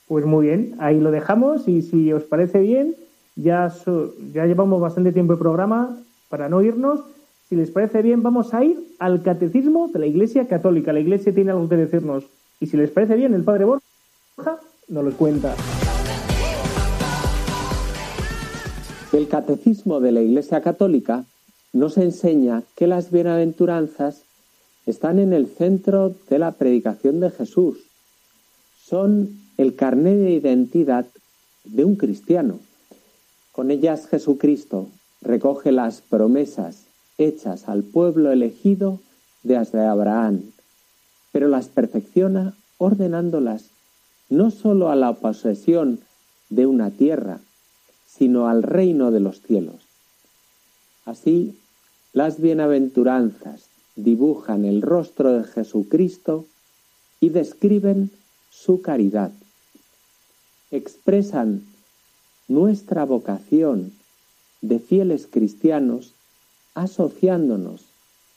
Pues 0.08 0.26
muy 0.26 0.48
bien, 0.48 0.76
ahí 0.80 1.00
lo 1.00 1.12
dejamos 1.12 1.68
y 1.68 1.82
si 1.84 2.12
os 2.12 2.24
parece 2.24 2.60
bien, 2.60 2.96
ya, 3.36 3.70
so- 3.70 4.14
ya 4.34 4.46
llevamos 4.46 4.82
bastante 4.82 5.12
tiempo 5.12 5.34
de 5.34 5.40
programa 5.40 5.98
para 6.30 6.50
no 6.50 6.62
irnos. 6.62 7.02
Si 7.48 7.56
les 7.56 7.70
parece 7.72 8.02
bien, 8.02 8.24
vamos 8.24 8.54
a 8.54 8.64
ir 8.64 8.80
al 9.00 9.22
catecismo 9.24 9.88
de 9.88 10.00
la 10.00 10.06
Iglesia 10.08 10.48
Católica. 10.48 10.94
La 10.94 11.00
Iglesia 11.00 11.34
tiene 11.34 11.52
algo 11.52 11.70
que 11.70 11.78
decirnos. 11.78 12.24
Y 12.60 12.68
si 12.68 12.78
les 12.78 12.92
parece 12.92 13.16
bien, 13.16 13.34
el 13.34 13.44
Padre 13.44 13.66
Borja 13.66 14.60
nos 14.88 15.04
lo 15.04 15.12
cuenta. 15.14 15.56
El 19.14 19.28
catecismo 19.28 20.00
de 20.00 20.12
la 20.12 20.22
Iglesia 20.22 20.62
Católica 20.62 21.26
nos 21.74 21.98
enseña 21.98 22.64
que 22.76 22.88
las 22.88 23.12
bienaventuranzas 23.12 24.24
están 24.86 25.20
en 25.20 25.34
el 25.34 25.48
centro 25.48 26.16
de 26.30 26.40
la 26.40 26.54
predicación 26.54 27.20
de 27.20 27.30
Jesús. 27.30 27.78
Son 28.84 29.30
el 29.58 29.76
carné 29.76 30.16
de 30.16 30.32
identidad 30.32 31.06
de 31.64 31.86
un 31.86 31.96
cristiano. 31.96 32.60
Con 33.52 33.72
ellas 33.72 34.08
Jesucristo 34.08 34.88
recoge 35.22 35.72
las 35.72 36.02
promesas 36.02 36.86
hechas 37.18 37.68
al 37.68 37.84
pueblo 37.84 38.32
elegido 38.32 39.00
desde 39.44 39.86
Abraham, 39.86 40.52
pero 41.32 41.48
las 41.48 41.68
perfecciona 41.68 42.56
ordenándolas 42.78 43.70
no 44.30 44.52
sólo 44.52 44.90
a 44.90 44.96
la 44.96 45.14
posesión 45.14 46.00
de 46.50 46.66
una 46.66 46.92
tierra, 46.92 47.40
sino 48.08 48.48
al 48.48 48.64
reino 48.64 49.12
de 49.12 49.20
los 49.20 49.42
cielos. 49.42 49.89
Así, 51.10 51.56
las 52.14 52.40
bienaventuranzas 52.40 53.64
dibujan 53.96 54.64
el 54.64 54.84
rostro 54.84 55.34
de 55.34 55.44
Jesucristo 55.44 56.46
y 57.20 57.30
describen 57.30 58.12
su 58.52 58.84
caridad. 58.84 59.32
Expresan 60.70 61.64
nuestra 62.48 63.06
vocación 63.06 63.92
de 64.62 64.78
fieles 64.78 65.26
cristianos 65.26 66.14
asociándonos 66.76 67.86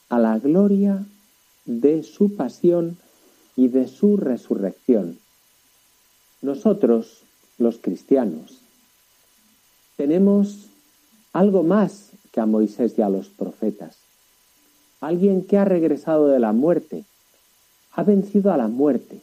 a 0.08 0.18
la 0.18 0.38
gloria 0.38 1.04
de 1.66 2.02
su 2.02 2.36
pasión 2.36 2.96
y 3.54 3.68
de 3.68 3.86
su 3.86 4.16
resurrección. 4.16 5.18
Nosotros, 6.40 7.24
los 7.58 7.76
cristianos, 7.76 8.60
tenemos 9.98 10.68
algo 11.34 11.64
más 11.64 12.11
que 12.32 12.40
a 12.40 12.46
Moisés 12.46 12.94
y 12.98 13.02
a 13.02 13.08
los 13.08 13.28
profetas. 13.28 13.98
Alguien 15.00 15.44
que 15.44 15.58
ha 15.58 15.64
regresado 15.64 16.28
de 16.28 16.40
la 16.40 16.52
muerte, 16.52 17.04
ha 17.92 18.02
vencido 18.02 18.52
a 18.52 18.56
la 18.56 18.68
muerte. 18.68 19.20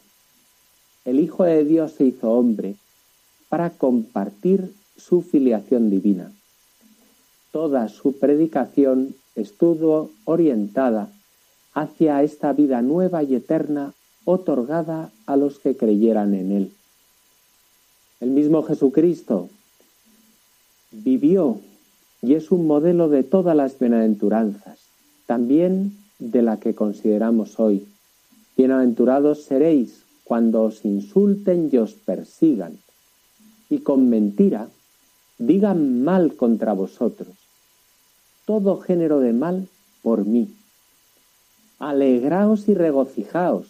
El 1.04 1.18
Hijo 1.18 1.44
de 1.44 1.64
Dios 1.64 1.92
se 1.92 2.04
hizo 2.04 2.30
hombre 2.30 2.76
para 3.48 3.70
compartir 3.70 4.72
su 4.96 5.22
filiación 5.22 5.90
divina. 5.90 6.30
Toda 7.52 7.88
su 7.88 8.18
predicación 8.18 9.14
estuvo 9.34 10.10
orientada 10.24 11.10
hacia 11.74 12.22
esta 12.22 12.52
vida 12.52 12.82
nueva 12.82 13.22
y 13.22 13.34
eterna 13.34 13.92
otorgada 14.24 15.10
a 15.26 15.36
los 15.36 15.58
que 15.58 15.76
creyeran 15.76 16.34
en 16.34 16.52
Él. 16.52 16.72
El 18.20 18.30
mismo 18.30 18.62
Jesucristo 18.62 19.48
vivió 20.92 21.60
y 22.22 22.34
es 22.34 22.50
un 22.50 22.66
modelo 22.66 23.08
de 23.08 23.22
todas 23.22 23.56
las 23.56 23.78
bienaventuranzas, 23.78 24.78
también 25.26 25.96
de 26.18 26.42
la 26.42 26.58
que 26.58 26.74
consideramos 26.74 27.58
hoy. 27.58 27.86
Bienaventurados 28.56 29.44
seréis 29.44 30.02
cuando 30.24 30.64
os 30.64 30.84
insulten 30.84 31.70
y 31.72 31.78
os 31.78 31.94
persigan, 31.94 32.78
y 33.70 33.78
con 33.78 34.10
mentira 34.10 34.68
digan 35.38 36.04
mal 36.04 36.36
contra 36.36 36.74
vosotros, 36.74 37.34
todo 38.44 38.78
género 38.78 39.20
de 39.20 39.32
mal 39.32 39.68
por 40.02 40.26
mí. 40.26 40.48
Alegraos 41.78 42.68
y 42.68 42.74
regocijaos, 42.74 43.68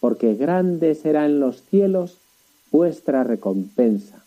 porque 0.00 0.34
grande 0.34 0.94
será 0.94 1.24
en 1.24 1.40
los 1.40 1.62
cielos 1.62 2.18
vuestra 2.70 3.24
recompensa, 3.24 4.22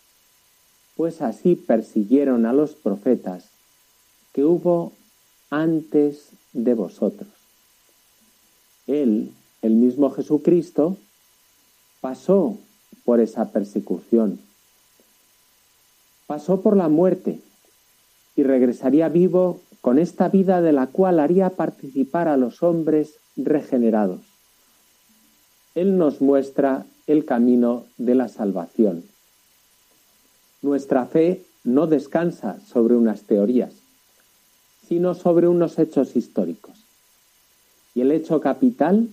pues 0.97 1.21
así 1.21 1.55
persiguieron 1.55 2.47
a 2.47 2.53
los 2.53 2.71
profetas 2.71 3.50
que 4.33 4.43
hubo 4.43 4.93
antes 5.49 6.29
de 6.53 6.73
vosotros. 6.73 7.29
Él, 8.87 9.31
el 9.61 9.73
mismo 9.73 10.11
Jesucristo, 10.11 10.97
pasó 11.99 12.57
por 13.05 13.19
esa 13.19 13.51
persecución, 13.51 14.39
pasó 16.27 16.61
por 16.61 16.75
la 16.75 16.89
muerte 16.89 17.39
y 18.35 18.43
regresaría 18.43 19.09
vivo 19.09 19.61
con 19.81 19.99
esta 19.99 20.29
vida 20.29 20.61
de 20.61 20.71
la 20.71 20.87
cual 20.87 21.19
haría 21.19 21.51
participar 21.51 22.27
a 22.27 22.37
los 22.37 22.63
hombres 22.63 23.15
regenerados. 23.35 24.21
Él 25.75 25.97
nos 25.97 26.21
muestra 26.21 26.85
el 27.07 27.25
camino 27.25 27.85
de 27.97 28.15
la 28.15 28.27
salvación. 28.27 29.03
Nuestra 30.61 31.05
fe 31.05 31.43
no 31.63 31.87
descansa 31.87 32.59
sobre 32.61 32.95
unas 32.95 33.23
teorías, 33.23 33.73
sino 34.91 35.15
sobre 35.15 35.47
unos 35.47 35.79
hechos 35.79 36.17
históricos. 36.17 36.73
Y 37.95 38.01
el 38.01 38.11
hecho 38.11 38.41
capital, 38.41 39.07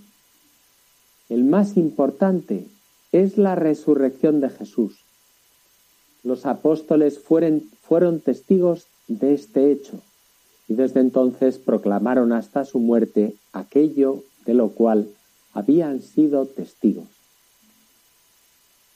el 1.29 1.45
más 1.45 1.77
importante, 1.77 2.67
es 3.13 3.39
la 3.39 3.55
resurrección 3.55 4.41
de 4.41 4.51
Jesús. 4.51 4.97
Los 6.25 6.47
apóstoles 6.47 7.21
fueron, 7.21 7.63
fueron 7.81 8.19
testigos 8.19 8.87
de 9.07 9.35
este 9.35 9.71
hecho 9.71 10.01
y 10.67 10.75
desde 10.75 10.99
entonces 10.99 11.59
proclamaron 11.59 12.33
hasta 12.33 12.65
su 12.65 12.81
muerte 12.81 13.37
aquello 13.53 14.25
de 14.47 14.55
lo 14.55 14.71
cual 14.71 15.09
habían 15.53 16.03
sido 16.03 16.47
testigos. 16.47 17.07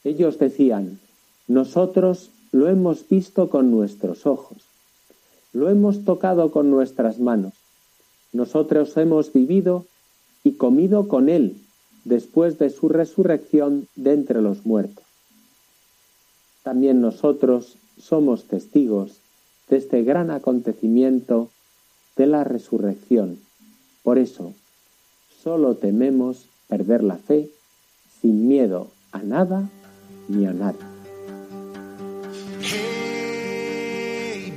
Ellos 0.03 0.37
decían, 0.37 0.99
nosotros 1.47 2.31
lo 2.51 2.69
hemos 2.69 3.09
visto 3.09 3.49
con 3.51 3.71
nuestros 3.71 4.27
ojos, 4.27 4.72
lo 5.53 5.69
hemos 5.69 6.05
tocado 6.05 6.51
con 6.51 6.71
nuestras 6.71 7.19
manos, 7.19 7.53
nosotros 8.33 8.97
hemos 8.97 9.33
vivido 9.33 9.87
y 10.43 10.53
comido 10.53 11.09
con 11.09 11.29
Él 11.29 11.57
después 12.05 12.59
de 12.59 12.71
su 12.71 12.89
resurrección 12.89 13.87
de 13.95 14.15
entre 14.15 14.41
los 14.41 14.65
muertos. 14.65 15.05
También 16.63 17.01
nosotros 17.01 17.77
somos 17.99 18.45
testigos 18.45 19.19
de 19.69 19.77
este 19.77 20.03
gran 20.03 20.31
acontecimiento 20.31 21.51
de 22.17 22.27
la 22.27 22.45
resurrección. 22.45 23.39
Por 24.03 24.19
eso, 24.19 24.55
solo 25.43 25.77
tememos 25.77 26.47
perder 26.69 27.03
la 27.03 27.17
fe 27.17 27.51
sin 28.21 28.49
miedo 28.49 28.89
a 29.13 29.23
nada 29.23 29.69
ni 30.29 30.47
a 30.47 30.53
nada. 30.53 30.79
Hey, 32.61 34.53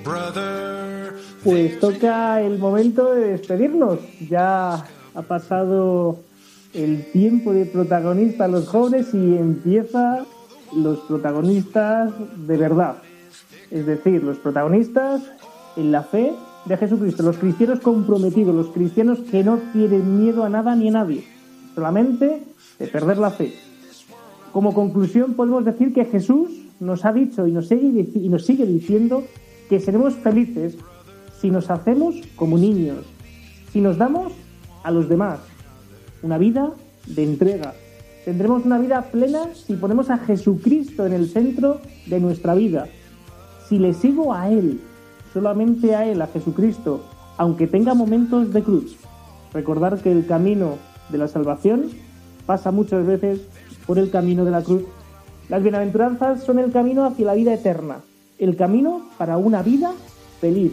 Pues 1.46 1.80
toca 1.80 2.42
el 2.42 2.58
momento 2.58 3.14
de 3.14 3.34
despedirnos. 3.34 4.00
Ya 4.28 4.84
ha 5.14 5.22
pasado 5.22 6.18
el 6.74 7.12
tiempo 7.12 7.54
de 7.54 7.68
protagonistas 7.68 8.50
los 8.50 8.68
jóvenes 8.68 9.14
y 9.14 9.38
empieza 9.38 10.26
los 10.76 11.02
protagonistas 11.02 12.12
de 12.48 12.58
verdad. 12.58 12.96
Es 13.70 13.86
decir, 13.86 14.24
los 14.24 14.40
protagonistas 14.40 15.22
en 15.78 15.92
la 15.92 16.02
fe 16.02 16.34
de 16.66 16.78
Jesucristo, 16.78 17.22
los 17.22 17.38
cristianos 17.38 17.80
comprometidos, 17.80 18.56
los 18.56 18.70
cristianos 18.70 19.20
que 19.30 19.44
no 19.44 19.60
tienen 19.72 20.20
miedo 20.20 20.46
a 20.46 20.50
nada 20.50 20.76
ni 20.76 20.88
a 20.88 20.94
nadie, 20.94 21.26
solamente 21.76 22.42
de 22.80 22.88
perder 22.88 23.20
la 23.20 23.30
fe. 23.30 23.54
Como 24.52 24.74
conclusión 24.74 25.36
podemos 25.36 25.64
decir 25.64 25.94
que 25.94 26.06
Jesús 26.06 26.50
nos 26.80 27.06
ha 27.06 27.14
dicho 27.14 27.46
y 27.46 27.52
nos 27.52 27.68
sigue, 27.68 28.10
y 28.16 28.30
nos 28.30 28.48
sigue 28.48 28.66
diciendo 28.66 29.24
que 29.70 29.80
seremos 29.80 30.16
felices 30.16 30.76
si 31.40 31.50
nos 31.50 31.70
hacemos 31.70 32.16
como 32.36 32.58
niños, 32.58 33.06
si 33.72 33.82
nos 33.82 33.98
damos 33.98 34.34
a 34.84 34.92
los 34.92 35.10
demás, 35.10 35.40
una 36.22 36.38
vida 36.38 36.72
de 37.08 37.24
entrega. 37.24 37.74
Tendremos 38.24 38.66
una 38.66 38.80
vida 38.80 39.02
plena 39.04 39.54
si 39.54 39.76
ponemos 39.76 40.10
a 40.10 40.18
Jesucristo 40.18 41.06
en 41.06 41.14
el 41.14 41.30
centro 41.30 41.80
de 42.08 42.20
nuestra 42.20 42.56
vida. 42.56 42.88
Si 43.68 43.78
le 43.78 43.94
sigo 43.94 44.34
a 44.34 44.50
Él, 44.50 44.80
solamente 45.34 45.96
a 45.96 46.06
Él, 46.06 46.22
a 46.22 46.28
Jesucristo, 46.28 47.04
aunque 47.38 47.68
tenga 47.68 47.94
momentos 47.94 48.54
de 48.54 48.64
cruz. 48.64 48.96
Recordar 49.54 50.00
que 50.02 50.12
el 50.12 50.26
camino 50.26 50.78
de 51.10 51.18
la 51.18 51.28
salvación 51.28 51.92
pasa 52.46 52.72
muchas 52.72 53.06
veces 53.06 53.42
por 53.86 54.00
el 54.00 54.10
camino 54.10 54.46
de 54.46 54.52
la 54.52 54.64
cruz. 54.64 54.84
Las 55.50 55.62
bienaventuranzas 55.62 56.44
son 56.44 56.60
el 56.60 56.72
camino 56.72 57.06
hacia 57.06 57.26
la 57.26 57.36
vida 57.36 57.54
eterna, 57.54 57.98
el 58.40 58.56
camino 58.56 59.10
para 59.18 59.38
una 59.38 59.62
vida 59.62 59.92
feliz, 60.42 60.72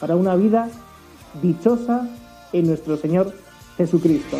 para 0.00 0.16
una 0.16 0.36
vida 0.36 0.68
dichosa 1.42 2.08
en 2.52 2.66
nuestro 2.66 2.96
Señor 2.96 3.32
Jesucristo. 3.76 4.38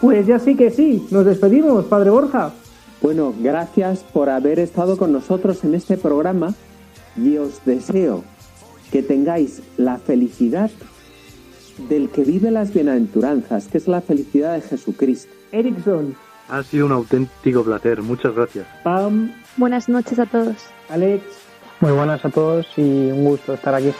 Pues 0.00 0.26
ya 0.26 0.38
sí 0.38 0.54
que 0.54 0.70
sí, 0.70 1.06
nos 1.10 1.24
despedimos, 1.24 1.86
Padre 1.86 2.10
Borja. 2.10 2.52
Bueno, 3.00 3.34
gracias 3.40 4.00
por 4.00 4.28
haber 4.28 4.58
estado 4.58 4.96
con 4.96 5.12
nosotros 5.12 5.64
en 5.64 5.74
este 5.74 5.96
programa 5.96 6.54
y 7.16 7.36
os 7.36 7.64
deseo 7.64 8.24
que 8.90 9.02
tengáis 9.02 9.62
la 9.76 9.98
felicidad 9.98 10.70
del 11.88 12.08
que 12.10 12.22
vive 12.22 12.50
las 12.50 12.72
bienaventuranzas, 12.72 13.66
que 13.68 13.78
es 13.78 13.88
la 13.88 14.00
felicidad 14.00 14.54
de 14.54 14.60
Jesucristo. 14.62 15.32
Erickson, 15.52 16.14
Ha 16.48 16.62
sido 16.62 16.86
un 16.86 16.92
auténtico 16.92 17.64
placer. 17.64 18.02
Muchas 18.02 18.34
gracias. 18.34 18.66
Pam, 18.82 19.32
Buenas 19.56 19.88
noches 19.88 20.18
a 20.18 20.26
todos. 20.26 20.56
Alex, 20.88 21.22
Muy 21.80 21.92
buenas 21.92 22.24
a 22.24 22.30
todos 22.30 22.66
y 22.76 22.82
un 22.82 23.24
gusto 23.24 23.54
estar 23.54 23.74
aquí. 23.74 23.92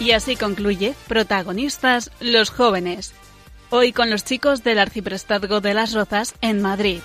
Y 0.00 0.10
así 0.12 0.36
concluye 0.36 0.94
Protagonistas 1.08 2.10
los 2.20 2.50
jóvenes. 2.50 3.14
Hoy 3.70 3.92
con 3.92 4.10
los 4.10 4.22
chicos 4.22 4.62
del 4.62 4.78
Arciprestazgo 4.78 5.60
de 5.60 5.72
las 5.72 5.94
Rozas 5.94 6.34
en 6.42 6.60
Madrid. 6.60 7.00